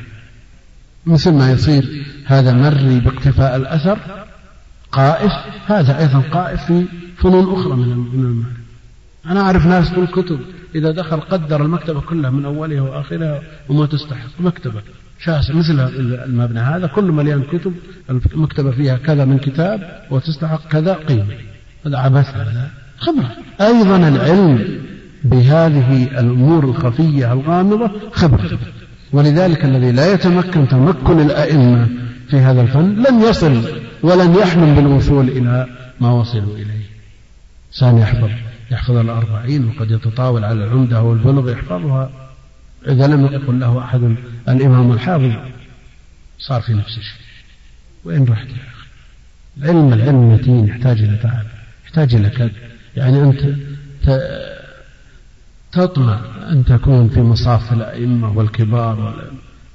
مثل 1.05 1.33
ما 1.33 1.51
يصير 1.51 2.05
هذا 2.25 2.53
مري 2.53 2.99
باقتفاء 2.99 3.55
الأثر 3.55 4.26
قائف 4.91 5.31
هذا 5.65 5.99
أيضا 5.99 6.19
قائف 6.31 6.65
في 6.65 6.85
فنون 7.17 7.53
أخرى 7.53 7.75
من 7.75 7.83
المعرفة 8.13 8.67
أنا 9.25 9.41
أعرف 9.41 9.65
ناس 9.65 9.89
في 9.89 9.99
الكتب 9.99 10.39
إذا 10.75 10.91
دخل 10.91 11.19
قدر 11.19 11.61
المكتبة 11.61 12.01
كلها 12.01 12.29
من 12.29 12.45
أولها 12.45 12.81
وآخرها 12.81 13.41
وما 13.69 13.85
تستحق 13.85 14.29
مكتبة 14.39 14.81
شاسع. 15.19 15.53
مثل 15.53 15.79
المبنى 16.25 16.59
هذا 16.59 16.87
كله 16.87 17.13
مليان 17.13 17.43
كتب 17.43 17.73
المكتبة 18.09 18.71
فيها 18.71 18.97
كذا 18.97 19.25
من 19.25 19.37
كتاب 19.37 20.03
وتستحق 20.11 20.67
كذا 20.67 20.93
قيمة. 20.93 21.33
هذا 21.85 21.97
عبث 21.97 22.27
هذا 22.35 22.69
خبرة. 22.97 23.31
أيضا 23.61 24.07
العلم 24.07 24.79
بهذه 25.23 26.19
الأمور 26.19 26.63
الخفية 26.63 27.33
الغامضة 27.33 27.91
خبرة. 28.11 28.59
ولذلك 29.13 29.65
الذي 29.65 29.91
لا 29.91 30.13
يتمكن 30.13 30.67
تمكن 30.67 31.19
الأئمة 31.19 31.87
في 32.29 32.37
هذا 32.37 32.61
الفن 32.61 33.03
لن 33.09 33.21
يصل 33.21 33.61
ولن 34.03 34.35
يحلم 34.35 34.75
بالوصول 34.75 35.29
إلى 35.29 35.67
ما 36.01 36.11
وصلوا 36.11 36.55
إليه. 36.55 36.85
سان 37.71 37.97
يحفظ 37.97 38.29
يحفظ 38.71 38.95
الأربعين 38.95 39.67
وقد 39.67 39.91
يتطاول 39.91 40.43
على 40.43 40.63
العمدة 40.63 41.01
والبلغ 41.03 41.51
يحفظها. 41.51 42.29
إذا 42.87 43.07
لم 43.07 43.25
يقل 43.25 43.59
له 43.59 43.83
أحد 43.83 44.15
الإمام 44.49 44.91
الحافظ 44.91 45.31
صار 46.39 46.61
في 46.61 46.73
نفس 46.73 46.97
الشيء. 46.97 47.21
وين 48.05 48.25
رحت 48.25 48.47
يا 48.47 48.53
أخي 48.53 48.87
العلم 49.57 49.93
العلم 49.93 50.33
متين 50.33 50.67
يحتاج 50.67 51.01
إلى 51.01 51.17
تعب 51.17 51.45
يحتاج 51.85 52.15
إلى 52.15 52.29
كد. 52.29 52.51
يعني 52.95 53.23
أنت 53.23 53.55
تطمع 55.71 56.19
أن 56.49 56.65
تكون 56.65 57.09
في 57.09 57.19
مصاف 57.19 57.73
الأئمة 57.73 58.37
والكبار 58.37 59.23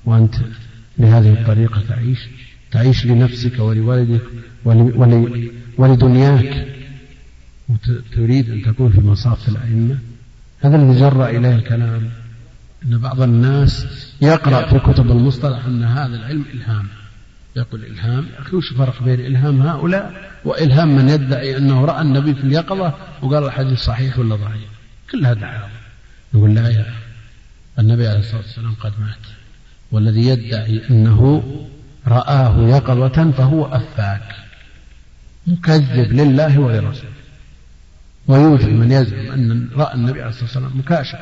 وأنت 0.05 0.35
بهذه 0.99 1.33
الطريقة 1.33 1.83
تعيش. 1.89 2.29
تعيش 2.73 3.07
لنفسك 3.07 3.59
ولولدك 3.59 4.23
ولدنياك. 5.79 6.67
وتريد 7.69 8.51
أن 8.51 8.63
تكون 8.63 8.93
في 8.93 9.01
مصاف 9.01 9.49
الأئمة. 9.49 9.99
هذا 10.61 10.77
الذي 10.77 11.01
جرى 11.01 11.37
إليه 11.37 11.55
الكلام. 11.55 12.11
أن 12.85 12.99
بعض 12.99 13.23
الناس 13.23 13.87
يقرأ 14.23 14.67
في 14.67 14.93
كتب 14.93 15.11
المصطلح 15.11 15.65
أن 15.65 15.85
هذا 15.85 16.17
العلم 16.17 16.45
إلهام. 16.55 16.87
يقول 17.57 17.85
إلهام. 17.85 18.27
يا 18.35 18.41
أخي 18.41 18.57
وش 18.57 18.73
فرق 18.73 19.03
بين 19.03 19.21
إلهام 19.21 19.63
هؤلاء 19.63 20.33
وإلهام 20.45 20.97
من 20.97 21.09
يدعي 21.09 21.57
أنه 21.57 21.85
رأى 21.85 22.03
النبي 22.03 22.35
في 22.35 22.45
اليقظة 22.45 22.95
وقال 23.23 23.45
الحديث 23.45 23.79
صحيح 23.79 24.19
ولا 24.19 24.37
ضعيف؟ 24.37 24.71
كلها 25.11 25.35
دعاوى. 25.35 25.71
يقول 26.35 26.55
لا 26.55 26.69
يا 26.69 26.87
النبي 27.79 28.09
عليه 28.09 28.19
الصلاة 28.19 28.41
والسلام 28.41 28.75
قد 28.75 28.93
مات. 29.01 29.17
والذي 29.93 30.27
يدعي 30.27 30.83
أنه 30.91 31.43
رآه 32.09 32.69
يقظة 32.69 33.31
فهو 33.31 33.67
أفاك. 33.67 34.23
مكذب 35.47 36.13
لله 36.13 36.59
ولرسوله. 36.59 37.13
ويوجد 38.27 38.69
من 38.69 38.93
يزعم 38.93 39.33
أن 39.33 39.69
رأى 39.77 39.95
النبي 39.95 40.21
عليه 40.21 40.31
الصلاة 40.31 40.45
والسلام 40.45 40.71
مكاشف. 40.79 41.19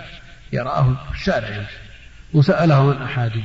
يراه 0.52 0.96
في 1.12 1.14
الشارع 1.14 1.48
يمشي. 1.48 1.76
وسأله 2.34 2.94
عن 2.94 3.02
أحاديث. 3.02 3.44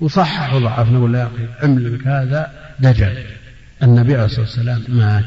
وصحح 0.00 0.54
وضعف 0.54 0.88
نقول 0.88 1.14
يا 1.14 1.26
أخي 1.26 1.46
علمك 1.62 2.06
هذا 2.06 2.52
دجل. 2.80 3.24
النبي 3.82 4.14
عليه 4.14 4.24
الصلاة 4.24 4.40
والسلام 4.40 4.84
مات. 4.88 5.24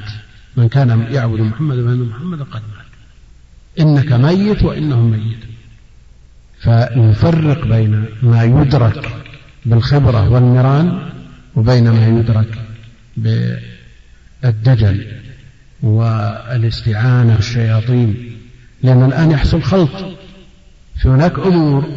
من 0.57 0.69
كان 0.69 1.07
يعبد 1.11 1.39
محمد 1.39 1.75
فإن 1.75 2.09
محمد 2.09 2.41
قد 2.41 2.61
مات. 2.61 2.89
إنك 3.79 4.11
ميت 4.11 4.63
وإنهم 4.63 5.11
ميتون. 5.11 5.49
فنفرق 6.59 7.65
بين 7.65 8.05
ما 8.23 8.43
يدرك 8.43 9.11
بالخبرة 9.65 10.29
والمران 10.29 11.09
وبين 11.59 11.89
ما 11.89 12.07
يدرك 12.07 12.59
بالدجل 14.43 15.07
والاستعانة 15.81 17.35
بالشياطين 17.35 18.37
لأن 18.83 19.03
الآن 19.05 19.31
يحصل 19.31 19.61
خلط. 19.61 19.89
في 20.97 21.07
هناك 21.09 21.39
أمور 21.39 21.89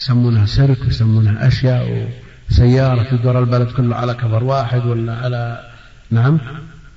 يسمونها 0.00 0.46
سيرك 0.46 0.78
ويسمونها 0.84 1.46
أشياء 1.48 2.08
وسيارة 2.50 3.02
تدور 3.02 3.38
البلد 3.38 3.70
كله 3.70 3.96
على 3.96 4.14
كبر 4.14 4.44
واحد 4.44 4.86
ولا 4.86 5.14
على 5.14 5.70
نعم 6.10 6.38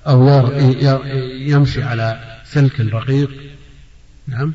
أو 0.07 0.47
يمشي 1.33 1.83
على 1.83 2.37
سلك 2.45 2.79
رقيق 2.79 3.29
نعم 4.27 4.53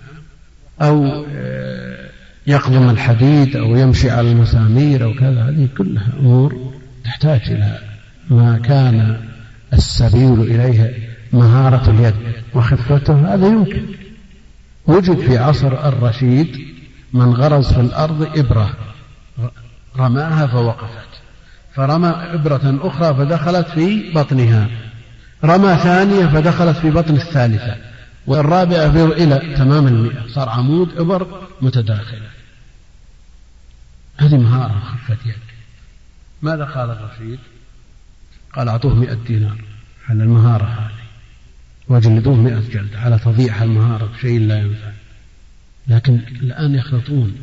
أو 0.82 1.26
آه، 1.30 2.10
يقضم 2.46 2.90
الحديد 2.90 3.56
أو 3.56 3.76
يمشي 3.76 4.10
على 4.10 4.32
المسامير 4.32 5.04
أو 5.04 5.14
كذا 5.14 5.42
هذه 5.48 5.68
كلها 5.78 6.08
أمور 6.20 6.72
تحتاج 7.04 7.40
إلى 7.46 7.78
ما 8.30 8.58
كان 8.58 9.20
السبيل 9.72 10.40
إليه 10.40 10.94
مهارة 11.32 11.90
اليد 11.90 12.14
وخفته 12.54 13.34
هذا 13.34 13.46
يمكن. 13.46 13.82
وجد 14.86 15.18
في 15.18 15.38
عصر 15.38 15.88
الرشيد 15.88 16.58
من 17.12 17.34
غرز 17.34 17.72
في 17.72 17.80
الأرض 17.80 18.38
إبرة 18.38 18.70
رماها 19.96 20.46
فوقفت. 20.46 21.08
فرمى 21.74 22.08
إبرة 22.08 22.78
أخرى 22.82 23.14
فدخلت 23.14 23.68
في 23.68 24.12
بطنها. 24.12 24.68
رمى 25.44 25.76
ثانية 25.76 26.26
فدخلت 26.26 26.76
في 26.76 26.90
بطن 26.90 27.14
الثالثة. 27.14 27.76
والرابعة 28.26 28.86
إلى 29.06 29.54
تمام 29.56 29.86
المئة. 29.86 30.28
صار 30.28 30.48
عمود 30.48 30.98
إبر 30.98 31.26
متداخلة 31.60 32.33
هذه 34.16 34.36
مهارة 34.36 34.80
خفة 34.80 35.30
يد 35.30 35.36
ماذا 36.42 36.64
قال 36.64 36.90
الرشيد؟ 36.90 37.38
قال 38.52 38.68
أعطوه 38.68 38.94
مئة 38.94 39.14
دينار 39.14 39.64
على 40.08 40.22
المهارة 40.22 40.64
هذه. 40.64 41.04
وجلدوه 41.88 42.34
مئة 42.34 42.60
جلد 42.60 42.94
على 42.94 43.18
تضيع 43.18 43.62
المهارة 43.62 44.06
بشيء 44.06 44.40
لا 44.40 44.58
ينفع. 44.58 44.92
لكن 45.88 46.14
الآن 46.14 46.74
يخلطون. 46.74 47.36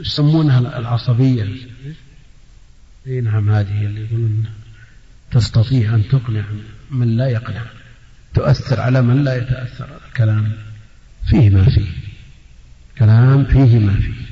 يسمونها 0.00 0.58
العصبية. 0.58 1.48
اي 3.06 3.20
نعم 3.20 3.50
هذه 3.50 3.86
اللي 3.86 4.00
يقولون 4.04 4.44
تستطيع 5.30 5.94
أن 5.94 6.08
تقنع 6.08 6.44
من 6.90 7.16
لا 7.16 7.28
يقنع. 7.28 7.64
تؤثر 8.34 8.80
على 8.80 9.02
من 9.02 9.24
لا 9.24 9.36
يتأثر. 9.36 9.88
الكلام 10.08 10.52
فيه 11.30 11.50
ما 11.50 11.64
فيه. 11.64 11.90
كلام 12.98 13.44
فيه 13.44 13.78
ما 13.78 13.94
فيه. 13.94 14.31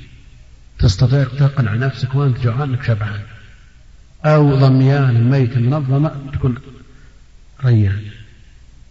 تستطيع 0.81 1.25
تقنع 1.39 1.75
نفسك 1.75 2.15
وأنت 2.15 2.41
جوعان 2.41 2.71
أنك 2.71 2.83
شبعان. 2.83 3.21
أو 4.25 4.55
ضميان 4.55 5.31
ميت 5.31 5.57
من 5.57 5.75
الظمأ 5.75 6.13
تكون 6.33 6.55
ريان 7.65 8.01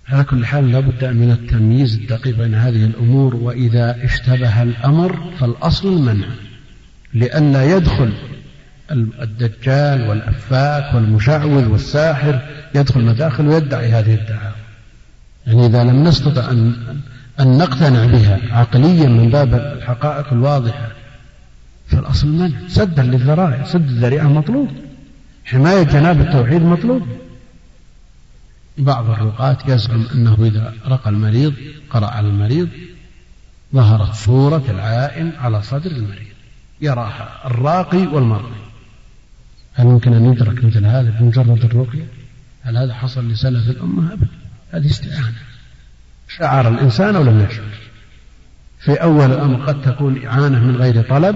على 0.09 0.23
كل 0.23 0.45
حال 0.45 0.71
لابد 0.71 1.05
من 1.05 1.31
التمييز 1.31 1.95
الدقيق 1.95 2.37
بين 2.37 2.55
هذه 2.55 2.85
الأمور 2.85 3.35
وإذا 3.35 4.05
اشتبه 4.05 4.63
الأمر 4.63 5.33
فالأصل 5.39 5.87
المنع 5.87 6.27
لئلا 7.13 7.75
يدخل 7.75 8.13
الدجال 8.91 10.09
والأفاك 10.09 10.95
والمشعوذ 10.95 11.67
والساحر 11.67 12.41
يدخل 12.75 13.01
مداخل 13.01 13.47
ويدعي 13.47 13.91
هذه 13.91 14.15
الدعاوى. 14.15 14.55
يعني 15.47 15.65
إذا 15.65 15.83
لم 15.83 16.03
نستطع 16.03 16.51
أن 16.51 16.75
أن 17.39 17.57
نقتنع 17.57 18.05
بها 18.05 18.39
عقليا 18.51 19.07
من 19.07 19.29
باب 19.29 19.53
الحقائق 19.53 20.33
الواضحة 20.33 20.87
فالأصل 21.89 22.27
المنع 22.27 22.67
سدا 22.67 23.03
للذرائع 23.03 23.63
سد 23.63 23.89
الذريعة 23.89 24.27
مطلوب. 24.27 24.69
حماية 25.45 25.83
جناب 25.83 26.21
التوحيد 26.21 26.61
مطلوب. 26.61 27.07
بعض 28.77 29.09
الرقاة 29.09 29.57
يزعم 29.67 30.05
أنه 30.13 30.37
إذا 30.41 30.73
رقى 30.87 31.09
المريض 31.09 31.53
قرأ 31.89 32.07
على 32.07 32.27
المريض 32.27 32.69
ظهرت 33.75 34.13
صورة 34.13 34.63
العائن 34.69 35.31
على 35.39 35.63
صدر 35.63 35.91
المريض. 35.91 36.27
يراها 36.81 37.47
الراقي 37.47 38.07
والمرقي 38.07 38.59
هل 39.73 39.85
يمكن 39.85 40.13
أن 40.13 40.33
يدرك 40.33 40.63
مثل 40.65 40.85
هذا 40.85 41.15
بمجرد 41.19 41.65
الرقية؟ 41.65 42.07
هل 42.61 42.77
هذا 42.77 42.93
حصل 42.93 43.29
لسلف 43.29 43.69
الأمة؟ 43.69 44.13
أبدا. 44.13 44.27
هذه 44.71 44.89
استعانة. 44.89 45.33
شعر 46.27 46.67
الإنسان 46.67 47.15
أو 47.15 47.23
لم 47.23 47.47
يشعر؟ 47.49 47.63
في 48.79 48.93
أول 48.93 49.31
الأمر 49.31 49.65
قد 49.65 49.81
تكون 49.81 50.25
إعانة 50.25 50.59
من 50.59 50.75
غير 50.75 51.01
طلب 51.01 51.35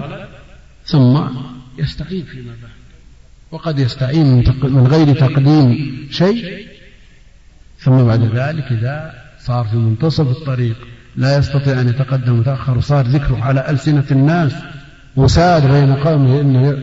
ثم 0.86 1.20
يستعين 1.78 2.24
فيما 2.24 2.52
بعد. 2.62 2.70
وقد 3.50 3.78
يستعين 3.78 4.44
من 4.62 4.86
غير 4.86 5.14
تقديم 5.14 5.96
شيء. 6.10 6.66
ثم 7.78 8.02
بعد 8.02 8.22
ذلك 8.22 8.64
إذا 8.72 9.14
صار 9.38 9.64
في 9.64 9.76
منتصف 9.76 10.28
الطريق 10.28 10.76
لا 11.16 11.38
يستطيع 11.38 11.80
أن 11.80 11.88
يتقدم 11.88 12.38
وتأخر 12.38 12.78
وصار 12.78 13.06
ذكره 13.06 13.44
على 13.44 13.70
ألسنة 13.70 14.04
الناس. 14.10 14.52
وساد 15.16 15.66
بين 15.72 15.94
قومه 15.94 16.40
أنه 16.40 16.82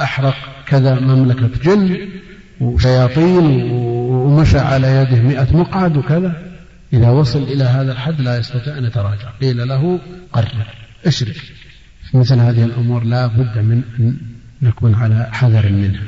أحرق 0.00 0.34
كذا 0.66 1.00
مملكة 1.00 1.50
جن 1.64 2.08
وشياطين 2.60 3.70
ومشى 3.70 4.58
على 4.58 4.86
يده 4.86 5.22
مئة 5.22 5.56
مقعد 5.56 5.96
وكذا. 5.96 6.42
إذا 6.92 7.10
وصل 7.10 7.42
إلى 7.42 7.64
هذا 7.64 7.92
الحد 7.92 8.20
لا 8.20 8.38
يستطيع 8.38 8.78
أن 8.78 8.84
يتراجع. 8.84 9.30
قيل 9.40 9.68
له 9.68 10.00
قرر 10.32 10.66
اشرك. 11.06 11.42
في 12.10 12.16
مثل 12.16 12.38
هذه 12.38 12.64
الأمور 12.64 13.04
لا 13.04 13.26
بد 13.26 13.58
من 13.58 13.82
أن 13.98 14.16
نكون 14.62 14.94
على 14.94 15.28
حذر 15.32 15.72
منها. 15.72 16.06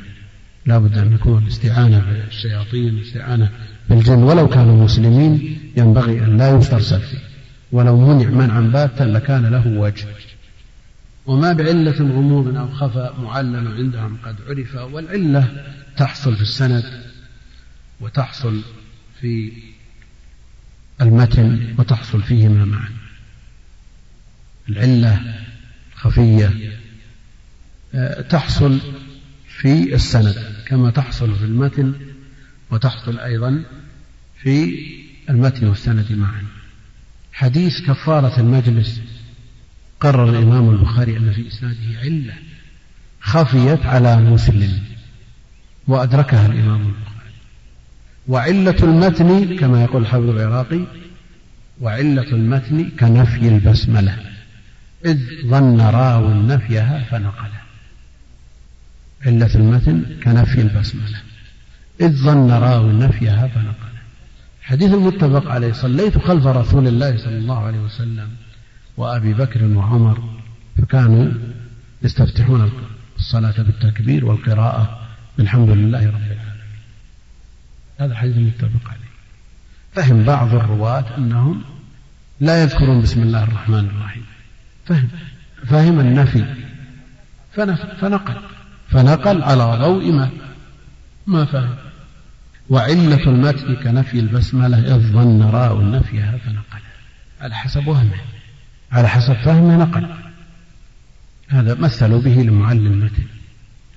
لا 0.67 0.79
بد 0.79 0.99
أن 0.99 1.11
نكون 1.11 1.47
استعانة 1.47 1.99
بالشياطين 1.99 3.01
استعانة 3.01 3.51
بالجن. 3.91 4.23
ولو 4.23 4.49
كانوا 4.49 4.85
مسلمين 4.85 5.59
ينبغي 5.77 6.25
أن 6.25 6.37
لا 6.37 6.57
يسترسل 6.57 7.01
فيه 7.01 7.19
ولو 7.73 7.97
منع 7.97 8.31
منعا 8.31 8.61
باتا 8.61 9.05
لكان 9.05 9.47
له 9.47 9.67
وجه. 9.67 10.07
وما 11.27 11.53
بعلة 11.53 11.99
غموض 11.99 12.57
أو 12.57 12.69
خفى 12.69 13.11
معلل 13.23 13.69
عندهم 13.69 14.17
قد 14.25 14.37
عرف 14.49 14.75
والعلة 14.75 15.65
تحصل 15.97 16.37
في 16.37 16.43
السند 16.43 16.85
وتحصل 18.01 18.61
في 19.21 19.53
المتن 21.01 21.75
وتحصل 21.79 22.23
فيهما 22.23 22.65
معا 22.65 22.89
العلة 24.69 25.35
خفية 26.01 26.51
آه، 27.95 28.21
تحصل 28.21 28.81
في 29.49 29.95
السند 29.95 30.35
كما 30.67 30.91
تحصل 30.91 31.35
في 31.35 31.45
المتن 31.45 31.95
وتحصل 32.71 33.19
أيضا 33.19 33.63
في 34.43 34.79
المتن 35.31 35.67
والسند 35.67 36.13
معا. 36.13 36.43
حديث 37.33 37.81
كفارة 37.81 38.41
المجلس 38.41 39.01
قرر 40.01 40.31
الإمام 40.31 40.71
البخاري 40.71 41.17
أن 41.17 41.33
في 41.33 41.49
إسناده 41.49 42.01
علة 42.03 42.35
خفيت 43.21 43.87
على 43.87 44.17
مسلم 44.17 44.79
وأدركها 45.87 46.47
الإمام 46.47 46.81
البخاري. 46.81 47.31
وعلة 48.29 48.77
المتن 48.83 49.57
كما 49.57 49.83
يقول 49.83 50.03
الحافظ 50.03 50.29
العراقي 50.29 50.81
وعلة 51.81 52.33
المتن 52.33 52.91
كنفي 53.01 53.49
البسملة. 53.49 54.30
إذ 55.05 55.19
ظن 55.47 55.81
راو 55.81 56.35
نفيها 56.35 57.05
فنقله. 57.11 57.61
علة 59.27 59.55
المتن 59.55 60.05
كنفي 60.25 60.61
البسملة 60.61 61.19
إذ 62.01 62.13
ظن 62.13 62.51
راو 62.51 62.93
نفيها 62.93 63.49
فنقله. 63.49 64.01
حديث 64.63 64.93
المتفق 64.93 65.51
عليه 65.51 65.73
صليت 65.73 66.19
خلف 66.19 66.47
رسول 66.47 66.89
الله 66.89 67.17
صلى 67.17 67.39
الله 67.39 67.59
عليه 67.67 67.79
وسلم 67.79 68.29
وأبي 68.97 69.33
بكر 69.35 69.65
وعمر 69.65 70.41
فكانوا 70.79 71.33
يستفتحون 72.03 72.73
الصلاة 73.19 73.63
بالتكبير 73.63 74.25
والقراءة 74.25 75.01
بالحمد 75.39 75.69
لله 75.69 76.07
رب 76.07 76.15
العالمين. 76.15 76.81
هذا 78.01 78.15
حديث 78.15 78.37
متفق 78.37 78.91
عليه. 78.91 79.11
فهم 79.95 80.25
بعض 80.25 80.55
الرواة 80.55 81.17
أنهم 81.17 81.63
لا 82.41 82.63
يذكرون 82.63 83.03
بسم 83.03 83.23
الله 83.23 83.43
الرحمن 83.43 83.87
الرحيم. 83.87 84.25
فهم. 84.91 85.09
فهم 85.67 86.01
النفي. 86.01 86.45
فنقل. 88.01 88.35
فنقل 88.89 89.43
على 89.43 89.79
ضوء 89.85 90.13
ما. 90.13 90.31
ما 91.27 91.45
فهم. 91.45 91.75
وعلة 92.69 93.25
المتن 93.31 93.75
كنفي 93.75 94.21
البسملة 94.21 94.79
إذ 94.79 95.13
ظن 95.13 95.43
راء 95.43 95.91
نفيها 95.91 96.39
فنقل 96.39 96.81
على 97.41 97.55
حسب 97.55 97.87
وهمه 97.87 98.21
على 98.93 99.09
حسب 99.09 99.35
فهمه 99.35 99.77
نقل. 99.77 100.07
هذا 101.49 101.75
مثلوا 101.75 102.21
به 102.21 102.35
لمعلم 102.43 102.87
المتن. 102.87 103.25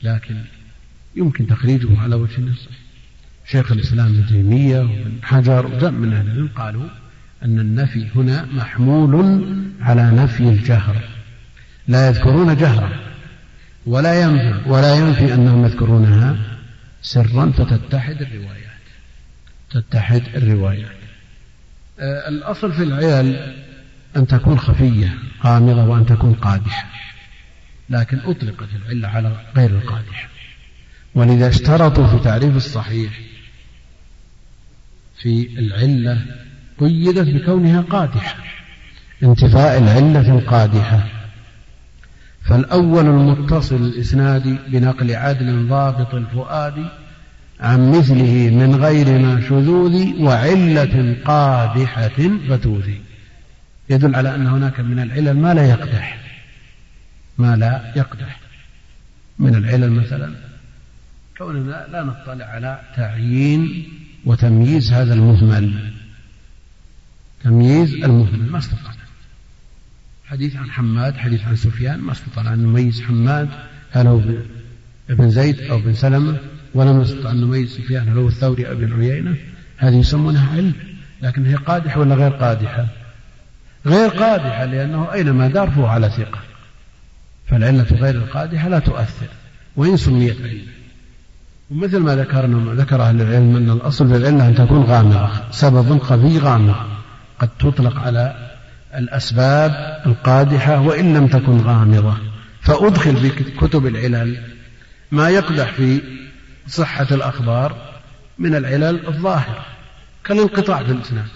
لكن 0.04 0.36
يمكن 1.16 1.48
تخريجه 1.48 2.02
على 2.02 2.16
وجه 2.16 2.38
النص. 2.38 2.68
شيخ 3.46 3.72
الإسلام 3.72 4.08
ابن 4.08 4.28
تيمية 4.28 4.80
وابن 4.80 5.12
حجر 5.24 5.66
وجمع 5.66 5.89
من 5.89 6.14
أهل 6.14 6.28
العلم 6.28 6.50
قالوا 6.56 7.03
أن 7.44 7.60
النفي 7.60 8.08
هنا 8.16 8.46
محمول 8.46 9.44
على 9.82 10.12
نفي 10.12 10.44
الجهر. 10.44 10.96
لا 11.88 12.08
يذكرون 12.08 12.56
جهرا 12.56 12.89
ولا 13.86 14.22
ينفي 14.22 14.70
ولا 14.70 14.96
ينفي 14.96 15.34
أنهم 15.34 15.66
يذكرونها 15.66 16.38
سرا 17.02 17.52
فتتحد 17.52 18.22
الروايات. 18.22 18.64
تتحد 19.72 20.24
الروايات. 20.36 20.98
آه، 22.00 22.30
الأصل 22.30 22.74
في 22.74 22.84
العيال 22.84 23.56
أن 24.16 24.28
تكون 24.28 24.60
خفية 24.60 25.14
غامضة 25.44 25.86
وأن 25.86 26.06
تكون 26.06 26.34
قادحة. 26.34 26.88
لكن 27.89 28.20
أطلقت 28.20 28.68
العلة 28.76 29.08
على 29.08 29.38
غير 29.56 29.70
القادحة. 29.70 30.30
ولذا 31.16 31.48
اشترطوا 31.48 32.08
في 32.08 32.24
تعريف 32.24 32.56
الصحيح 32.56 33.20
في 35.22 35.60
العلة 35.60 36.43
قيدت 36.80 37.28
بكونها 37.28 37.82
قادحة. 37.82 38.36
انتفاء 39.24 39.78
العلة 39.78 40.38
القادحة. 40.39 41.03
فالأول 42.43 43.05
المتصل 43.05 43.76
الإسناد 43.76 44.57
بنقل 44.67 45.15
عدل 45.15 45.67
ضابط 45.67 46.15
الفؤاد 46.15 46.86
عن 47.59 47.91
مثله 47.91 48.49
من 48.49 48.76
غير 48.76 49.19
ما 49.19 49.41
شذوذ 49.41 50.21
وعلة 50.21 51.15
قادحة 51.26 52.30
فتوذي. 52.49 53.01
يدل 53.89 54.15
على 54.15 54.36
أن 54.36 54.47
هناك 54.47 54.80
من 54.80 54.99
العلل 54.99 55.34
ما 55.34 55.53
لا 55.53 55.65
يقدح. 55.65 56.17
ما 57.38 57.55
لا 57.55 57.93
يقدح. 57.95 58.39
من 59.39 59.55
العلل 59.55 59.91
مثلا. 59.91 60.32
كوننا 61.38 61.88
لا 61.91 62.03
نطلع 62.03 62.45
على 62.45 62.80
تعيين 62.95 63.84
وتمييز 64.26 64.93
هذا 64.93 65.13
المهمل. 65.13 65.93
تمييز 67.44 67.94
المهمل 67.94 68.52
ما 68.52 68.58
استطعنا. 68.58 69.04
حديث 70.26 70.56
عن 70.56 70.72
حماد 70.72 71.18
حديث 71.18 71.46
عن 71.46 71.56
سفيان 71.56 72.00
ما 72.00 72.12
استطعنا 72.12 72.54
أن 72.54 72.60
نميز 72.60 73.02
حماد 73.02 73.50
هل 73.91 74.08
هو 74.08 74.22
ابن 75.10 75.30
زيد 75.30 75.62
أو 75.62 75.80
بن 75.80 75.94
سلمة؟ 75.94 76.38
ولم 76.74 77.02
نستطع 77.02 77.32
أن 77.32 77.41
نميز 77.41 77.76
سفيان 77.76 78.10
هل 78.10 78.18
هو 78.18 78.28
الثوري 78.28 78.68
أو 78.68 78.72
ابن 78.72 78.94
عيينة؟ 78.94 79.36
هذه 79.78 79.96
يسمونها 79.96 80.56
علم 80.56 80.74
لكن 81.22 81.46
هي 81.46 81.56
قادحة 81.56 82.00
ولا 82.00 82.16
غير 82.16 82.32
قادحة؟ 82.32 82.88
غير 83.86 84.10
قادحة 84.10 84.66
لأنه 84.66 85.14
أينما 85.14 85.48
دار 85.48 85.72
فهو 85.72 85.86
على 85.86 86.10
ثقة. 86.10 86.39
فالعلة 87.48 87.84
غير 87.84 88.16
القادحة 88.16 88.70
لا 88.70 88.80
تؤثر 88.80 89.28
وإن 89.76 89.98
سميت 89.98 90.41
علة 90.41 90.62
ومثل 91.72 91.98
ما 91.98 92.16
ذكرنا 92.16 92.74
ذكر 92.74 93.02
أهل 93.02 93.22
العلم 93.22 93.56
أن 93.56 93.70
الأصل 93.70 94.08
في 94.10 94.16
العلة 94.16 94.48
أن 94.48 94.56
تكون 94.56 94.84
غامضة 94.84 95.30
سبب 95.52 96.00
خفي 96.00 96.39
غامض. 96.39 96.93
قد 97.40 97.50
تطلق 97.60 98.00
على 98.00 98.54
الأسباب 98.96 100.02
القادحة 100.06 100.80
وإن 100.80 101.18
لم 101.18 101.28
تكن 101.28 101.62
غامضة. 101.62 102.18
فأدخل 102.62 103.18
في 103.18 103.30
كتب 103.30 103.88
العلل 103.88 104.44
ما 105.12 105.30
يقدح 105.30 105.72
في 105.72 106.02
صحة 106.68 107.08
الأخبار 107.12 107.94
من 108.40 108.56
العلل 108.56 109.08
الظاهرة 109.08 109.66
كالانقطاع 110.24 110.84
في 110.84 110.92
الإسناد. 110.92 111.28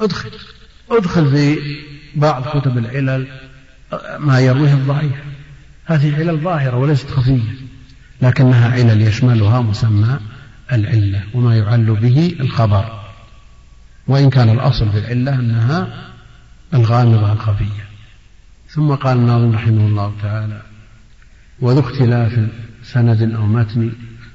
أدخل 0.00 0.30
أدخل 0.90 1.30
في 1.30 1.58
بعض 2.14 2.58
كتب 2.58 2.78
العلل 2.78 3.26
ما 4.18 4.40
يرويه 4.40 4.72
الضعيف. 4.72 5.12
هذه 5.84 6.16
علل 6.16 6.38
ظاهرة 6.38 6.76
وليست 6.76 7.10
خفية 7.10 7.54
لكنها 8.22 8.70
علل 8.72 9.02
يشملها 9.02 9.60
مسمى 9.60 10.18
العلة 10.72 11.22
وما 11.34 11.56
يعل 11.56 11.94
به 11.94 12.36
الخبر. 12.40 12.95
وإن 14.06 14.30
كان 14.30 14.48
الأصل 14.48 14.90
في 14.92 14.98
العلة 14.98 15.34
أنها 15.34 16.10
الغامضة 16.74 17.32
الخفية. 17.32 17.86
ثم 18.68 18.94
قال 18.94 19.18
الناظم 19.18 19.52
رحمه 19.52 19.86
الله 19.86 20.14
تعالى 20.22 20.62
وذو 21.60 21.80
اختلاف 21.80 22.48
سند 22.82 23.22
أو 23.22 23.46
متن 23.46 23.92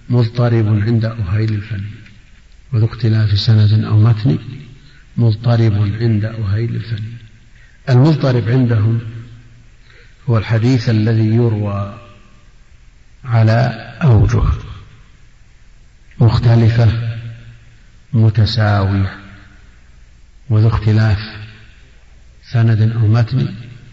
مضطرب 0.10 0.68
عند 0.68 1.06
أهيل 1.06 1.54
الفن. 1.54 1.84
وذو 2.74 2.86
اختلاف 2.86 3.40
سند 3.40 3.84
أو 3.84 4.00
متن 4.00 4.38
مضطرب 5.18 5.74
عند 6.02 6.26
أهيل 6.26 6.76
الفن. 6.76 7.04
المضطرب 7.90 8.50
عندهم 8.50 9.00
هو 10.30 10.38
الحديث 10.38 10.90
الذي 10.90 11.36
يروى 11.36 12.00
على 13.26 13.58
أوجه 14.04 14.44
مختلفة 16.20 17.18
متساوية. 18.14 19.21
وذو 20.52 20.68
اختلاف. 20.68 21.20
سند 22.52 22.82
أو 22.82 23.08
متن 23.08 23.48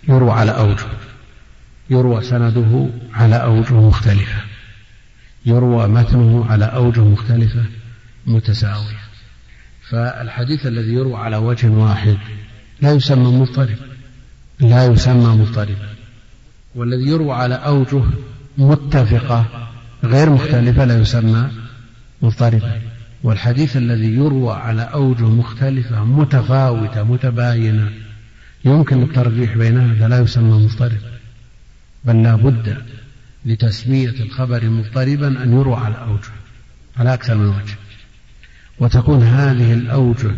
يروى 0.09 0.31
على 0.31 0.51
أوجه. 0.51 0.87
يروى 1.91 2.23
سنده 2.23 2.89
على 3.15 3.37
أوجه 3.37 3.75
مختلفة. 3.75 4.43
يروى 5.47 5.89
متنه 5.89 6.47
على 6.51 6.65
أوجه 6.65 7.01
مختلفة 7.01 7.65
متساوية. 8.27 8.99
فالحديث 9.91 10.67
الذي 10.67 10.93
يروى 10.93 11.17
على 11.17 11.37
وجه 11.37 11.69
واحد 11.69 12.19
لا 12.81 12.93
يسمى 12.93 13.39
مضطرب. 13.41 13.79
لا 14.61 14.87
يسمى 14.87 15.37
مضطربا 15.37 15.89
والذي 16.75 17.09
يروى 17.11 17.33
على 17.33 17.55
أوجه 17.55 18.03
متفقة 18.59 19.69
غير 20.05 20.31
مختلفة 20.31 20.85
لا 20.85 21.01
يسمى 21.01 21.51
مضطربا. 22.23 22.88
والحديث 23.23 23.77
الذي 23.77 24.15
يروى 24.15 24.55
على 24.55 24.83
أوجه 24.83 25.25
مختلفة 25.25 26.05
متفاوتة 26.05 27.03
متباينة 27.03 27.91
يمكن 28.65 29.03
الترجيح 29.03 29.57
بينها 29.57 29.95
فلا 29.95 30.19
يسمى 30.19 30.65
مضطرب. 30.65 30.99
بل 32.05 32.23
لا 32.23 32.37
بد 32.37 32.77
لتسمية 33.45 34.15
الخبر 34.21 34.65
مضطربا 34.65 35.43
أن 35.43 35.53
يروى 35.53 35.77
على 35.77 35.97
أوجه 35.97 36.31
على 36.97 37.15
أكثر 37.15 37.35
من 37.35 37.49
وجه. 37.49 37.77
وتكون 38.79 39.23
هذه 39.23 39.73
الأوجه 39.73 40.31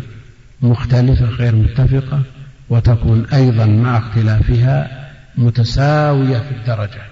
مختلفة 0.63 1.25
غير 1.25 1.55
متفقة 1.57 2.23
وتكون 2.71 3.27
أيضا 3.27 3.67
مع 3.67 3.99
اختلافها 3.99 5.11
متساوية 5.39 6.39
في 6.39 6.51
الدرجة. 6.51 7.03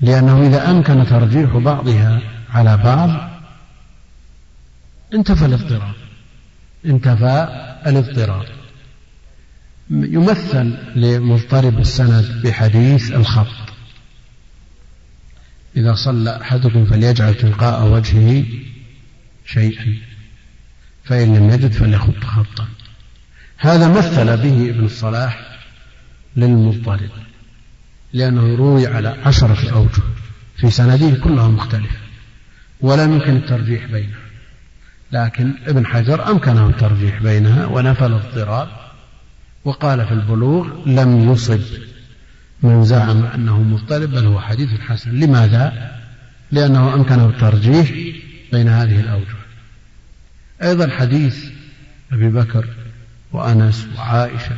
لأنه 0.00 0.46
إذا 0.46 0.70
أمكن 0.70 1.06
ترجيح 1.06 1.56
بعضها 1.56 2.20
على 2.54 2.76
بعض 2.76 3.31
انتفى 5.14 5.46
الاضطراب 5.46 5.94
انتفى 6.86 7.48
الاضطراب 7.86 8.46
يمثل 9.90 10.76
لمضطرب 10.96 11.78
السند 11.78 12.42
بحديث 12.44 13.12
الخط. 13.12 13.72
إذا 15.76 15.94
صلى 15.94 16.40
أحدكم 16.40 16.86
فليجعل 16.86 17.34
تلقاء 17.34 17.88
وجهه 17.88 18.44
شيئا 19.46 19.96
فإن 21.04 21.36
لم 21.36 21.50
يجد 21.50 21.72
فليخط 21.72 22.24
خطا. 22.24 22.68
هذا 23.56 23.88
مثل 23.88 24.36
به 24.36 24.70
ابن 24.70 24.84
الصلاح 24.84 25.58
للمضطرب 26.36 27.10
لأنه 28.12 28.56
روي 28.56 28.86
على 28.86 29.08
عشرة 29.08 29.72
أوجه 29.72 30.02
في 30.56 30.70
سنده 30.70 31.18
كلها 31.24 31.48
مختلفة 31.48 31.98
ولم 32.80 33.12
يمكن 33.12 33.36
الترجيح 33.36 33.86
بينها 33.86 34.21
لكن 35.12 35.54
ابن 35.66 35.86
حجر 35.86 36.30
أمكنه 36.30 36.68
الترجيح 36.68 37.22
بينها 37.22 37.66
ونفى 37.66 38.06
الاضطراب 38.06 38.68
وقال 39.64 40.06
في 40.06 40.12
البلوغ 40.12 40.68
لم 40.86 41.32
يصب 41.32 41.60
من 42.62 42.84
زعم 42.84 43.24
أنه 43.24 43.62
مضطرب 43.62 44.10
بل 44.10 44.24
هو 44.24 44.40
حديث 44.40 44.80
حسن. 44.80 45.10
لماذا؟ 45.20 45.92
لأنه 46.52 46.94
أمكنه 46.94 47.28
الترجيح 47.28 47.92
بين 48.52 48.68
هذه 48.68 49.00
الأوجه. 49.00 49.36
أيضا 50.62 50.88
حديث 50.90 51.50
أبي 52.12 52.28
بكر 52.28 52.68
وأنس 53.32 53.88
وعائشة 53.98 54.56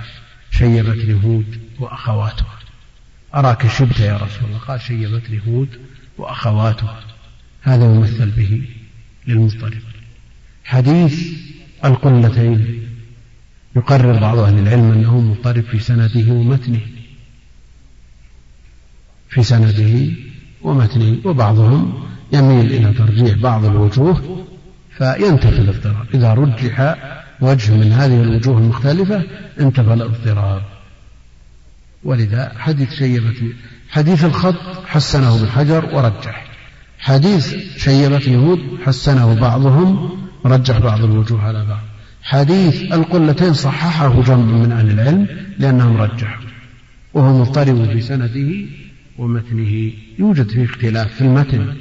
شيبتني 0.51 1.25
هود 1.25 1.61
وأخواته 1.79 2.47
أراك 3.35 3.69
شبت 3.69 4.01
يا 4.01 4.17
رسول 4.17 4.45
الله؟ 4.49 4.59
قال 4.59 4.81
شيبتني 4.81 5.41
هود 5.47 5.69
وأخواته 6.19 6.89
هذا 7.63 7.85
يمثل 7.85 8.31
به 8.31 8.69
للمضطرب 9.27 9.94
حديث 10.65 11.33
القلتين. 11.85 12.81
يقرر 13.77 14.19
بعض 14.19 14.39
أهل 14.39 14.59
العلم 14.59 14.93
أنه 14.93 15.21
مضطرب 15.21 15.65
في 15.65 15.79
سنده 15.79 16.33
ومتنه. 16.33 16.81
في 19.29 19.43
سنده 19.43 20.13
ومتنه 20.63 21.17
وبعضهم 21.25 22.05
يميل 22.33 22.73
إلى 22.73 22.93
ترجيح 22.93 23.39
بعض 23.39 23.65
الوجوه 23.65 24.45
فينتفي 24.99 25.59
الاضطراب. 25.59 26.07
إذا 26.15 26.35
رجح 26.35 26.97
وجه 27.41 27.73
من 27.73 27.93
هذه 27.93 28.23
الوجوه 28.23 28.59
المختلفة 28.59 29.23
انتفى 29.61 29.95
الاضطراب. 29.95 30.63
ولذا 32.05 32.53
حديث 32.59 32.95
شيبة 32.95 33.53
حديث 33.91 34.25
الخط 34.25 34.87
حسنه 34.87 35.37
ابن 35.37 35.49
حجر 35.49 35.95
ورجح. 35.95 36.47
حديث 36.99 37.55
شيبة 37.77 38.19
يهود 38.19 38.61
حسنه 38.85 39.35
بعضهم 39.35 40.24
رجح 40.47 40.79
بعض 40.79 41.05
الوجوه 41.05 41.43
على 41.43 41.65
بعض. 41.65 41.83
حديث 42.23 42.93
القلتين 42.93 43.55
صححه 43.55 44.23
جمع 44.23 44.37
من 44.37 44.73
أهل 44.73 44.91
العلم 44.91 45.27
لأنهم 45.59 45.97
رجحوا 45.97 46.45
وهو 47.15 47.39
مضطرب 47.41 47.85
في 47.93 48.01
سنده 48.01 48.67
ومتنه. 49.19 49.93
يوجد 50.19 50.49
فيه 50.49 50.65
اختلاف 50.65 51.15
في 51.15 51.21
المتن. 51.21 51.75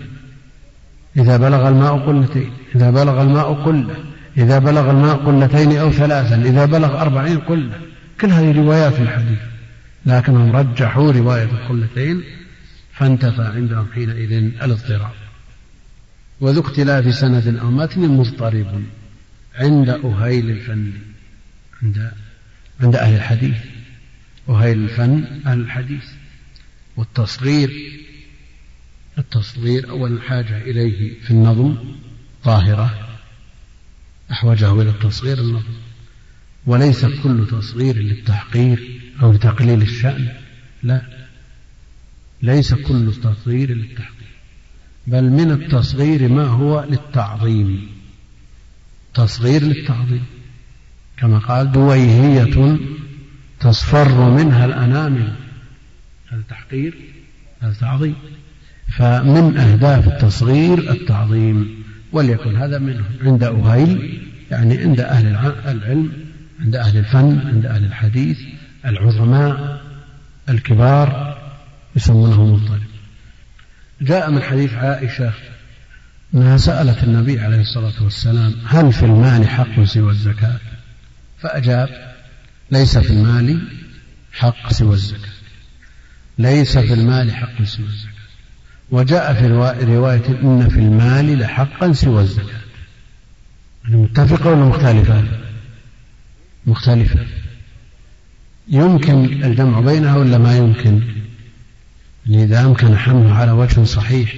إذا 1.17 1.37
بلغ 1.37 1.67
الماء 1.67 1.97
قلتين 1.97 2.51
إذا 2.75 2.91
بلغ 2.91 3.21
الماء 3.21 3.53
قلة 3.53 3.95
إذا 4.37 4.59
بلغ 4.59 4.91
الماء 4.91 5.15
قلتين 5.15 5.77
أو 5.77 5.91
ثلاثا 5.91 6.35
إذا 6.35 6.65
بلغ 6.65 7.01
أربعين 7.01 7.39
قلة. 7.39 7.79
كل 8.21 8.27
هذه 8.27 8.57
روايات 8.57 8.93
في 8.93 9.01
الحديث. 9.01 9.39
لكنهم 10.05 10.55
رجحوا 10.55 11.11
رواية 11.11 11.43
القلتين 11.43 12.23
فانتفى 12.93 13.41
عندهم 13.41 13.85
حينئذ 13.93 14.31
الاضطراب. 14.63 15.22
وذو 16.41 16.61
اختلاف 16.61 17.15
سند 17.15 17.57
أو 17.57 17.71
متن 17.71 18.01
مضطرب 18.01 18.83
عند 19.55 19.89
أهيل 19.89 20.49
الفن 20.49 20.91
عند 21.83 22.11
عند 22.81 22.95
أهل 22.95 23.15
الحديث. 23.15 23.57
أهيل 24.49 24.83
الفن 24.83 25.23
أهل 25.45 25.59
الحديث. 25.59 26.03
والتصغير 26.97 27.99
التصغير 29.17 29.89
أول 29.89 30.21
حاجة 30.21 30.57
إليه 30.61 31.19
في 31.21 31.31
النظم 31.31 31.77
ظاهرة 32.45 33.09
أحوجه 34.31 34.81
إلى 34.81 34.89
التصغير 34.89 35.37
النظم. 35.37 35.73
وليس 36.65 37.05
كل 37.05 37.47
تصغير 37.51 37.97
للتحقير 37.97 39.01
أو 39.21 39.31
لتقليل 39.31 39.81
الشأن 39.81 40.27
لا. 40.83 41.01
ليس 42.41 42.73
كل 42.73 43.13
تصغير 43.23 43.75
للتحقير. 43.75 44.12
بل 45.07 45.23
من 45.23 45.51
التصغير 45.51 46.27
ما 46.27 46.45
هو 46.45 46.85
للتعظيم. 46.89 47.87
تصغير 49.13 49.63
للتعظيم. 49.63 50.25
كما 51.17 51.37
قال 51.37 51.71
دويهية 51.71 52.77
تصفر 53.59 54.29
منها 54.29 54.65
الأنامل 54.65 55.33
هذا 56.31 56.41
تحقير؟ 56.49 56.93
هذا 57.61 57.73
تعظيم؟ 57.73 58.15
فمن 58.97 59.57
أهداف 59.57 60.07
التصغير 60.07 60.91
التعظيم. 60.91 61.83
وليكن 62.11 62.55
هذا 62.55 62.79
منه. 62.79 63.05
عند 63.21 63.43
أهيل 63.43 64.21
يعني 64.51 64.77
عند 64.77 64.99
أهل 64.99 65.27
العلم 65.67 66.11
عند 66.59 66.75
أهل 66.75 66.97
الفن 66.97 67.39
عند 67.47 67.65
أهل 67.65 67.85
الحديث 67.85 68.39
العظماء 68.85 69.81
الكبار 70.49 71.37
يسمونه 71.95 72.45
مضطرب 72.45 72.92
جاء 74.01 74.31
من 74.31 74.41
حديث 74.41 74.73
عائشة 74.73 75.33
أنها 76.33 76.57
سألت 76.57 77.03
النبي 77.03 77.39
عليه 77.39 77.61
الصلاة 77.61 78.03
والسلام 78.03 78.53
هل 78.65 78.93
في 78.93 79.05
المال 79.05 79.49
حق 79.49 79.83
سوى 79.83 80.11
الزكاة؟ 80.11 80.59
فأجاب 81.39 82.13
ليس 82.71 82.97
في 82.97 83.09
المال 83.09 83.67
حق 84.33 84.73
سوى 84.73 84.93
الزكاة. 84.93 85.33
ليس 86.37 86.77
في 86.77 86.93
المال 86.93 87.35
حق 87.35 87.63
سوى 87.63 87.85
الزكاة. 87.85 88.13
وجاء 88.91 89.33
في 89.33 89.47
رواية 89.85 90.27
إن 90.27 90.69
في 90.69 90.79
المال 90.79 91.39
لحقا 91.39 91.93
سوى 91.93 92.21
الزكاة. 92.21 92.61
يعني 93.83 93.95
متفقة 93.95 94.49
ولا 94.49 94.65
مختلفة؟ 94.65 95.23
مختلفة. 96.65 97.19
يمكن 98.67 99.43
الجمع 99.43 99.79
بينها 99.79 100.17
ولا 100.17 100.37
ما 100.37 100.57
يمكن؟ 100.57 101.01
إذا 102.29 102.65
أمكن 102.65 102.97
حمله 102.97 103.35
على 103.35 103.51
وجه 103.51 103.83
صحيح. 103.83 104.35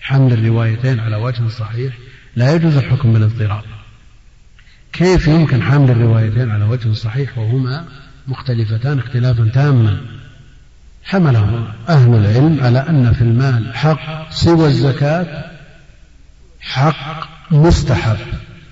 حمل 0.00 0.32
الروايتين 0.32 1.00
على 1.00 1.16
وجه 1.16 1.48
صحيح. 1.48 1.94
لا 2.36 2.54
يجوز 2.54 2.76
الحكم 2.76 3.12
بالاضطراب. 3.12 3.62
كيف 4.92 5.28
يمكن 5.28 5.62
حمل 5.62 5.90
الروايتين 5.90 6.50
على 6.50 6.64
وجه 6.64 6.92
صحيح 6.92 7.38
وهما 7.38 7.84
مختلفتان 8.28 8.98
اختلافا 8.98 9.50
تاما؟ 9.54 10.00
حمله 11.04 11.74
أهل 11.88 12.14
العلم 12.14 12.58
على 12.62 12.78
أن 12.78 13.12
في 13.12 13.22
المال 13.22 13.74
حق 13.74 14.30
سوى 14.30 14.66
الزكاة 14.66 15.50
حق 16.60 17.28
مستحب 17.50 18.16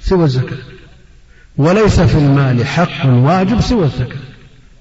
سوى 0.00 0.24
الزكاة. 0.24 0.64
وليس 1.56 2.00
في 2.00 2.18
المال 2.18 2.66
حق 2.66 3.06
واجب 3.06 3.60
سوى 3.60 3.84
الزكاة. 3.84 4.26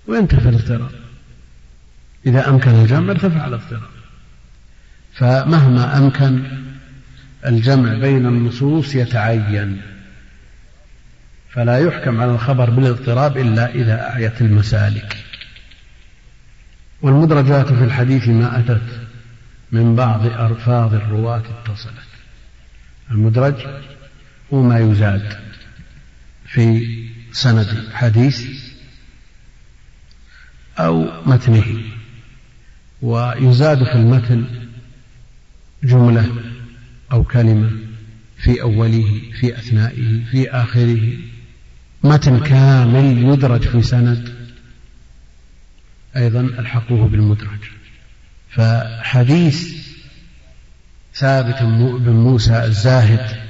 وينتفي 0.07 0.49
الاضطراب. 0.49 1.04
إذا 2.26 2.49
أمكن 2.49 2.71
الجمع 2.71 3.11
ارتفع 3.11 3.47
الاضطراب 3.47 3.82
فمهما 5.13 5.97
أمكن 5.97 6.43
الجمع 7.45 7.93
بين 7.93 8.26
النصوص 8.26 8.95
يتعين. 8.95 9.82
فلا 11.49 11.80
يحكم 11.80 12.21
على 12.21 12.32
الخبر 12.32 12.69
بالاضطراب 12.69 13.38
إلا 13.38 13.76
إذا 13.76 14.09
أعيت 14.09 14.41
المسالك. 14.41 15.17
والمدرجات 17.01 17.73
في 17.73 17.84
الحديث 17.84 18.28
ما 18.28 18.59
أتت 18.59 19.07
من 19.71 19.95
بعض 19.95 20.26
ألفاظ 20.26 20.93
الرواة 20.93 21.43
اتصلت. 21.65 21.93
المدرج 23.11 23.67
هو 24.53 24.61
ما 24.61 24.80
يزاد 24.80 25.38
في 26.47 26.88
سند 27.32 27.89
حديث 27.93 28.47
أو 30.80 31.07
متنه. 31.26 31.84
ويزاد 33.05 33.83
في 33.83 33.95
المتن 33.95 34.45
جملة 35.83 36.31
أو 37.11 37.23
كلمة 37.23 37.71
في 38.37 38.61
أوله 38.61 39.21
في 39.39 39.57
أثنائه 39.57 40.25
في 40.31 40.49
آخره. 40.49 41.13
متن 42.03 42.39
كامل 42.39 43.33
يدرج 43.33 43.61
في 43.61 43.81
سند 43.81 44.35
أيضا 46.15 46.41
ألحقوه 46.41 47.07
بالمدرج. 47.07 47.59
فحديث 48.49 49.85
ثابت 51.13 51.61
بن 51.99 52.11
موسى 52.11 52.63
الزاهد 52.63 53.45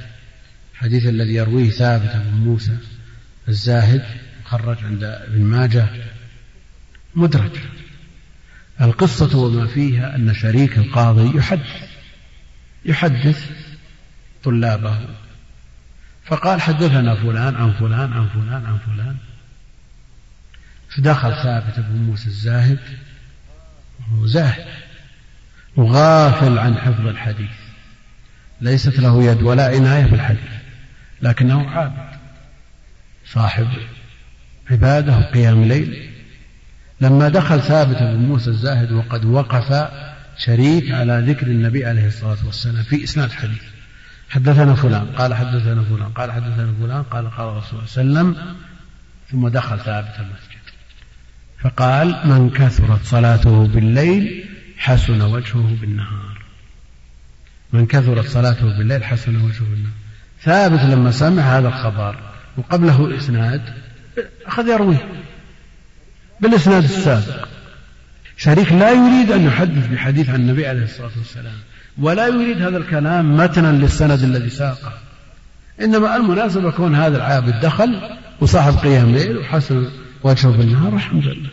الحديث 0.73 1.05
الذي 1.05 1.33
يرويه 1.33 1.69
ثابت 1.69 2.15
بن 2.15 2.37
موسى 2.37 2.77
الزاهد 3.47 4.03
مخرج 4.45 4.77
عند 4.83 5.03
ابن 5.03 5.41
ماجه 5.41 5.87
مدرج. 7.15 7.51
القصة 8.81 9.37
وما 9.37 9.67
فيها 9.67 10.15
أن 10.15 10.33
شريك 10.33 10.77
القاضي 10.77 11.37
يحدث. 11.37 11.89
يحدث 12.85 13.51
طلابه. 14.43 14.97
فقال 16.25 16.61
حدثنا 16.61 17.15
فلان 17.15 17.55
عن 17.55 17.73
فلان 17.73 18.13
عن 18.13 18.27
فلان 18.27 18.65
عن 18.65 18.77
فلان. 18.77 19.15
فدخل 20.89 21.43
ثابت 21.43 21.79
بن 21.79 21.95
موسى 21.95 22.27
الزاهد. 22.27 22.79
وهو 23.99 24.25
زاهد. 24.25 24.65
وغافل 25.75 26.59
عن 26.59 26.77
حفظ 26.77 27.07
الحديث. 27.07 27.49
ليست 28.61 28.99
له 28.99 29.23
يد 29.23 29.41
ولا 29.41 29.67
عناية 29.67 30.05
في 30.05 30.15
الحديث 30.15 30.51
لكنه 31.21 31.69
عابد. 31.69 32.17
صاحب 33.25 33.67
عبادة 34.71 35.17
وقيام 35.17 35.63
ليل. 35.63 36.14
لما 37.01 37.29
دخل 37.29 37.61
ثابت 37.61 37.97
بن 37.97 38.15
موسى 38.15 38.49
الزاهد 38.49 38.91
وقد 38.91 39.25
وقف 39.25 39.89
شريك 40.37 40.91
على 40.91 41.23
ذكر 41.27 41.47
النبي 41.47 41.85
عليه 41.85 42.07
الصلاة 42.07 42.45
والسلام 42.45 42.83
في 42.83 43.03
إسناد 43.03 43.31
حديث. 43.31 43.61
حدثنا 44.29 44.75
فلان 44.75 45.05
قال 45.05 45.33
حدثنا 45.33 45.83
فلان 45.83 46.09
قال 46.09 46.31
حدثنا 46.31 46.73
فلان 46.81 47.03
قال 47.03 47.29
قال 47.29 47.47
الرسول 47.49 47.87
صلى 47.87 48.03
الله 48.03 48.19
عليه 48.19 48.29
وسلم 48.29 48.55
ثم 49.31 49.47
دخل 49.47 49.79
ثابت 49.79 50.15
المسجد. 50.19 50.65
فقال 51.61 52.19
من 52.25 52.49
كثرت 52.49 53.05
صلاته 53.05 53.67
بالليل 53.67 54.45
حسن 54.77 55.21
وجهه 55.21 55.77
بالنهار. 55.81 56.41
من 57.73 57.85
كثرت 57.85 58.25
صلاته 58.25 58.77
بالليل 58.77 59.03
حسن 59.03 59.35
وجهه 59.35 59.65
بالنهار. 59.69 59.93
ثابت 60.41 60.79
لما 60.79 61.11
سمع 61.11 61.57
هذا 61.57 61.67
الخبر 61.67 62.19
وقبله 62.57 63.17
إسناد 63.17 63.61
أخذ 64.45 64.67
يرويه. 64.67 65.09
بالإسناد 66.39 66.83
السابق. 66.83 67.47
شريك 68.37 68.71
لا 68.71 68.91
يريد 68.91 69.31
أن 69.31 69.45
يحدث 69.45 69.87
بحديث 69.87 70.29
عن 70.29 70.35
النبي 70.35 70.67
عليه 70.67 70.83
الصلاة 70.83 71.11
والسلام 71.17 71.55
ولا 71.97 72.27
يريد 72.27 72.61
هذا 72.61 72.77
الكلام 72.77 73.37
متنا 73.37 73.71
للسند 73.71 74.23
الذي 74.23 74.49
ساقه. 74.49 74.93
إنما 75.81 76.15
المناسبة 76.15 76.71
كون 76.71 76.95
هذا 76.95 77.17
العابد 77.17 77.59
دخل 77.59 78.01
وصاحب 78.41 78.73
قيام 78.77 79.11
ليل 79.11 79.37
وحسن 79.37 79.87
وجهه 80.23 80.51
بالنهار 80.51 80.93
والحمد 80.93 81.25
لله. 81.25 81.49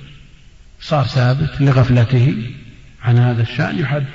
صار 0.81 1.05
ثابت 1.05 1.61
لغفلته 1.61 2.37
عن 3.03 3.19
هذا 3.19 3.43
الشأن. 3.43 3.79
يحدث 3.79 4.07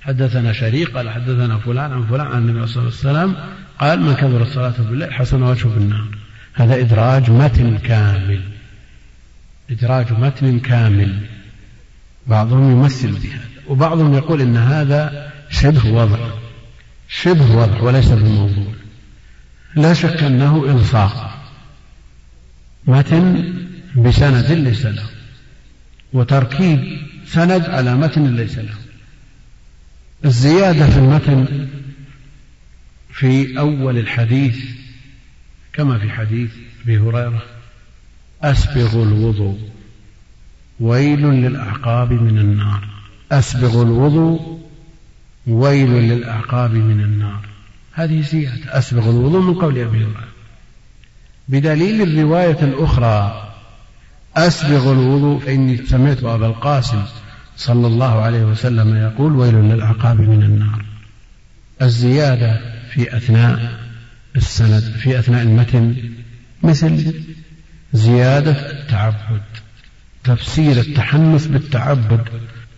حدثنا 0.00 0.52
شريك 0.52 0.88
قال 0.88 1.10
حدثنا 1.10 1.58
فلان 1.58 1.92
عن 1.92 2.06
فلان 2.06 2.26
عن 2.26 2.48
النبي 2.48 2.66
صلى 2.66 2.82
الله 2.82 2.98
عليه 3.04 3.10
وسلم 3.10 3.36
قال 3.78 4.00
من 4.00 4.14
كبر 4.14 4.42
الصلاة 4.42 4.74
بالليل 4.78 5.12
حسن 5.12 5.42
وجهه 5.42 5.68
بالنهار 5.68 6.08
هذا 6.54 6.80
إدراج 6.80 7.30
متن 7.30 7.78
كامل. 7.78 8.40
إدراج 9.70 10.12
متن 10.12 10.58
كامل. 10.58 11.26
بعضهم 12.26 12.70
يمثل 12.70 13.12
بهذا 13.12 13.48
وبعضهم 13.68 14.14
يقول 14.14 14.40
إن 14.40 14.56
هذا 14.56 15.32
شبه 15.50 15.90
وضع. 15.90 16.30
شبه 17.08 17.56
وضع 17.56 17.80
وليس 17.80 18.08
بالموضوع. 18.08 18.72
لا 19.74 19.94
شك 19.94 20.22
أنه 20.22 20.64
إلصاق 20.64 21.44
متن 22.86 23.54
بسند 23.96 24.52
ليس 24.52 24.86
له. 24.86 25.06
وتركيب 26.12 26.98
سند 27.26 27.64
على 27.64 27.94
متن 27.94 28.36
ليس 28.36 28.58
له. 28.58 28.74
الزيادة 30.24 30.90
في 30.90 30.98
المتن 30.98 31.68
في 33.12 33.58
أول 33.58 33.98
الحديث 33.98 34.58
كما 35.72 35.98
في 35.98 36.10
حديث 36.10 36.50
أبي 36.84 36.98
هريرة 36.98 37.59
أسبغ 38.42 39.02
الوضوء. 39.02 39.58
ويل 40.80 41.20
للأعقاب 41.20 42.12
من 42.12 42.38
النار. 42.38 42.88
أسبغ 43.32 43.82
الوضوء. 43.82 44.60
ويل 45.46 45.90
للأعقاب 45.90 46.74
من 46.74 47.00
النار. 47.00 47.40
هذه 47.92 48.20
زيادة. 48.20 48.78
أسبغ 48.78 49.10
الوضوء 49.10 49.40
من 49.40 49.54
قول 49.54 49.78
أبي 49.78 49.88
هريرة. 49.98 50.24
بدليل 51.48 52.02
الرواية 52.02 52.58
الأخرى 52.62 53.46
أسبغ 54.36 54.92
الوضوء 54.92 55.40
فإني 55.40 55.76
سمعت 55.86 56.24
أبا 56.24 56.46
القاسم 56.46 57.02
صلى 57.56 57.86
الله 57.86 58.20
عليه 58.22 58.44
وسلم 58.44 58.96
يقول 58.96 59.32
ويل 59.36 59.54
للأعقاب 59.54 60.20
من 60.20 60.42
النار. 60.42 60.84
الزيادة 61.82 62.60
في 62.90 63.16
أثناء 63.16 63.80
السند 64.36 64.82
في 64.82 65.18
أثناء 65.18 65.42
المتن 65.42 65.96
مثل 66.62 67.14
زيادة 67.92 68.70
التعبد 68.70 69.42
تفسير 70.24 70.76
التحنث 70.76 71.46
بالتعبد 71.46 72.24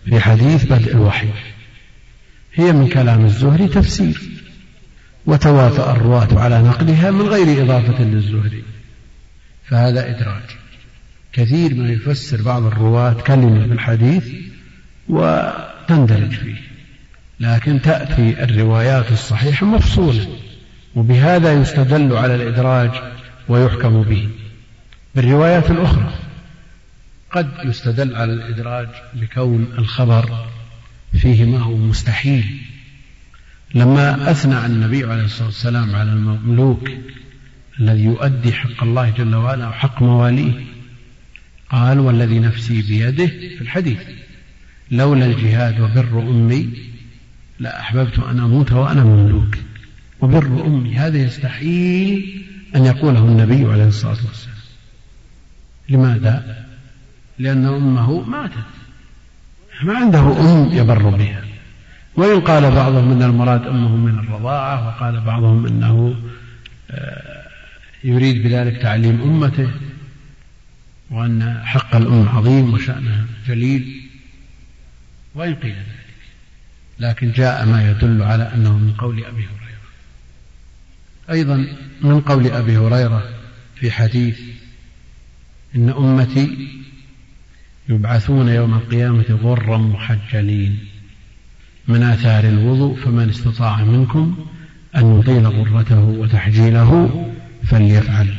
في 0.05 0.19
حديث 0.19 0.65
بدء 0.65 0.91
الوحي. 0.91 1.29
هي 2.53 2.71
من 2.71 2.87
كلام 2.87 3.25
الزهري 3.25 3.67
تفسير 3.67 4.21
وتوافأ 5.25 5.91
الرواة 5.91 6.39
على 6.39 6.61
نقلها 6.61 7.11
من 7.11 7.27
غير 7.27 7.63
إضافة 7.63 8.03
للزهري. 8.03 8.63
فهذا 9.65 10.09
إدراج 10.09 10.43
كثير 11.33 11.75
ما 11.75 11.89
يفسر 11.89 12.41
بعض 12.41 12.63
الرواة 12.63 13.13
كلمة 13.13 13.67
في 13.67 13.73
الحديث 13.73 14.27
وتندرج 15.09 16.31
فيه 16.31 16.55
لكن 17.39 17.81
تأتي 17.81 18.43
الروايات 18.43 19.11
الصحيحة 19.11 19.65
مفصولة 19.65 20.27
وبهذا 20.95 21.53
يستدل 21.53 22.13
على 22.17 22.35
الإدراج 22.35 22.91
ويحكم 23.49 24.01
به. 24.01 24.29
بالروايات 25.15 25.71
الأخرى. 25.71 26.13
قد 27.31 27.49
يستدل 27.65 28.15
على 28.15 28.33
الإدراج 28.33 28.87
بكون 29.13 29.67
الخبر 29.77 30.47
فيه 31.19 31.45
ما 31.45 31.59
هو 31.59 31.77
مستحيل. 31.77 32.45
لما 33.75 34.31
أثنى 34.31 34.65
النبي 34.65 35.03
عليه 35.03 35.23
الصلاة 35.23 35.45
والسلام 35.45 35.95
على 35.95 36.11
المملوك 36.11 36.89
الذي 37.79 38.03
يؤدي 38.03 38.53
حق 38.53 38.83
الله 38.83 39.09
جل 39.09 39.35
وعلا 39.35 39.67
وحق 39.67 40.01
مواليه 40.01 40.51
قال 41.69 41.99
والذي 41.99 42.39
نفسي 42.39 42.81
بيده 42.81 43.27
في 43.27 43.61
الحديث. 43.61 43.99
لولا 44.91 45.25
الجهاد 45.25 45.79
وبر 45.79 46.19
أمي 46.21 46.69
لأحببت 47.59 48.19
أن 48.19 48.39
أموت 48.39 48.71
وأنا 48.71 49.03
مملوك. 49.03 49.57
وبر 50.21 50.65
أمي 50.65 50.95
هذا 50.95 51.17
يستحيل 51.17 52.43
أن 52.75 52.85
يقوله 52.85 53.19
النبي 53.19 53.65
عليه 53.71 53.87
الصلاة 53.87 54.17
والسلام. 54.27 54.52
لماذا؟ 55.89 56.65
لأن 57.39 57.65
أمه 57.65 58.21
ماتت 58.21 58.53
ما 59.83 59.97
عنده 59.97 60.19
أم 60.19 60.69
يبر 60.71 61.09
بها. 61.09 61.43
وإن 62.15 62.41
قال 62.41 62.71
بعضهم 62.71 63.11
أن 63.11 63.23
المراد 63.23 63.67
أمه 63.67 63.95
من 63.95 64.19
الرضاعة 64.19 64.87
وقال 64.87 65.21
بعضهم 65.21 65.65
أنه 65.65 66.15
آه، 66.91 67.47
يريد 68.03 68.43
بذلك 68.43 68.81
تعليم 68.81 69.21
أمته 69.21 69.69
وأن 71.09 71.61
حق 71.65 71.95
الأم 71.95 72.29
عظيم 72.29 72.73
وشأنها 72.73 73.25
جليل 73.47 74.01
وإن 75.35 75.55
قيل 75.55 75.71
ذلك. 75.71 76.03
لكن 76.99 77.31
جاء 77.31 77.65
ما 77.65 77.91
يدل 77.91 78.23
على 78.23 78.51
أنه 78.55 78.77
من 78.77 78.93
قول 78.97 79.23
أبي 79.25 79.47
هريرة. 79.47 79.79
أيضا 81.29 81.67
من 82.01 82.21
قول 82.21 82.47
أبي 82.47 82.77
هريرة 82.77 83.29
في 83.75 83.91
حديث 83.91 84.39
إن 85.75 85.89
أمتي 85.89 86.67
يبعثون 87.89 88.49
يوم 88.49 88.73
القيامة 88.73 89.39
غرا 89.43 89.77
محجلين 89.77 90.79
من 91.87 92.03
آثار 92.03 92.43
الوضوء 92.43 92.95
فمن 92.95 93.29
استطاع 93.29 93.83
منكم 93.83 94.45
أن 94.95 95.19
يطيل 95.19 95.47
غرته 95.47 96.03
وتحجيله 96.03 97.31
فليفعل. 97.63 98.33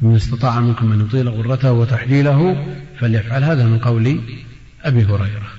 من 0.00 0.16
استطاع 0.16 0.60
منكم 0.60 0.92
أن 0.92 1.00
يطيل 1.00 1.28
غرته 1.28 1.72
وتحجيله 1.72 2.66
فليفعل. 2.98 3.44
هذا 3.44 3.66
من 3.66 3.78
قول 3.78 4.20
أبي 4.82 5.04
هريرة. 5.04 5.52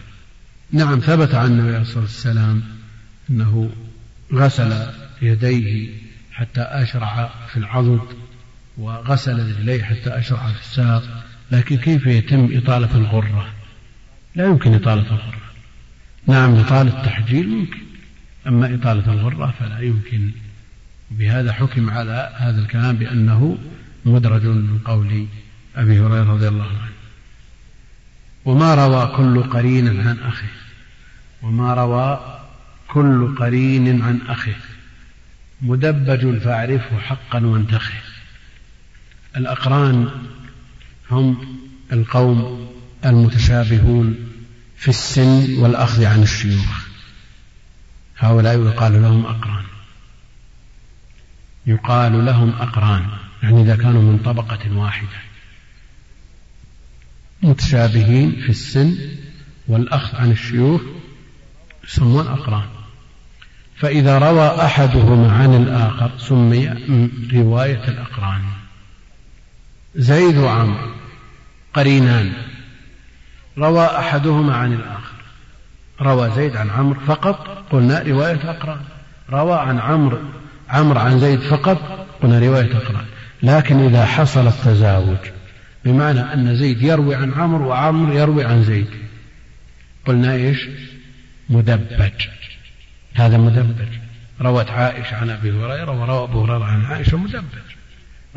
نعم 0.71 0.99
ثبت 0.99 1.35
عن 1.35 1.45
النبي 1.45 1.69
عليه 1.69 1.81
الصلاة 1.81 2.01
والسلام 2.01 2.61
أنه 3.29 3.69
غسل 4.33 4.87
يديه 5.21 5.89
حتى 6.31 6.61
أشرع 6.61 7.29
في 7.51 7.57
العضد 7.57 7.99
وغسل 8.77 9.39
رجليه 9.39 9.83
حتى 9.83 10.09
أشرع 10.09 10.47
في 10.47 10.59
الساق. 10.59 11.23
لكن 11.51 11.77
كيف 11.77 12.05
يتم 12.05 12.49
إطالة 12.53 12.95
الغرة؟ 12.95 13.47
لا 14.35 14.45
يمكن 14.45 14.73
إطالة 14.73 15.07
الغرة. 15.07 15.41
نعم 16.27 16.55
إطالة 16.55 16.99
التحجيل 16.99 17.49
ممكن. 17.49 17.81
أما 18.47 18.75
إطالة 18.75 19.13
الغرة 19.13 19.53
فلا 19.59 19.79
يمكن. 19.79 20.31
بهذا 21.11 21.53
حكم 21.53 21.89
على 21.89 22.33
هذا 22.35 22.61
الكلام 22.61 22.95
بأنه 22.95 23.57
مدرج 24.05 24.45
من 24.45 24.79
قول 24.85 25.27
أبي 25.75 25.99
هريرة 25.99 26.33
رضي 26.33 26.47
الله 26.47 26.67
عنه. 26.67 26.93
وما 28.45 28.75
روى 28.75 29.17
كل 29.17 29.43
قرين 29.43 30.07
عن 30.07 30.19
أخيه. 30.19 30.53
وما 31.41 31.73
روى 31.73 32.39
كل 32.87 33.35
قرين 33.35 34.01
عن 34.01 34.19
أخيه. 34.27 34.59
مدبج 35.61 36.37
فاعرفه 36.37 36.99
حقا 36.99 37.45
وانتخه. 37.45 38.12
الأقران 39.37 40.09
هم 41.11 41.37
القوم 41.91 42.69
المتشابهون 43.05 44.15
في 44.77 44.87
السن 44.87 45.55
والأخذ 45.59 46.05
عن 46.05 46.23
الشيوخ. 46.23 46.87
هؤلاء 48.17 48.59
يقال 48.59 49.01
لهم 49.01 49.25
أقران. 49.25 49.63
يقال 51.65 52.25
لهم 52.25 52.49
أقران 52.49 53.05
يعني 53.43 53.61
إذا 53.61 53.75
كانوا 53.75 54.01
من 54.01 54.17
طبقة 54.17 54.77
واحدة. 54.77 55.19
متشابهين 57.41 58.31
في 58.31 58.49
السن 58.49 58.97
والأخذ 59.67 60.17
عن 60.17 60.31
الشيوخ 60.31 60.81
يسمون 61.87 62.27
أقران. 62.27 62.67
فإذا 63.75 64.17
روى 64.17 64.47
أحدهما 64.47 65.31
عن 65.31 65.55
الآخر 65.55 66.11
سمي 66.17 66.67
رواية 67.33 67.87
الأقران. 67.87 68.41
زيد 69.95 70.37
وعمرو 70.37 70.91
قرينان. 71.73 72.33
روى 73.57 73.85
أحدهما 73.85 74.55
عن 74.55 74.73
الآخر. 74.73 75.13
روى 76.01 76.31
زيد 76.35 76.55
عن 76.55 76.69
عمرو 76.69 76.99
فقط 76.99 77.65
قلنا 77.71 78.03
رواية 78.07 78.49
أقران 78.49 78.81
روى 79.29 79.59
عن 79.59 79.79
عمرو 79.79 80.19
عمرو 80.69 80.99
عن 80.99 81.19
زيد 81.19 81.39
فقط 81.39 82.07
قلنا 82.21 82.39
رواية 82.39 82.77
أقران 82.77 83.05
لكن 83.43 83.79
إذا 83.79 84.05
حصل 84.05 84.47
التزاوج 84.47 85.17
بمعنى 85.85 86.19
أن 86.19 86.55
زيد 86.55 86.81
يروي 86.81 87.15
عن 87.15 87.33
عمرو 87.33 87.67
وعمرو 87.67 88.13
يروي 88.13 88.45
عن 88.45 88.63
زيد 88.63 88.87
قلنا 90.05 90.33
إيش؟ 90.33 90.67
مدبج. 91.49 92.27
هذا 93.13 93.37
مدبج. 93.37 93.87
روت 94.41 94.69
عائشة 94.69 95.15
عن 95.15 95.29
أبي 95.29 95.51
هريرة 95.51 95.91
وروى 95.91 96.23
أبو 96.23 96.43
هريرة 96.43 96.65
عن 96.65 96.85
عائشة 96.85 97.17
مدبج. 97.17 97.43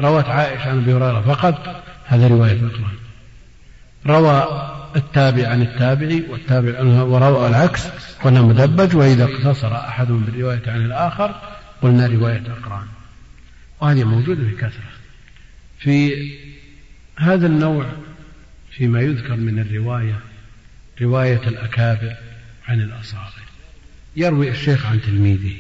روت 0.01 0.25
عائشة 0.25 0.71
عن 0.71 0.79
أبي 0.79 0.93
هريرة 0.93 1.21
فقط 1.21 1.85
هذا 2.05 2.29
رواية 2.29 2.53
أقران 2.67 2.97
روى 4.07 4.73
التابع 4.97 5.49
عن 5.49 5.63
التابعي 5.63 6.23
والتابع 6.29 6.81
وروى 7.03 7.49
العكس 7.49 7.87
قلنا 8.25 8.43
مدبج 8.43 8.97
وإذا 8.97 9.25
اقتصر 9.25 9.77
أحدهم 9.77 10.21
بالرواية 10.21 10.63
عن 10.67 10.85
الآخر 10.85 11.41
قلنا 11.83 12.07
رواية 12.07 12.43
أقران 12.61 12.87
وهذه 13.81 14.05
موجودة 14.05 14.43
بكثرة 14.43 14.91
في 15.79 16.29
هذا 17.17 17.47
النوع 17.47 17.87
فيما 18.71 19.01
يذكر 19.01 19.37
من 19.37 19.59
الرواية 19.59 20.21
رواية 21.03 21.41
الأكابر 21.49 22.17
عن 22.69 22.81
الأصاغر. 22.81 23.43
يروي 24.17 24.51
الشيخ 24.51 24.87
عن 24.87 25.01
تلميذه 25.03 25.55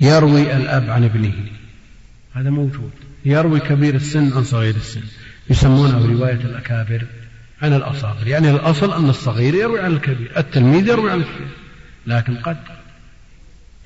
يروي 0.00 0.56
الأب 0.56 0.90
عن 0.90 1.04
ابنه. 1.04 1.34
هذا 2.34 2.50
موجود. 2.50 2.90
يروي 3.24 3.60
كبير 3.60 3.94
السن 3.94 4.32
عن 4.32 4.44
صغير 4.44 4.74
السن. 4.74 5.02
يسمونه 5.50 6.06
رواية 6.06 6.40
الأكابر 6.40 7.06
عن 7.62 7.72
الأصاغر. 7.72 8.26
يعني 8.26 8.50
الأصل 8.50 8.92
أن 8.92 9.08
الصغير 9.08 9.54
يروي 9.54 9.80
عن 9.80 9.92
الكبير 9.92 10.38
التلميذ 10.38 10.88
يروي 10.88 11.10
عن 11.10 11.18
الكبير. 11.18 11.48
لكن 12.06 12.36
قد 12.36 12.56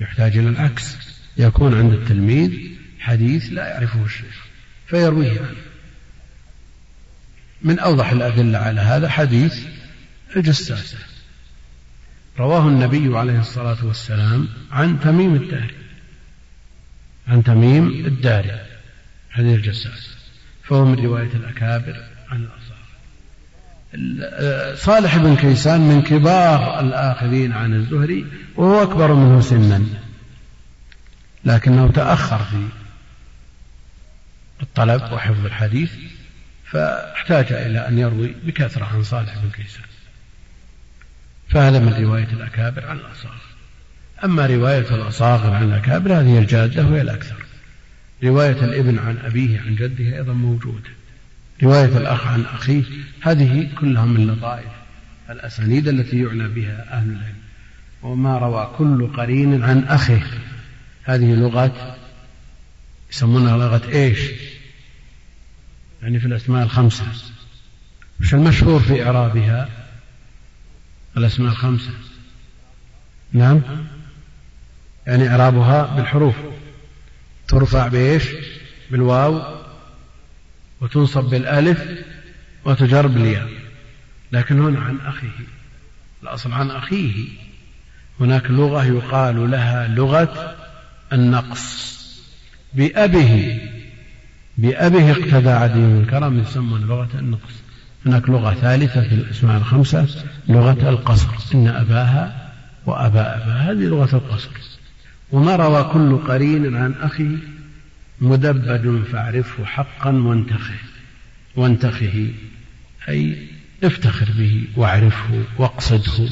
يحتاج 0.01 0.37
إلى 0.37 0.49
العكس. 0.49 0.97
يكون 1.37 1.77
عند 1.77 1.93
التلميذ 1.93 2.51
حديث 2.99 3.45
لا 3.51 3.67
يعرفه 3.67 4.05
الشيخ 4.05 4.45
فيرويه 4.87 5.39
عنه. 5.39 5.55
من 7.61 7.79
أوضح 7.79 8.11
الأدلة 8.11 8.57
على 8.57 8.81
هذا 8.81 9.09
حديث 9.09 9.65
الجساسة 10.35 10.97
رواه 12.39 12.67
النبي 12.67 13.17
عليه 13.17 13.39
الصلاة 13.39 13.85
والسلام 13.85 14.47
عن 14.71 14.99
تميم 14.99 15.35
الداري. 15.35 15.75
عن 17.27 17.43
تميم 17.43 17.87
الداري. 17.87 18.68
حديث 19.31 19.55
الجساسة 19.55 20.09
فهو 20.63 20.85
من 20.85 21.05
رواية 21.05 21.33
الأكابر 21.33 22.03
عن 22.29 22.43
الأصحاب 22.43 22.79
صالح 24.75 25.17
بن 25.17 25.35
كيسان 25.35 25.81
من 25.81 26.01
كبار 26.01 26.79
الآخذين 26.79 27.51
عن 27.51 27.73
الزهري 27.73 28.25
وهو 28.55 28.83
أكبر 28.83 29.13
منه 29.13 29.41
سنا 29.41 29.83
لكنه 31.45 31.91
تأخر 31.91 32.37
في 32.37 32.67
الطلب 34.61 35.11
وحفظ 35.11 35.45
الحديث 35.45 35.91
فاحتاج 36.65 37.53
إلى 37.53 37.87
أن 37.87 37.99
يروي 37.99 38.35
بكثرة 38.43 38.85
عن 38.85 39.03
صالح 39.03 39.37
بن 39.37 39.49
كيسان. 39.49 39.83
فهذا 41.49 41.79
من 41.79 41.93
رواية 41.93 42.27
الأكابر 42.33 42.85
عن 42.85 42.97
الأصاغر 42.97 43.41
أما 44.23 44.45
رواية 44.45 44.95
الأصاغر 44.95 45.53
عن 45.53 45.63
الأكابر 45.63 46.13
هذه 46.13 46.39
الجادة 46.39 46.85
وهي 46.85 47.01
الأكثر. 47.01 47.45
رواية 48.23 48.63
الابن 48.63 48.99
عن 48.99 49.17
أبيه 49.17 49.59
عن 49.59 49.75
جده 49.75 50.17
أيضا 50.17 50.33
موجودة 50.33 50.89
رواية 51.63 51.97
الأخ 51.97 52.27
عن 52.27 52.45
أخيه 52.45 52.83
هذه 53.21 53.69
كلها 53.79 54.05
من 54.05 54.27
لطائف 54.27 54.71
الأسانيد 55.29 55.87
التي 55.87 56.21
يعنى 56.21 56.47
بها 56.47 56.93
أهل 56.93 57.09
العلم. 57.09 57.35
وما 58.03 58.37
روى 58.37 58.73
كل 58.77 59.07
قرين 59.07 59.63
عن 59.63 59.83
أخيه. 59.83 60.23
هذه 61.03 61.35
لغة 61.35 61.97
يسمونها 63.11 63.57
لغة 63.57 63.89
إيش؟ 63.91 64.19
يعني 66.01 66.19
في 66.19 66.25
الأسماء 66.25 66.63
الخمسة. 66.63 67.05
وش 68.21 68.33
المشهور 68.33 68.79
في 68.79 69.03
إعرابها؟ 69.03 69.69
الأسماء 71.17 71.51
الخمسة. 71.51 71.91
نعم. 73.33 73.61
يعني 75.07 75.29
إعرابها 75.29 75.95
بالحروف. 75.95 76.35
ترفع 77.49 77.87
بإيش؟ 77.87 78.23
بالواو 78.91 79.41
وتنصب 80.81 81.23
بالألف 81.23 81.85
وتجر 82.65 83.07
بالياء 83.07 83.47
لكن 84.31 84.59
هنا 84.59 84.79
عن 84.79 84.97
أخيه. 85.05 85.29
الأصل 86.23 86.51
عن 86.51 86.71
أخيه. 86.71 87.27
هناك 88.19 88.51
لغة 88.51 88.85
يقال 88.85 89.51
لها 89.51 89.87
لغة 89.87 90.55
النقص. 91.13 91.89
بأبه. 92.73 93.61
بأبه 94.57 95.11
اقتدى 95.11 95.49
عدي 95.49 95.79
من 95.79 96.01
الكرم 96.03 96.39
يسمون 96.39 96.81
لغة 96.81 97.09
النقص. 97.13 97.53
هناك 98.05 98.29
لغة 98.29 98.53
ثالثة 98.53 99.01
في 99.01 99.15
الأسماء 99.15 99.57
الخمسة 99.57 100.07
لغة 100.47 100.89
القصر. 100.89 101.27
إن 101.53 101.67
أباها 101.67 102.51
وأبا 102.85 103.35
أباها 103.35 103.71
هذه 103.71 103.83
لغة 103.83 104.15
القصر. 104.15 104.49
وما 105.31 105.55
روى 105.55 105.83
كل 105.83 106.17
قرين 106.17 106.75
عن 106.75 106.93
أخيه 107.01 107.37
مدبج 108.21 109.03
فاعرفه 109.03 109.65
حقا 109.65 110.11
وانتخه 110.11 110.79
وانتخه 111.55 112.27
أي 113.09 113.47
افتخر 113.83 114.27
به 114.37 114.63
واعرفه 114.75 115.43
واقصده 115.57 116.29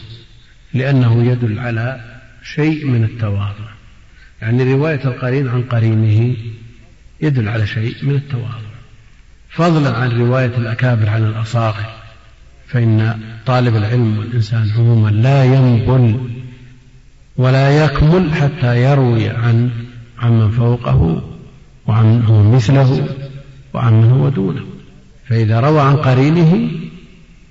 لأنه 0.73 1.31
يدل 1.31 1.59
على 1.59 2.19
شيء 2.43 2.85
من 2.85 3.03
التواضع. 3.03 3.69
يعني 4.41 4.73
رواية 4.73 5.03
القرين 5.05 5.47
عن 5.47 5.63
قرينه 5.63 6.35
يدل 7.21 7.49
على 7.49 7.67
شيء 7.67 7.95
من 8.01 8.15
التواضع. 8.15 8.67
فضلا 9.49 9.97
عن 9.97 10.11
رواية 10.11 10.57
الأكابر 10.57 11.09
عن 11.09 11.23
الأصاغر 11.23 11.85
فإن 12.67 13.19
طالب 13.45 13.75
العلم 13.75 14.17
والإنسان 14.17 14.71
عموما 14.77 15.09
لا 15.09 15.43
ينبل 15.45 16.29
ولا 17.37 17.85
يكمل 17.85 18.33
حتى 18.33 18.83
يروي 18.83 19.29
عن 19.29 19.69
عمن 20.19 20.51
فوقه 20.51 21.23
وعن 21.87 22.23
هو 22.23 22.43
مثله 22.43 23.07
وعن 23.73 23.93
من 23.93 24.11
هو 24.11 24.29
دونه 24.29 24.61
فإذا 25.29 25.59
روى 25.59 25.81
عن 25.81 25.95
قرينه 25.95 26.69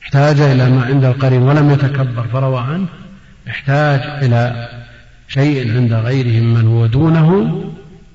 احتاج 0.03 0.41
إلى 0.41 0.71
ما 0.71 0.85
عند 0.85 1.05
القرين 1.05 1.43
ولم 1.43 1.71
يتكبر 1.71 2.27
فروى 2.33 2.61
عنه 2.61 2.87
احتاج 3.49 4.25
إلى 4.25 4.69
شيء 5.29 5.77
عند 5.77 5.93
غيره 5.93 6.41
من 6.43 6.67
هو 6.67 6.87
دونه 6.87 7.63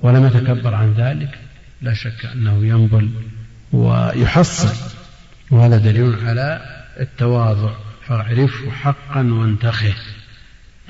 ولم 0.02 0.26
يتكبر 0.26 0.76
عن 0.76 0.94
ذلك. 0.94 1.40
لا 1.82 1.94
شك 1.94 2.26
أنه 2.36 2.66
ينبل 2.66 3.10
ويحصل 3.74 4.92
وهذا 5.52 5.78
دليل 5.78 6.16
على 6.26 6.62
التواضع 7.00 7.72
فاعرفه 8.08 8.72
حقا 8.72 9.34
وانتخه. 9.34 9.94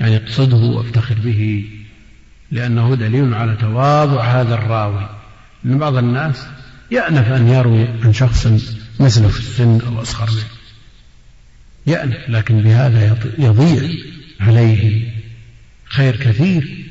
يعني 0.02 0.16
اقصده 0.16 0.56
وأفتخر 0.56 1.14
به 1.24 1.64
لأنه 2.50 2.94
دليل 2.94 3.34
على 3.34 3.56
تواضع 3.56 4.24
هذا 4.24 4.54
الراوي. 4.54 5.08
أن 5.64 5.78
بعض 5.78 5.96
الناس 5.96 6.46
يأنف 6.90 7.32
أن 7.32 7.48
يروي 7.48 7.86
عن 8.04 8.12
شخص 8.12 8.46
مثله 9.00 9.28
في 9.28 9.38
السن 9.38 9.80
أو 9.80 10.02
أصغر 10.02 10.30
منه. 10.30 10.44
يأنف 11.86 12.16
لكن 12.28 12.62
بهذا 12.62 13.18
يضيع 13.38 13.90
عليه 14.40 15.12
خير 15.84 16.16
كثير. 16.16 16.88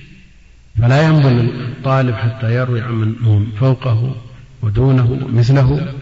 فلا 0.82 1.02
ينبغي 1.02 1.42
الطالب 1.42 2.16
حتى 2.16 2.56
يروي 2.56 2.82
عن 2.82 2.94
من 2.94 3.52
فوقه 3.60 4.16
ودونه 4.62 5.28
مثله 5.34 5.94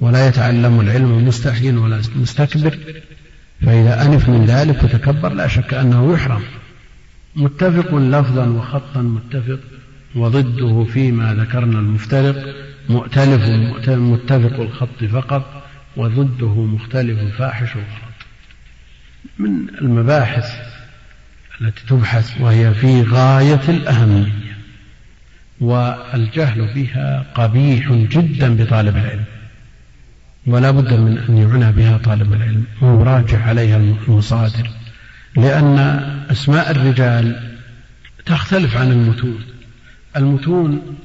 ولا 0.00 0.28
يتعلم 0.28 0.80
العلم 0.80 1.28
مستحي 1.28 1.70
ولا 1.70 2.02
مستكبر. 2.16 2.78
فإذا 3.66 4.02
أنف 4.02 4.28
من 4.28 4.44
ذلك 4.44 4.84
وتكبر 4.84 5.32
لا 5.32 5.48
شك 5.48 5.74
أنه 5.74 6.14
يحرم. 6.14 6.42
متفق 7.36 7.94
لفظا 7.94 8.46
وخطا 8.46 9.02
متفق 9.02 9.58
وضده 10.14 10.86
فيما 10.92 11.34
ذكرنا 11.34 11.78
المفترق. 11.78 12.54
مؤتلف 12.88 13.42
متفق 13.88 14.60
الخط 14.60 15.04
فقط 15.12 15.62
وضده 15.96 16.54
مختلف 16.54 17.36
فاحش 17.38 17.76
وغلط 17.76 18.12
من 19.38 19.68
المباحث 19.80 20.46
التي 21.60 21.86
تبحث 21.88 22.40
وهي 22.40 22.74
في 22.74 23.02
غاية 23.02 23.60
الأهمية 23.68 24.56
والجهل 25.60 26.74
بها 26.74 27.26
قبيح 27.34 27.92
جدا 27.92 28.56
بطالب 28.56 28.96
العلم. 28.96 29.24
ولا 30.46 30.70
بد 30.70 30.92
من 30.92 31.18
أن 31.18 31.36
يعنى 31.36 31.72
بها 31.72 31.98
طالب 31.98 32.32
العلم 32.32 32.64
ويراجع 32.82 33.46
عليها 33.46 33.76
المصادر 33.76 34.70
لأن 35.36 35.78
أسماء 36.30 36.70
الرجال 36.70 37.52
تختلف 38.26 38.76
عن 38.76 38.92
المتون. 38.92 39.44
المتون 40.16 40.96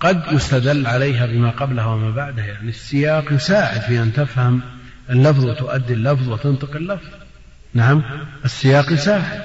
قد 0.00 0.22
يستدل 0.32 0.86
عليها 0.86 1.26
بما 1.26 1.50
قبلها 1.50 1.86
وما 1.86 2.10
بعدها 2.10 2.44
يعني 2.44 2.68
السياق 2.68 3.32
يساعد 3.32 3.80
في 3.80 4.02
أن 4.02 4.12
تفهم 4.12 4.60
اللفظ 5.10 5.44
وتؤدي 5.44 5.92
اللفظ 5.92 6.28
وتنطق 6.28 6.76
اللفظ. 6.76 7.08
نعم 7.74 8.02
السياق 8.44 8.92
يساعد. 8.92 9.42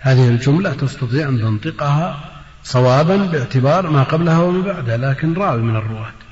هذه 0.00 0.28
الجملة 0.28 0.72
تستطيع 0.72 1.28
أن 1.28 1.38
تنطقها 1.38 2.24
صوابا 2.62 3.16
باعتبار 3.16 3.90
ما 3.90 4.02
قبلها 4.02 4.38
وما 4.38 4.72
بعدها 4.72 4.96
لكن 4.96 5.34
راوي 5.34 5.62
من 5.62 5.76
الرواة. 5.76 6.23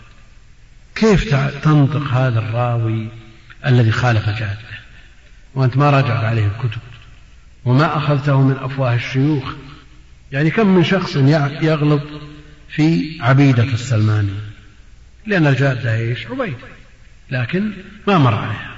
كيف 0.94 1.34
تنطق 1.64 2.02
هذا 2.12 2.38
الراوي 2.38 3.08
الذي 3.66 3.92
خالف 3.92 4.28
جاده؟ 4.28 4.58
وأنت 5.54 5.76
ما 5.76 5.90
راجعت 5.90 6.24
عليه 6.24 6.46
الكتب. 6.46 6.80
وما 7.64 7.96
أخذته 7.96 8.40
من 8.40 8.56
أفواه 8.56 8.94
الشيوخ. 8.94 9.52
يعني 10.32 10.50
كم 10.50 10.66
من 10.66 10.84
شخص 10.84 11.16
يغلط 11.16 12.02
في 12.68 13.18
عبيدة 13.20 13.62
السلماني 13.62 14.34
لأن 15.26 15.46
الجادة 15.46 15.94
إيش؟ 15.94 16.26
عبيدة 16.26 16.56
لكن 17.30 17.72
ما 18.06 18.18
مر 18.18 18.34
عليها. 18.34 18.72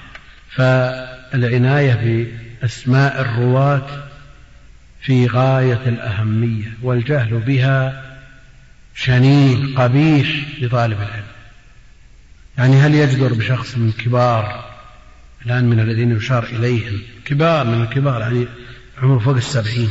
فالعناية 0.51 2.27
بأسماء 2.63 3.21
الرواة 3.21 3.87
في 5.03 5.27
غاية 5.27 5.81
الأهمية 5.87 6.73
والجهل 6.83 7.39
بها 7.39 8.05
شنيع 8.95 9.59
قبيح 9.77 10.29
لطالب 10.61 10.99
العلم. 10.99 11.34
يعني 12.59 12.77
هل 12.77 12.95
يجدر 12.95 13.35
بشخص 13.35 13.77
من 13.77 13.93
كبار 13.93 14.75
الآن 15.47 15.65
من 15.65 15.81
الذين 15.81 16.17
يشار 16.17 16.45
إليهم؟ 16.45 17.03
كبار 17.25 17.67
من 17.67 17.83
الكبار 17.83 18.21
يعني 18.21 18.47
عمره 19.03 19.19
فوق 19.19 19.37
السبعين. 19.37 19.91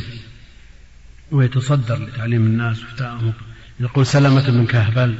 ويتصدر 1.30 1.98
لتعليم 2.04 2.46
الناس 2.46 2.82
وفتاهم 2.82 3.32
يقول 3.80 4.06
سلمة 4.06 4.50
بن 4.50 4.66
كهبل 4.66 5.14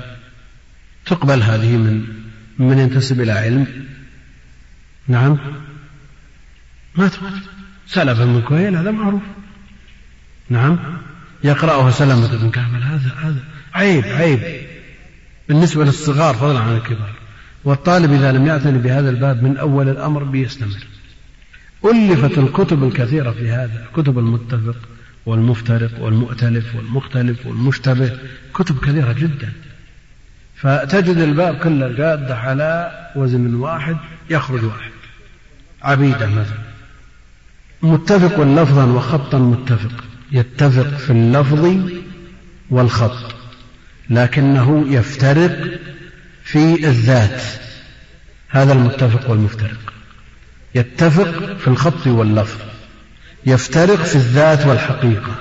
تقبل 1.07 1.43
هذه 1.43 1.77
من 1.77 2.05
من 2.59 2.79
ينتسب 2.79 3.21
إلى 3.21 3.33
علم؟ 3.33 3.87
نعم. 5.09 5.39
ما 6.97 7.09
تقبل. 7.09 7.41
سلفة 7.87 8.25
بن 8.25 8.43
كهيل 8.43 8.77
هذا 8.77 8.91
معروف. 8.91 9.23
نعم. 10.51 10.79
يقرأها 11.45 11.91
سلمة 11.91 12.37
بن 12.37 12.51
كهبل 12.51 12.83
هذا 12.83 13.15
هذا 13.23 13.45
عيب 13.75 14.05
عيب. 14.05 14.67
بالنسبة 15.49 15.85
للصغار 15.85 16.35
فضلا 16.35 16.61
عن 16.61 16.77
الكبار. 16.77 17.24
والطالب 17.65 18.13
إذا 18.13 18.33
لم 18.33 18.47
يعتني 18.47 18.79
بهذا 18.79 19.11
الباب 19.11 19.43
من 19.43 19.57
أول 19.57 19.89
الأمر 19.89 20.25
بيستمر. 20.25 20.87
ألفت 21.85 22.39
الكتب 22.39 22.85
الكثيرة 22.85 23.31
في 23.31 23.51
هذا 23.51 23.87
كتب 23.97 24.19
المتفق 24.19 24.77
والمفترق 25.27 26.01
والمؤتلف 26.01 26.77
والمختلف 26.77 27.47
والمشتبه 27.47 28.11
كتب 28.55 28.79
كثيرة 28.79 29.13
جدا. 29.13 29.53
فتجد 30.57 31.17
الباب 31.17 31.57
كله 31.57 31.89
جادة 31.89 32.37
على 32.37 32.91
وزن 33.17 33.55
واحد 33.55 33.97
يخرج 34.31 34.65
واحد. 34.65 34.91
عبيدة 35.83 36.27
مثلا. 36.27 36.65
متفق 37.83 38.41
لفظا 38.41 38.85
وخطا 38.85 39.39
متفق. 39.39 40.05
يتفق 40.33 40.97
في 40.97 41.11
اللفظ 41.11 41.77
والخط. 42.71 43.35
لكنه 44.11 44.85
يفترق 44.89 45.81
في 46.45 46.89
الذات. 46.89 47.43
هذا 48.49 48.73
المتفق 48.73 49.31
والمفترق. 49.31 49.93
يتفق 50.75 51.57
في 51.57 51.69
الخط 51.69 52.07
واللفظ. 52.07 52.59
يفترق 53.47 54.03
في 54.03 54.17
الذات 54.17 54.67
والحقيقة. 54.67 55.35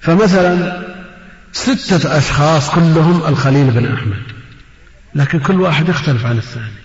فمثلا 0.00 0.84
ستة 1.52 2.18
أشخاص 2.18 2.70
كلهم 2.70 3.26
الخليل 3.26 3.70
بن 3.70 3.94
أحمد. 3.94 4.22
لكن 5.14 5.40
كل 5.40 5.60
واحد 5.60 5.88
يختلف 5.88 6.26
عن 6.26 6.36
الثاني. 6.38 6.84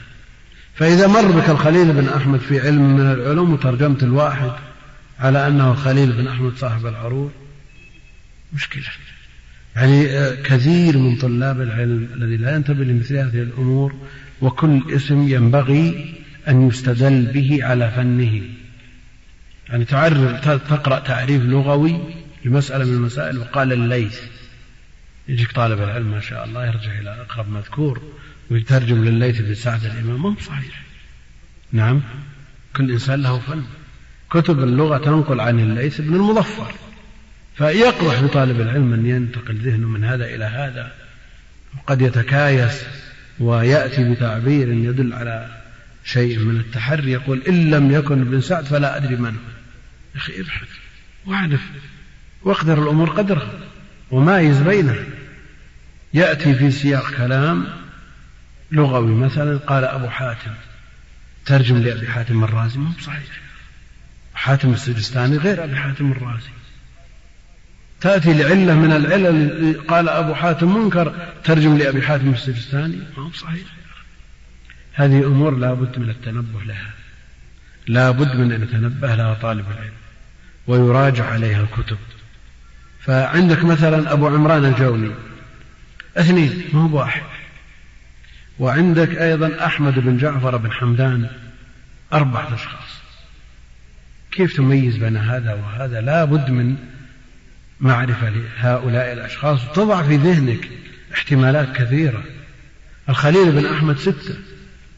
فإذا 0.76 1.08
مر 1.08 1.32
بك 1.32 1.50
الخليل 1.50 1.92
بن 1.92 2.10
أحمد 2.10 2.40
في 2.40 2.60
علم 2.60 2.98
من 2.98 3.12
العلوم 3.12 3.54
وترجمت 3.54 4.04
الواحد 4.04 4.52
على 5.20 5.48
أنه 5.48 5.72
الخليل 5.72 6.12
بن 6.12 6.28
أحمد 6.28 6.58
صاحب 6.58 6.86
العروض 6.88 7.32
مشكلة. 8.54 8.84
يعني 9.80 10.08
آه، 10.08 10.36
كثير 10.36 10.98
من 10.98 11.16
طلاب 11.16 11.62
العلم 11.62 12.10
الذي 12.14 12.38
لا 12.38 12.56
ينتبه 12.56 12.84
لمثل 12.84 13.18
هذه 13.18 13.42
الأمور 13.42 13.96
وكل 14.42 14.84
اسم 14.96 15.28
ينبغي 15.28 16.16
أن 16.48 16.68
يستدل 16.68 17.26
به 17.26 17.60
على 17.62 17.92
فنه. 17.92 18.42
يعني 19.70 19.86
تعرف 19.86 20.48
تقرأ 20.48 21.00
تعريف 21.00 21.44
لغوي 21.44 22.00
لمسألة 22.46 22.86
من 22.86 22.94
المسائل 22.94 23.38
وقال 23.38 23.74
الليث. 23.74 24.20
يجيك 25.28 25.52
طالب 25.52 25.82
العلم 25.82 26.12
ما 26.12 26.20
شاء 26.20 26.46
الله 26.46 26.68
يرجع 26.68 27.00
إلى 27.00 27.22
أقرب 27.22 27.50
مذكور 27.50 28.02
ويترجم 28.52 29.06
لليث 29.06 29.42
بن 29.42 29.54
سعد 29.54 29.86
الإمام. 29.86 30.24
ما 30.24 30.30
هو 30.30 30.36
صحيح. 30.40 30.82
نعم. 31.72 32.02
كل 32.76 32.92
إنسان 32.92 33.22
له 33.22 33.40
فن. 33.40 33.64
كتب 34.32 34.60
اللغة 34.60 34.98
تنقل 34.98 35.40
عن 35.40 35.60
الليث 35.60 36.02
بن 36.02 36.16
المظفر. 36.16 36.89
فيقرح 37.60 38.20
لطالب 38.20 38.62
العلم 38.62 38.94
أن 38.94 39.06
ينتقل 39.06 39.56
ذهنه 39.56 39.88
من 39.88 40.04
هذا 40.04 40.26
إلى 40.26 40.46
هذا. 40.46 40.92
وقد 41.78 42.02
يتكايس 42.02 42.84
ويأتي 43.40 44.14
بتعبير 44.14 44.68
يدل 44.68 45.14
على 45.14 45.62
شيء 46.04 46.40
من 46.40 46.60
التحري. 46.60 47.12
يقول 47.12 47.42
إن 47.48 47.72
لم 47.72 47.92
يكن 47.92 48.22
ابن 48.22 48.42
سعد 48.42 48.66
فلا 48.66 48.98
أدري 48.98 49.16
من 49.16 49.26
هو. 49.26 49.52
يا 50.16 50.20
أخي 50.20 50.42
ابحث 50.42 50.68
واعرف 51.26 51.62
واقدر 52.44 52.84
الأمور 52.84 53.10
قدرها 53.10 53.60
ومايز 54.12 54.62
بينها. 54.62 55.04
يأتي 56.14 56.56
في 56.56 56.72
سياق 56.72 57.12
كلام 57.12 57.68
لغوي 58.72 59.16
مثلا 59.16 59.58
قال 59.58 59.84
أبو 59.84 60.10
حاتم 60.10 60.52
ترجم 61.46 61.78
لأبي 61.78 62.08
حاتم 62.08 62.44
الرازي 62.44 62.80
ما 62.80 62.90
هو 62.90 63.02
صحيح 63.02 63.24
حاتم 64.34 64.74
السجستاني 64.74 65.38
غير 65.38 65.64
أبي 65.64 65.76
حاتم 65.76 66.12
الرازي. 66.12 66.50
تأتي 68.02 68.34
لعلة 68.34 68.76
من 68.76 68.92
العلل 68.92 69.82
قال 69.88 70.10
أبو 70.10 70.34
حاتم 70.34 70.78
منكر 70.78 71.14
ترجم 71.44 71.78
لأبي 71.78 72.02
حاتم 72.02 72.30
السجستاني. 72.30 72.98
ما 73.18 73.24
هو 73.24 73.32
صحيح. 73.32 73.68
هذه 74.94 75.26
أمور 75.26 75.56
لا 75.56 75.74
بد 75.74 76.00
من 76.00 76.10
التنبه 76.10 76.64
لها. 76.66 76.92
لا 77.88 78.12
بد 78.12 78.36
من 78.36 78.52
أن 78.52 78.64
يتنبه 78.64 79.16
لها 79.16 79.34
طالب 79.34 79.66
العلم 79.72 79.94
ويراجع 80.68 81.26
عليها 81.26 81.62
الكتب. 81.62 81.98
فعندك 83.00 83.64
مثلا 83.64 84.14
أبو 84.14 84.28
عمران 84.28 84.66
الجوني 84.66 85.12
اثنين 86.18 86.64
ما 86.74 86.82
هو 86.82 86.98
واحد. 86.98 87.24
وعندك 88.60 89.18
أيضا 89.18 89.66
أحمد 89.66 90.00
بن 90.00 90.18
جعفر 90.18 90.58
بن 90.58 90.72
حمدان 90.72 91.30
أربعة 92.14 92.54
أشخاص. 92.54 93.00
كيف 94.32 94.58
تميز 94.58 94.98
بين 94.98 95.18
هذا 95.18 95.54
وهذا؟ 95.54 96.02
لا 96.02 96.26
بد 96.26 96.50
من 96.50 96.76
معرفة 97.82 98.30
لهؤلاء 98.30 99.14
الأشخاص 99.14 99.60
تضع 99.76 100.04
في 100.04 100.16
ذهنك 100.16 100.70
احتمالات 101.14 101.76
كثيرة. 101.76 102.24
الخليل 103.10 103.52
بن 103.52 103.66
أحمد 103.66 103.98
ستة. 103.98 104.36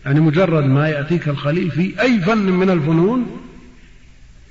يعني 0.05 0.19
مجرد 0.19 0.63
ما 0.63 0.89
يأتيك 0.89 1.27
الخليل 1.27 1.71
في 1.71 2.01
أي 2.01 2.19
فن 2.19 2.37
من 2.37 2.69
الفنون 2.69 3.41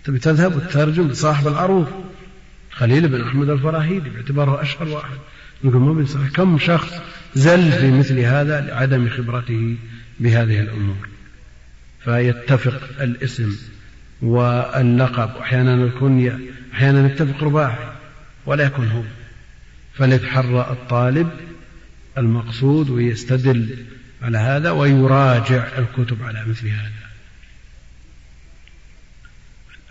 تبي 0.05 0.19
تذهب 0.19 0.57
وتترجم 0.57 1.09
لصاحب 1.09 1.49
العروض. 1.49 1.87
خليل 2.71 3.09
بن 3.09 3.21
أحمد 3.21 3.49
الفراهيدي 3.49 4.11
باعتباره 4.11 4.63
أشهر 4.63 4.89
واحد. 4.89 5.17
نقول 5.65 5.81
ما 5.83 5.93
بيصح 5.93 6.29
كم 6.35 6.59
شخص 6.59 6.93
زل 7.35 7.73
في 7.73 7.91
مثل 7.91 8.19
هذا 8.19 8.61
لعدم 8.61 9.09
خبرته 9.09 9.77
بهذه 10.21 10.61
الأمور؟ 10.61 11.09
فيتفق 12.05 12.81
الاسم 13.01 13.57
واللقب 14.23 15.31
وأحيانا 15.37 15.75
الكنية 15.75 16.39
أحيانا 16.75 17.07
يتفق 17.07 17.45
رباعي. 17.45 18.00
ولا 18.47 18.65
يكون 18.65 18.89
هو. 18.89 19.03
فليتحرى 19.95 20.61
الطالب 20.71 21.31
المقصود 22.19 22.91
ويستدل 22.91 23.85
على 24.23 24.39
هذا 24.39 24.71
ويراجع 24.71 25.69
الكتب 25.79 26.23
على 26.23 26.45
مثل 26.47 26.69
هذا. 26.69 26.91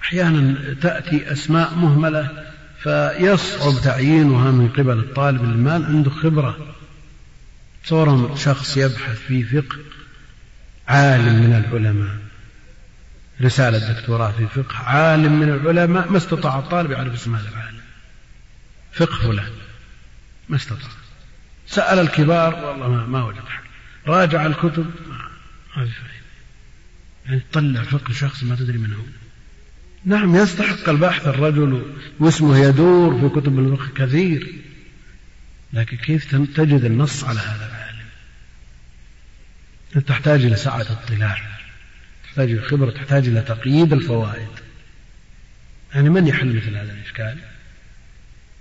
أحيانا 0.01 0.73
تأتي 0.81 1.31
أسماء 1.31 1.75
مهملة 1.75 2.45
فيصعب 2.83 3.81
تعيينها 3.83 4.51
من 4.51 4.69
قبل 4.69 4.99
الطالب 4.99 5.43
المال 5.43 5.85
عنده 5.85 6.09
خبرة. 6.09 6.75
صور 7.83 8.35
شخص 8.37 8.77
يبحث 8.77 9.19
في 9.19 9.43
فقه 9.43 9.77
عالم 10.87 11.33
من 11.33 11.65
العلماء. 11.65 12.17
رسالة 13.41 13.93
دكتوراه 13.93 14.31
في 14.31 14.47
فقه 14.47 14.75
عالم 14.75 15.39
من 15.39 15.49
العلماء 15.49 16.11
ما 16.11 16.17
استطاع 16.17 16.59
الطالب 16.59 16.91
يعرف 16.91 17.13
اسم 17.13 17.35
هذا 17.35 17.49
العالم. 17.49 17.68
فقه 18.93 19.17
فلان. 19.17 19.51
ما 20.49 20.55
استطاع 20.55 20.89
سأل 21.67 21.99
الكبار 21.99 22.65
والله 22.65 22.87
ما, 22.87 23.05
ما 23.05 23.23
وجد 23.23 23.37
حل. 23.47 23.63
راجع 24.07 24.45
الكتب. 24.45 24.91
ما 25.77 25.85
في 25.85 25.91
فائدة 25.91 26.19
يعني 27.25 27.41
تطلع 27.51 27.83
فقه 27.83 28.13
شخص 28.13 28.43
ما 28.43 28.55
تدري 28.55 28.77
من 28.77 28.93
هو. 28.93 29.03
نعم 30.05 30.35
يستحق 30.35 30.89
البحث 30.89 31.27
الرجل 31.27 31.95
واسمه 32.19 32.57
يدور 32.57 33.19
في 33.19 33.41
كتب 33.41 33.59
الفقه 33.59 34.05
كثير. 34.05 34.55
لكن 35.73 35.97
كيف 35.97 36.35
تجد 36.35 36.83
النص 36.83 37.23
على 37.23 37.39
هذا 37.39 37.67
العالم؟ 37.67 38.09
تحتاج 40.07 40.45
إلى 40.45 40.55
سعة 40.55 40.81
اطلاع. 40.81 41.59
تحتاج 42.23 42.51
إلى 42.51 42.61
خبرة. 42.61 42.91
تحتاج 42.91 43.27
إلى 43.27 43.41
تقييد 43.41 43.93
الفوائد. 43.93 44.49
يعني 45.95 46.09
من 46.09 46.27
يحل 46.27 46.55
مثل 46.55 46.77
هذا 46.77 46.93
الإشكال؟ 46.93 47.37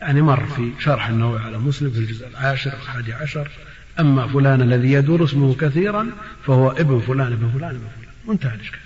يعني 0.00 0.22
مر 0.22 0.46
في 0.46 0.72
شرح 0.78 1.08
النووي 1.08 1.40
على 1.40 1.58
مسلم 1.58 1.90
في 1.90 1.98
الجزء 1.98 2.28
العاشر 2.28 2.72
الحادي 2.72 3.12
عشر. 3.12 3.50
أما 4.00 4.28
فلان 4.28 4.62
الذي 4.62 4.92
يدور 4.92 5.24
اسمه 5.24 5.54
كثيرا 5.54 6.06
فهو 6.46 6.70
ابن 6.70 7.00
فلان 7.00 7.32
ابن 7.32 7.50
فلان 7.50 7.70
ابن 7.70 7.78
فلان. 7.78 8.14
منتهى 8.28 8.54
الإشكال. 8.54 8.78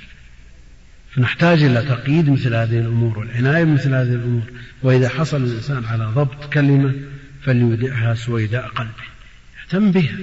فنحتاج 1.10 1.62
إلى 1.62 1.82
تقييد 1.82 2.30
مثل 2.30 2.54
هذه 2.54 2.78
الأمور 2.78 3.18
والعناية 3.18 3.64
بمثل 3.64 3.94
هذه 3.94 4.14
الأمور. 4.14 4.42
وإذا 4.82 5.08
حصل 5.08 5.42
الإنسان 5.42 5.84
على 5.84 6.04
ضبط 6.04 6.52
كلمة 6.52 6.94
فليودعها 7.42 8.14
سويداء 8.14 8.68
قلبه. 8.68 9.04
يهتم 9.64 9.90
بها. 9.90 10.16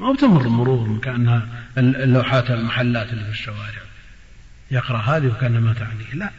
ما 0.00 0.12
بتمر 0.12 0.48
مرور 0.48 0.98
كأنها 1.02 1.48
اللوحات 1.78 2.50
المحلات 2.50 3.12
اللي 3.12 3.24
في 3.24 3.30
الشوارع. 3.30 3.82
يقرأ 4.70 4.98
هذه 4.98 5.26
وكأنها 5.26 5.60
ما 5.60 5.72
تعنيه. 5.72 6.14
لا. 6.14 6.30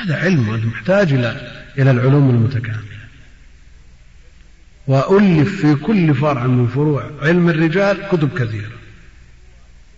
هذا 0.00 0.16
علم 0.16 0.48
وأنت 0.48 0.64
محتاج 0.64 1.12
إلى 1.12 1.52
إلى 1.78 1.90
العلوم 1.90 2.30
المتكاملة. 2.30 3.01
وألف 4.86 5.60
في 5.60 5.74
كل 5.74 6.14
فرع 6.14 6.46
من 6.46 6.66
فروع 6.66 7.10
علم 7.22 7.48
الرجال 7.48 8.08
كتب 8.08 8.38
كثيرة. 8.38 8.72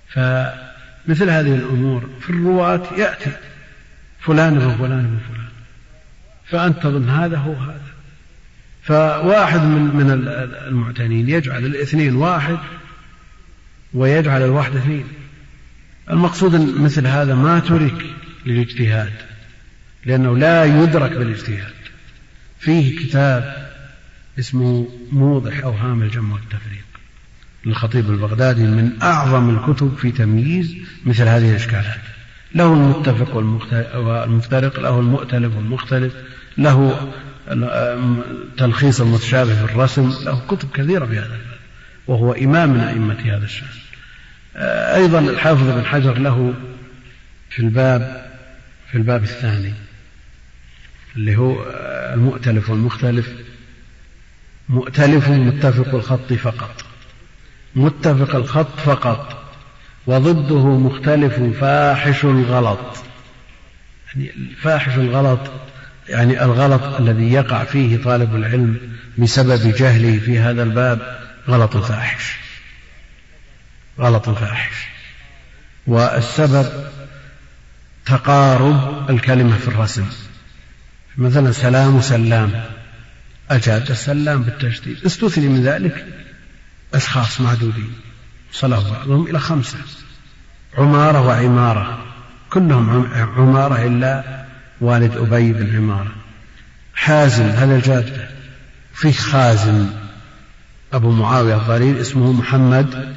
فمثل 0.09 1.31
هذه 1.31 1.55
الأمور 1.55 2.09
في 2.21 2.31
الرواة 2.31 2.83
يأتي 2.99 3.31
فلان 4.21 4.57
ابن 4.57 4.77
فلان 4.77 4.99
ابن 4.99 5.19
فلان. 5.29 5.49
فأنت 6.47 6.83
تظن 6.83 7.09
هذا 7.09 7.37
هو 7.37 7.53
هذا. 7.53 7.81
فواحد 8.83 9.61
من 9.61 9.97
من 9.97 10.11
المعتنين 10.69 11.29
يجعل 11.29 11.67
الاثنين 11.67 12.17
واحد 12.17 12.59
ويجعل 13.95 14.43
الواحد 14.43 14.77
اثنين. 14.77 15.05
المقصود 16.11 16.55
أن 16.55 16.75
مثل 16.79 17.07
هذا 17.07 17.35
ما 17.35 17.59
ترك 17.59 18.05
للاجتهاد 18.47 19.13
لأنه 20.05 20.39
لا 20.39 20.65
يدرك 20.65 21.13
بالإجتهاد. 21.13 21.75
فيه 22.59 22.99
كتاب 22.99 23.64
اسمه 24.39 24.89
موضح 25.13 25.65
أوهام 25.65 26.03
الجمع 26.03 26.35
والتفريق 26.35 26.85
للخطيب 27.67 28.11
البغدادي 28.11 28.63
من 28.63 29.03
أعظم 29.03 29.51
الكتب 29.51 29.97
في 29.97 30.11
تمييز 30.11 30.77
مثل 31.07 31.23
هذه 31.23 31.51
الإشكالات 31.51 32.01
له 32.55 32.73
المتفق 32.73 33.37
والمفترق 33.37 34.81
له 34.81 34.99
المؤتلف 35.01 35.57
والمختلف 35.57 36.13
له 36.59 37.11
تلخيص 38.57 39.01
المتشابه 39.01 39.55
في 39.55 39.73
الرسم 39.73 40.13
له 40.25 40.43
كتب 40.49 40.69
كثيرة 40.75 41.07
في 41.07 41.19
هذا 41.19 41.25
الباب 41.25 41.59
وهو 42.07 42.33
إمام 42.33 42.71
من 42.71 42.81
أئمة 42.81 43.37
هذا 43.37 43.45
الشأن. 43.45 43.67
أيضا 44.95 45.19
الحافظ 45.19 45.71
بن 45.71 45.85
حجر 45.85 46.19
له 46.19 46.55
في 47.51 47.61
الباب 47.61 48.31
في 48.91 48.99
الباب 48.99 49.23
الثاني 49.23 49.73
اللي 51.17 51.37
هو 51.37 51.57
المؤتلف 52.15 52.71
والمختلف 52.71 53.29
مؤتلف 54.69 55.29
متفق 55.29 55.95
الخط 55.95 56.33
فقط. 56.33 56.85
متفق 57.77 58.37
الخط 58.37 58.81
فقط. 58.85 59.41
وضده 60.07 60.65
مختلف 60.65 61.61
فاحش 61.61 62.25
الغلط. 62.25 62.79
يعني 64.17 64.33
فاحش 64.63 64.99
الغلط 64.99 65.41
يعني 66.09 66.45
الغلط 66.45 66.83
الذي 67.01 67.33
يقع 67.33 67.65
فيه 67.65 68.03
طالب 68.03 68.37
العلم 68.37 68.79
بسبب 69.19 69.75
جهله 69.77 70.19
في 70.19 70.39
هذا 70.39 70.63
الباب 70.63 71.19
غلط 71.49 71.77
فاحش. 71.77 72.37
غلط 73.99 74.31
فاحش. 74.31 74.87
والسبب 75.87 76.85
تقارب 78.07 79.11
الكلمة 79.11 79.57
في 79.57 79.69
الرسم. 79.69 80.07
مثلا 81.19 81.53
سلام 81.53 82.01
سلام. 82.01 82.65
أجاد 83.51 83.91
السلام 83.91 84.43
بالتشديد 84.43 84.97
استثني 85.07 85.49
من 85.49 85.63
ذلك 85.63 86.07
أشخاص 86.95 87.41
معدودين 87.41 87.93
صلاه 88.53 88.91
بعضهم 88.91 89.27
إلى 89.27 89.41
خمسة. 89.41 89.79
عمارة 90.79 91.27
وعمارة. 91.27 92.05
كلهم 92.51 93.09
عمارة 93.37 93.87
إلا 93.87 94.45
والد 94.81 95.17
أبي 95.17 95.53
بن 95.53 95.77
عمارة. 95.77 96.15
حازم 96.95 97.45
هذا 97.45 97.77
الجاد 97.77 98.29
في 98.95 99.13
خازم 99.13 99.91
أبو 100.93 101.11
معاوية 101.11 101.57
الضرير 101.57 102.01
اسمه 102.01 102.33
محمد 102.33 103.17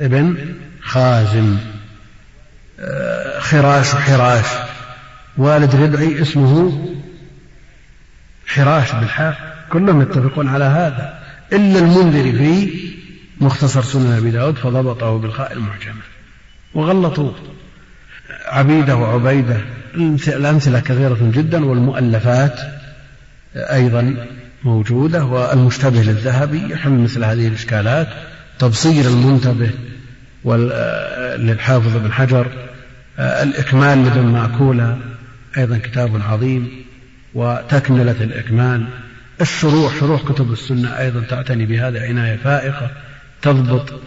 ابن 0.00 0.54
خازم. 0.82 1.58
آه، 2.80 3.40
خراش 3.40 3.94
وحراش 3.94 4.46
والد 5.36 5.74
ربعي 5.74 6.22
اسمه 6.22 6.88
حراش 8.46 8.92
بالحاء 8.92 9.51
كلهم 9.72 10.02
يتفقون 10.02 10.48
على 10.48 10.64
هذا 10.64 11.18
إلا 11.52 11.78
المنذر 11.78 12.38
في 12.38 12.68
مختصر 13.40 13.82
سنن 13.82 14.12
أبي 14.12 14.30
داود 14.30 14.56
فضبطه 14.56 15.18
بالخاء 15.18 15.52
المعجمة 15.52 16.02
وغلطوه. 16.74 17.34
عبيدة 18.46 18.96
وعبيدة 18.96 19.60
الأمثلة 20.28 20.80
كثيرة 20.80 21.18
جدا 21.20 21.64
والمؤلفات 21.64 22.60
أيضا 23.56 24.26
موجودة 24.64 25.24
والمشتبه 25.24 26.02
للذهبي 26.02 26.72
يحل 26.72 26.90
مثل 26.90 27.24
هذه 27.24 27.48
الإشكالات 27.48 28.08
تبصير 28.58 29.04
المنتبه 29.04 29.70
للحافظ 31.36 31.96
بن 31.96 32.12
حجر 32.12 32.46
الإكمال 33.18 34.04
لابن 34.04 34.26
مأكولة 34.26 34.98
أيضا 35.56 35.78
كتاب 35.78 36.22
عظيم 36.28 36.84
وتكملة 37.34 38.16
الإكمال. 38.20 38.86
الشروح 39.42 40.00
شروح 40.00 40.22
كتب 40.22 40.52
السنة 40.52 40.98
أيضا 40.98 41.20
تعتني 41.20 41.66
بهذا 41.66 42.02
عناية 42.02 42.36
فائقة 42.36 42.90
تضبط 43.42 44.00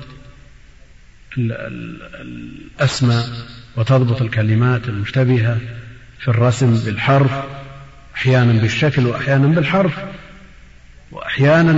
الأسماء 1.38 3.26
وتضبط 3.76 4.22
الكلمات 4.22 4.88
المشتبهة 4.88 5.58
في 6.20 6.28
الرسم 6.28 6.76
بالحرف 6.86 7.32
أحيانا 8.16 8.62
بالشكل 8.62 9.06
وأحيانا 9.06 9.48
بالحرف 9.48 9.94
وأحيانا 11.12 11.72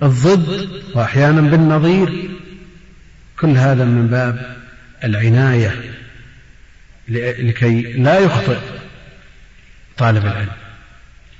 بالضد 0.00 0.68
وأحيانا 0.94 1.40
بالنظير. 1.40 2.30
كل 3.40 3.56
هذا 3.56 3.84
من 3.84 4.06
باب 4.06 4.56
العناية 5.04 5.94
لكي 7.08 7.82
لا 7.82 8.18
يخطئ 8.18 8.58
طالب 9.96 10.26
العلم. 10.26 10.65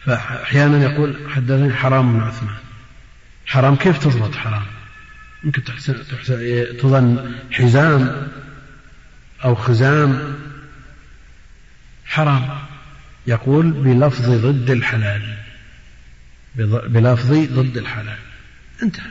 فأحيانا 0.07 0.83
يقول 0.83 1.17
حدثني 1.31 1.75
حرام 1.75 2.13
بن 2.13 2.21
عثمان. 2.21 2.55
حرام 3.47 3.77
كيف 3.77 3.99
تضبط 3.99 4.35
حرام؟ 4.35 4.63
يمكن 5.45 5.65
تحسن 5.65 5.97
تظن 6.81 7.35
حزام 7.51 8.29
أو 9.45 9.55
خزام. 9.55 10.35
حرام. 12.07 12.49
يقول 13.27 13.71
بلفظ 13.71 14.31
ضد 14.31 14.71
الحلال. 14.71 15.37
بلفظ 16.89 17.33
ضد 17.33 17.77
الحلال. 17.77 18.19
انتهى. 18.83 19.11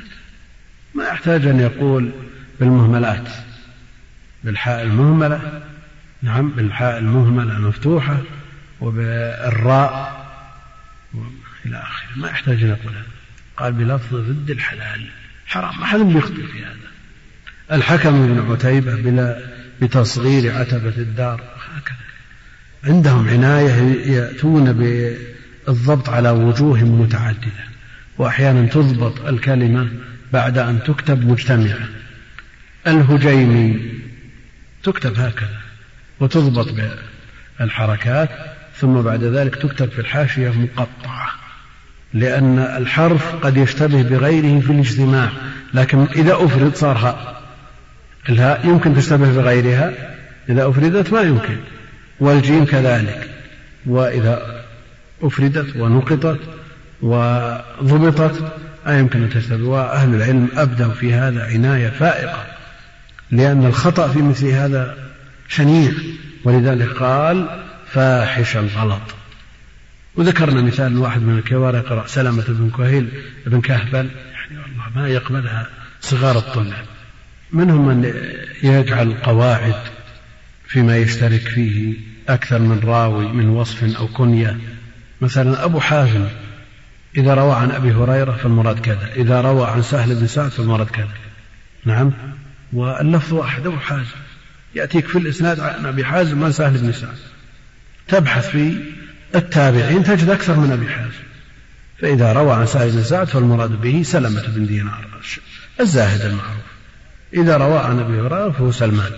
ما 0.95 1.07
يحتاج 1.07 1.47
أن 1.47 1.59
يقول 1.59 2.11
بالمهملات. 2.59 3.29
بالحاء 4.43 4.83
المهملة. 4.83 5.63
نعم 6.21 6.49
بالحاء 6.49 6.97
المهملة 6.97 7.57
المفتوحة 7.57 8.21
وبالراء. 8.81 10.24
إلى 11.65 11.77
آخره 11.77 12.19
ما 12.19 12.27
يحتاج 12.27 12.63
أن 12.63 12.69
يقول 12.69 12.93
هذا 12.93 13.05
قال 13.57 13.73
بلفظ 13.73 14.15
ضد 14.15 14.49
الحلال. 14.49 15.07
حرام 15.45 15.79
ما 15.79 15.85
حد 15.85 15.99
بيخطئ 15.99 16.47
في 16.47 16.65
هذا. 16.65 16.89
الحكم 17.71 18.27
بن 18.27 18.51
عتيبة 18.51 18.95
بلا 18.95 19.39
بتصغير 19.81 20.55
عتبة 20.57 20.93
الدار 20.97 21.41
هكذا. 21.75 21.97
عندهم 22.83 23.29
عناية 23.29 24.11
يأتون 24.11 24.73
بالضبط 24.73 26.09
على 26.09 26.29
وجوه 26.29 26.83
متعددة. 26.83 27.65
وأحيانا 28.17 28.67
تضبط 28.67 29.25
الكلمة 29.25 29.89
بعد 30.33 30.57
أن 30.57 30.83
تكتب 30.83 31.27
مجتمعة. 31.27 31.87
الهجيمي 32.87 33.91
تكتب 34.83 35.19
هكذا 35.19 35.59
وتضبط 36.19 36.75
بالحركات 37.59 38.29
ثم 38.75 39.01
بعد 39.01 39.23
ذلك 39.23 39.55
تكتب 39.55 39.89
في 39.89 39.99
الحاشية 39.99 40.49
مقطعة. 40.49 41.44
لأن 42.15 42.59
الحرف 42.59 43.35
قد 43.35 43.57
يشتبه 43.57 44.01
بغيره 44.01 44.59
في 44.59 44.71
الاجتماع 44.71 45.29
لكن 45.73 46.05
إذا 46.15 46.33
أفرد 46.33 46.75
صار 46.75 46.97
هاء 46.97 47.41
الهاء 48.29 48.67
يمكن 48.67 48.95
تشتبه 48.95 49.31
بغيرها 49.31 49.93
إذا 50.49 50.69
أفردت 50.69 51.13
ما 51.13 51.21
يمكن 51.21 51.57
والجيم 52.19 52.65
كذلك 52.65 53.29
وإذا 53.85 54.63
أفردت 55.21 55.75
ونقطت 55.75 56.39
وضبطت 57.01 58.53
لا 58.85 58.99
يمكن 58.99 59.23
أن 59.23 59.29
تشتبه 59.29 59.67
وأهل 59.67 60.15
العلم 60.15 60.49
أبدوا 60.55 60.93
في 60.93 61.13
هذا 61.13 61.43
عناية 61.43 61.89
فائقة 61.89 62.45
لأن 63.31 63.65
الخطأ 63.65 64.07
في 64.07 64.21
مثل 64.21 64.47
هذا 64.47 64.97
شنيع 65.47 65.91
ولذلك 66.43 66.89
قال 66.89 67.47
فاحش 67.91 68.57
الغلط. 68.57 69.01
وذكرنا 70.15 70.61
مثال 70.61 70.97
واحد 70.97 71.21
من 71.21 71.37
الكبار 71.37 71.75
يقرأ 71.75 72.07
سلمة 72.07 72.45
بن 72.47 72.69
كهيل 72.77 73.09
بن 73.45 73.61
كهبل 73.61 74.09
يعني 74.33 74.57
والله 74.61 74.89
ما 74.95 75.07
يقبلها 75.07 75.67
صغار 76.01 76.37
الطلاب 76.37 76.85
منهم 77.51 77.87
من 77.87 78.13
يجعل 78.63 79.13
قواعد 79.13 79.75
فيما 80.67 80.97
يشترك 80.97 81.41
فيه 81.41 81.93
أكثر 82.29 82.59
من 82.59 82.79
راوي 82.79 83.27
من 83.27 83.49
وصف 83.49 83.97
أو 83.97 84.07
كنية. 84.07 84.57
مثلا 85.21 85.65
أبو 85.65 85.79
حازم 85.79 86.27
إذا 87.17 87.33
روى 87.33 87.55
عن 87.55 87.71
أبي 87.71 87.91
هريرة 87.91 88.31
فالمراد 88.31 88.79
كذا 88.79 89.09
إذا 89.15 89.41
روى 89.41 89.67
عن 89.67 89.81
سهل 89.81 90.15
بن 90.15 90.27
سعد 90.27 90.49
فالمراد 90.51 90.87
كذا. 90.87 91.09
نعم. 91.85 92.11
واللفظ 92.73 93.33
واحد 93.33 93.67
أبو 93.67 93.77
حازم 93.77 94.15
يأتيك 94.75 95.07
في 95.07 95.17
الإسناد 95.17 95.59
عن 95.59 95.85
أبي 95.85 96.05
حازم 96.05 96.43
عن 96.43 96.51
سهل 96.51 96.77
بن 96.77 96.91
سعد. 96.91 97.17
تبحث 98.07 98.49
في 98.49 98.75
التابعين 99.35 100.03
تجد 100.03 100.29
أكثر 100.29 100.55
من 100.59 100.71
أبي 100.71 100.87
حازم. 100.87 101.25
فإذا 101.99 102.33
روى 102.33 102.53
عن 102.53 102.65
سهل 102.65 102.91
بن 102.91 103.03
سعد 103.03 103.27
فالمراد 103.27 103.81
به 103.81 104.03
سلمة 104.03 104.47
بن 104.47 104.65
دينار 104.65 105.07
الزاهد 105.79 106.21
المعروف. 106.21 106.65
إذا 107.33 107.57
روى 107.57 107.77
عن 107.77 107.99
أبي 107.99 108.13
هريرة 108.13 108.51
فهو 108.51 108.71
سلمان. 108.71 109.11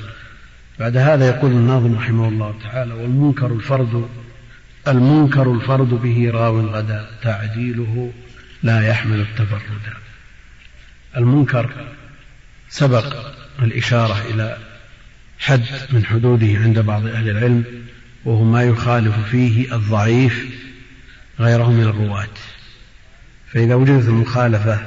بعد 0.80 0.98
هذا 0.98 1.28
يقول 1.28 1.52
الناظم 1.52 1.96
رحمه 1.96 2.28
الله 2.28 2.56
تعالى 2.64 2.94
والمنكر 2.94 3.48
الفرد 3.48 4.10
المنكر 4.88 5.52
الفرد 5.52 5.90
به 5.90 6.32
راو 6.34 6.60
غدا 6.60 7.10
تعديله 7.24 8.12
لا 8.64 8.88
يحمل 8.88 9.20
التفرد 9.20 9.94
المنكر 11.18 11.70
سبق 12.70 13.16
الإشارة 13.62 14.22
إلى 14.30 14.58
حد 15.40 15.66
من 15.92 16.06
حدوده 16.06 16.48
عند 16.48 16.80
بعض 16.80 17.08
أهل 17.08 17.30
العلم. 17.30 17.64
وهو 18.28 18.44
ما 18.44 18.64
يخالف 18.64 19.16
فيه 19.32 19.76
الضعيف 19.76 20.46
غيره 21.40 21.72
من 21.72 21.84
الرواة. 21.84 22.28
فإذا 23.52 23.76
وجدت 23.76 24.08
المخالفة 24.08 24.80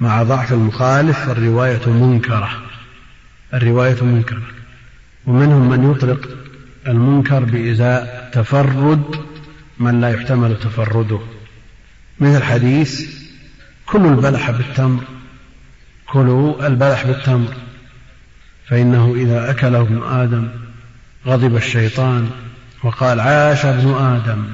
مع 0.00 0.22
ضعف 0.22 0.52
المخالف 0.52 1.18
فالرواية 1.18 1.88
منكرة. 1.88 2.50
الرواية 3.54 4.04
منكرة. 4.04 4.42
ومنهم 5.26 5.68
من 5.68 5.90
يطلق 5.90 6.28
المنكر 6.88 7.44
بإزاء 7.44 8.30
تفرد 8.32 9.02
من 9.78 10.00
لا 10.00 10.10
يحتمل 10.10 10.58
تفرده. 10.60 11.20
مثل 12.20 12.42
حديث 12.42 13.10
كلوا 13.86 14.10
البلح 14.10 14.50
بالتمر 14.50 15.02
كلوا 16.06 16.66
البلح 16.66 17.06
بالتمر 17.06 17.54
فإنه 18.66 19.14
إذا 19.16 19.50
أكله 19.50 19.80
ابن 19.80 20.02
آدم 20.02 20.48
غضب 21.26 21.56
الشيطان 21.56 22.30
وقال 22.84 23.20
عاش 23.20 23.64
ابن 23.64 23.94
آدم 23.94 24.46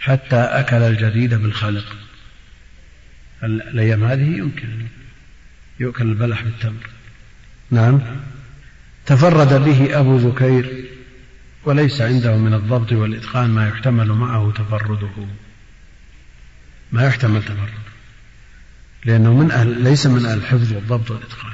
حتى 0.00 0.36
أكل 0.36 0.76
الجديد 0.76 1.34
بالخلق 1.34 1.96
الأيام 3.42 4.04
هذه 4.04 4.36
يمكن 4.36 4.68
يؤكل 5.80 6.04
البلح 6.04 6.42
بالتمر. 6.42 6.86
نعم. 7.70 8.00
تفرد 9.06 9.64
به 9.64 9.98
أبو 10.00 10.16
ذكير 10.16 10.84
وليس 11.64 12.00
عنده 12.00 12.36
من 12.36 12.54
الضبط 12.54 12.92
والإتقان 12.92 13.50
ما 13.50 13.68
يحتمل 13.68 14.08
معه 14.08 14.52
تفرده. 14.56 15.26
ما 16.92 17.06
يحتمل 17.06 17.42
تفرده. 17.42 17.86
لأنه 19.04 19.34
من 19.34 19.50
أهل 19.50 19.82
ليس 19.82 20.06
من 20.06 20.26
أهل 20.26 20.38
الحفظ 20.38 20.72
والضبط 20.72 21.10
والإتقان. 21.10 21.52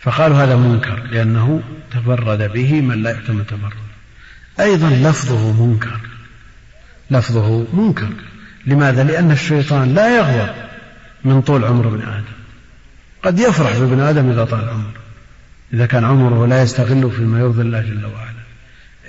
فقالوا 0.00 0.44
هذا 0.44 0.56
منكر 0.56 1.02
لأنه 1.02 1.62
تفرد 1.90 2.52
به 2.52 2.80
من 2.80 3.02
لا 3.02 3.10
يحتمل 3.10 3.44
تفرده. 3.46 3.85
أيضا 4.60 4.90
لفظه 4.90 5.66
منكر. 5.66 6.00
لفظه 7.10 7.66
منكر. 7.72 8.08
لماذا؟ 8.66 9.04
لأن 9.04 9.30
الشيطان 9.30 9.94
لا 9.94 10.16
يغضب 10.16 10.54
من 11.24 11.42
طول 11.42 11.64
عمر 11.64 11.88
ابن 11.88 12.00
آدم. 12.00 12.36
قد 13.22 13.38
يفرح 13.38 13.78
بابن 13.78 14.00
آدم 14.00 14.30
إذا 14.30 14.44
طال 14.44 14.68
عمره. 14.68 14.92
إذا 15.74 15.86
كان 15.86 16.04
عمره 16.04 16.46
لا 16.46 16.62
يستغل 16.62 17.10
فيما 17.10 17.40
يرضي 17.40 17.62
الله 17.62 17.80
جل 17.80 18.06
وعلا. 18.06 18.46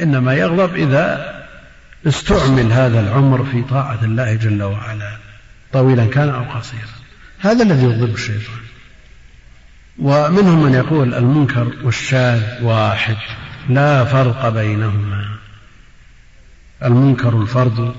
إنما 0.01 0.33
يغضب 0.33 0.75
إذا 0.75 1.35
استعمل 2.07 2.71
هذا 2.71 2.99
العمر 2.99 3.45
في 3.51 3.63
طاعة 3.63 3.99
الله 4.03 4.33
جل 4.33 4.63
وعلا. 4.63 5.17
طويلا 5.73 6.05
كان 6.05 6.29
أو 6.29 6.43
قصيرا. 6.43 6.97
هذا 7.39 7.63
الذي 7.63 7.83
يغضب 7.83 8.13
الشيطان. 8.13 8.59
ومنهم 9.99 10.63
من 10.63 10.73
يقول 10.73 11.13
المنكر 11.13 11.71
والشاذ 11.83 12.63
واحد. 12.63 13.17
لا 13.69 14.05
فرق 14.05 14.49
بينهما. 14.49 15.25
المنكر 16.83 17.41
الفرد 17.41 17.95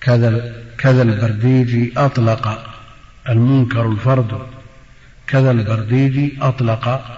كذا 0.00 0.62
كذا 0.78 1.02
البرديجي 1.02 1.92
أطلق. 1.96 2.74
المنكر 3.28 3.92
الفرد 3.92 4.46
كذا 5.26 5.50
البرديجي 5.50 6.38
أطلق. 6.40 7.16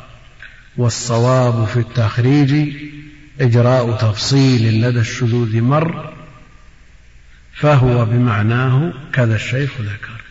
والصواب 0.77 1.65
في 1.65 1.77
التخريج 1.77 2.74
إجراء 3.40 3.93
تفصيل 3.97 4.82
لدى 4.82 5.01
الشذوذ 5.01 5.61
مر 5.61 6.12
فهو 7.55 8.05
بمعناه 8.05 8.93
كذا 9.12 9.35
الشيخ 9.35 9.70
ذكر. 9.81 10.23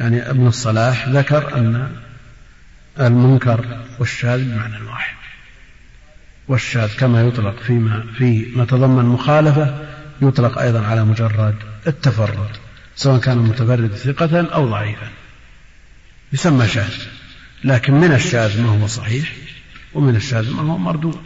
يعني 0.00 0.30
ابن 0.30 0.46
الصلاح 0.46 1.08
ذكر 1.08 1.56
أن 1.56 1.96
المنكر 3.00 3.84
والشاذ 3.98 4.44
بمعنى 4.44 4.82
واحد. 4.82 5.16
والشاذ 6.48 6.96
كما 6.96 7.22
يطلق 7.22 7.62
فيما 7.62 8.04
في 8.18 8.46
ما 8.56 8.64
تضمن 8.64 9.04
مخالفة 9.04 9.88
يطلق 10.22 10.58
أيضا 10.58 10.86
على 10.86 11.04
مجرد 11.04 11.54
التفرد 11.86 12.48
سواء 12.96 13.20
كان 13.20 13.38
المتفرد 13.38 13.94
ثقة 13.94 14.40
أو 14.40 14.68
ضعيفا. 14.68 15.08
يسمى 16.32 16.66
شاذ 16.66 16.94
لكن 17.64 17.94
من 17.94 18.12
الشاذ 18.12 18.62
ما 18.62 18.68
هو 18.68 18.86
صحيح 18.86 19.32
ومن 19.94 20.16
الشاذ 20.16 20.50
ما 20.54 20.72
هو 20.72 20.78
مردود. 20.78 21.20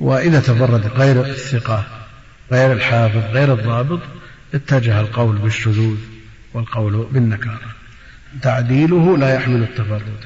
وإذا 0.00 0.40
تفرد 0.40 0.86
غير 0.86 1.26
الثقة 1.26 1.86
غير 2.52 2.72
الحافظ 2.72 3.16
غير 3.16 3.52
الضابط 3.52 4.00
اتجه 4.54 5.00
القول 5.00 5.36
بالشذوذ 5.36 5.98
والقول 6.54 7.06
بالنكارة. 7.12 7.74
تعديله 8.42 9.18
لا 9.18 9.34
يحمل 9.34 9.62
التفرد. 9.62 10.24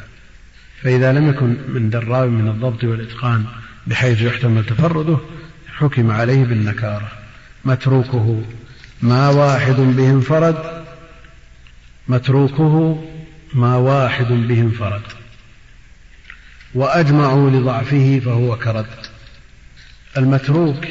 فإذا 0.82 1.12
لم 1.12 1.28
يكن 1.28 1.56
من 1.68 1.94
الراوي 1.94 2.30
من 2.30 2.48
الضبط 2.48 2.84
والإتقان 2.84 3.44
بحيث 3.86 4.22
يحتمل 4.22 4.66
تفرده 4.66 5.18
حكم 5.76 6.10
عليه 6.10 6.44
بالنكارة. 6.44 7.12
متروكه 7.64 8.42
ما 9.02 9.28
واحد 9.28 9.74
به 9.74 10.10
انفرد 10.10 10.84
متروكه 12.08 13.04
ما 13.54 13.76
واحد 13.76 14.26
به 14.26 14.60
انفرد 14.60 15.02
وأجمعوا 16.74 17.50
لضعفه 17.50 18.20
فهو 18.24 18.56
كرد. 18.56 18.86
المتروك 20.16 20.86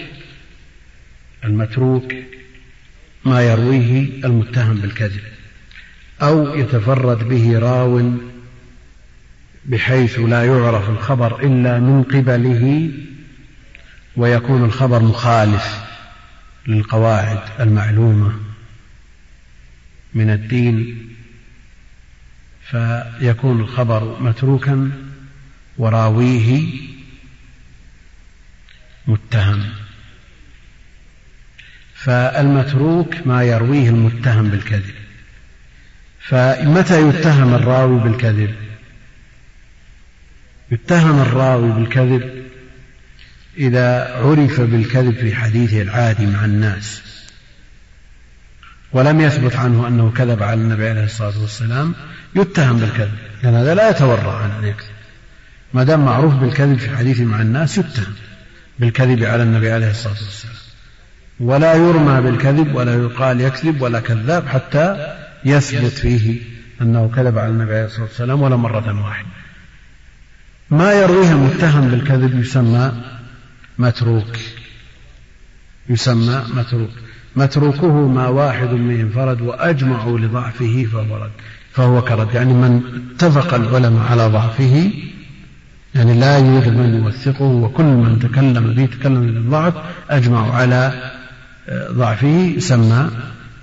المتروك 1.46 2.14
ما 3.26 3.42
يرويه 3.42 4.26
المتهم 4.26 4.76
بالكذب. 4.76 5.22
أو 6.22 6.56
يتفرد 6.56 7.30
به 7.30 7.60
راو 7.60 8.12
بحيث 9.70 10.20
لا 10.20 10.46
يعرف 10.46 10.90
الخبر 10.90 11.44
إلا 11.44 11.80
من 11.80 12.04
قبله 12.04 12.92
ويكون 14.16 14.64
الخبر 14.66 15.04
مخالف 15.04 15.80
للقواعد 16.68 17.40
المعلومة 17.60 18.34
من 20.14 20.30
الدين 20.30 21.08
فيكون 22.70 23.60
الخبر 23.60 24.22
متروكا 24.22 24.92
وراويه 25.78 26.64
متهم. 29.08 29.64
فالمتروك 31.96 33.16
ما 33.28 33.44
يرويه 33.44 33.90
المتهم 33.90 34.50
بالكذب. 34.50 34.94
فمتى 36.20 37.10
يتهم 37.10 37.54
الراوي 37.54 38.00
بالكذب؟ 38.00 38.69
يتهم 40.72 41.22
الراوي 41.22 41.72
بالكذب 41.72 42.44
إذا 43.58 44.16
عرف 44.16 44.62
بالكذب 44.62 45.16
في 45.16 45.36
حديثه 45.36 45.82
العادي 45.82 46.26
مع 46.26 46.46
الناس 46.46 47.02
ولم 48.94 49.22
يثبت 49.22 49.56
عنه 49.56 49.88
أنه 49.88 50.12
كذب 50.12 50.44
على 50.44 50.62
النبي 50.62 50.90
عليه 50.90 51.04
الصلاة 51.04 51.42
والسلام 51.42 51.94
يتهم 52.36 52.78
بالكذب 52.78 53.18
لأن 53.44 53.56
هذا 53.56 53.76
لا 53.76 53.90
يتورع 53.90 54.38
عن 54.38 54.52
أن 54.52 54.64
يكذب 54.64 54.90
ما 55.74 55.84
دام 55.84 56.06
معروف 56.06 56.34
بالكذب 56.34 56.78
في 56.78 56.98
حديثه 56.98 57.26
مع 57.26 57.42
الناس 57.42 57.78
يتهم 57.78 58.14
بالكذب 58.80 59.24
على 59.24 59.44
النبي 59.44 59.72
عليه 59.72 59.92
الصلاة 59.92 60.14
والسلام. 60.14 60.56
ولا 61.40 61.74
يرمى 61.74 62.22
بالكذب 62.22 62.76
ولا 62.76 62.96
يقال 62.96 63.42
يكذب 63.42 63.82
ولا 63.82 64.00
كذاب 64.00 64.48
حتى 64.48 65.16
يثبت 65.46 65.92
فيه 65.92 66.42
أنه 66.82 67.12
كذب 67.16 67.38
على 67.38 67.50
النبي 67.50 67.74
عليه 67.74 67.86
الصلاة 67.86 68.04
والسلام 68.04 68.42
ولا 68.42 68.56
مرة 68.56 69.06
واحدة. 69.06 69.39
ما 70.72 70.94
يرويه 70.94 71.32
المتهم 71.32 71.90
بالكذب 71.90 72.40
يسمى 72.40 72.92
متروك. 73.78 74.38
يسمى 75.90 76.44
متروك. 76.56 76.90
متروكه 77.36 78.08
ما 78.08 78.28
واحد 78.28 78.70
منهم 78.70 79.00
انفرد 79.00 79.42
وأجمعوا 79.42 80.20
لضعفه 80.20 80.88
فهو 80.92 81.16
رد 81.16 81.32
فهو 81.72 82.02
كرد 82.02 82.34
يعني 82.34 82.54
من 82.54 83.02
اتفق 83.16 83.54
العلماء 83.54 84.04
على 84.12 84.28
ضعفه 84.28 84.92
يعني 85.96 86.14
لا 86.14 86.38
يوجد 86.38 86.78
من 86.78 86.96
يوثقه 87.04 87.46
وكل 87.46 87.84
من 87.84 88.20
تكلم 88.20 88.74
به 88.74 88.86
تكلم 88.86 89.22
بالضعف 89.22 89.74
أجمعوا 90.10 90.54
على 90.54 91.12
آه، 91.70 91.92
ضعفه 91.92 92.28
يسمى 92.28 93.10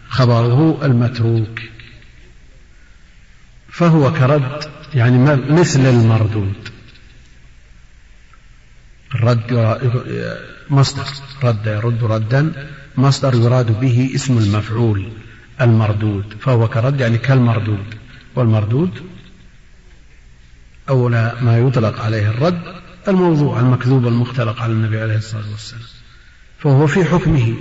خبره 0.08 0.78
المتروك. 0.84 1.60
فهو 3.68 4.12
كرد 4.12 4.64
يعني 4.94 5.36
مثل 5.50 5.80
المردود. 5.80 6.76
الرد 9.14 9.78
مصدر. 10.70 11.04
رد 11.44 11.66
يرد 11.66 12.04
ردا. 12.04 12.52
مصدر 12.96 13.34
يراد 13.34 13.80
به 13.80 14.10
اسم 14.14 14.38
المفعول 14.38 15.08
المردود 15.60 16.34
فهو 16.40 16.68
كرد 16.68 17.00
يعني 17.00 17.18
كالمردود. 17.18 17.94
والمردود 18.34 18.90
أولى 20.88 21.32
ما 21.40 21.58
يطلق 21.58 22.00
عليه 22.00 22.30
الرد 22.30 22.62
الموضوع 23.08 23.60
المكذوب 23.60 24.06
المختلق 24.06 24.62
على 24.62 24.72
النبي 24.72 25.00
عليه 25.00 25.16
الصلاة 25.16 25.50
والسلام. 25.52 25.82
فهو 26.58 26.86
في 26.86 27.04
حكمه. 27.04 27.54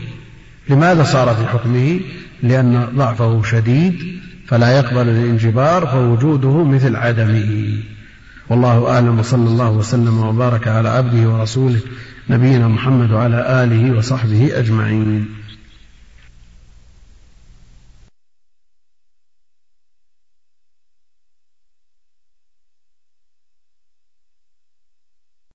لماذا 0.69 1.03
صار 1.03 1.35
في 1.35 1.47
حكمه؟ 1.47 1.99
لأن 2.43 2.87
ضعفه 2.95 3.43
شديد 3.43 4.19
فلا 4.47 4.77
يقبل 4.77 5.09
الانجبار 5.09 5.87
فوجوده 5.87 6.63
مثل 6.63 6.95
عدمه. 6.95 7.77
والله 8.49 8.89
أعلم 8.89 9.19
وصلى 9.19 9.47
الله 9.47 9.71
وسلم 9.71 10.23
وبارك 10.23 10.67
على 10.67 10.89
عبده 10.89 11.29
ورسوله 11.29 11.79
نبينا 12.29 12.67
محمد 12.67 13.11
وعلى 13.11 13.63
آله 13.63 13.97
وصحبه 13.97 14.59
أجمعين. 14.59 15.44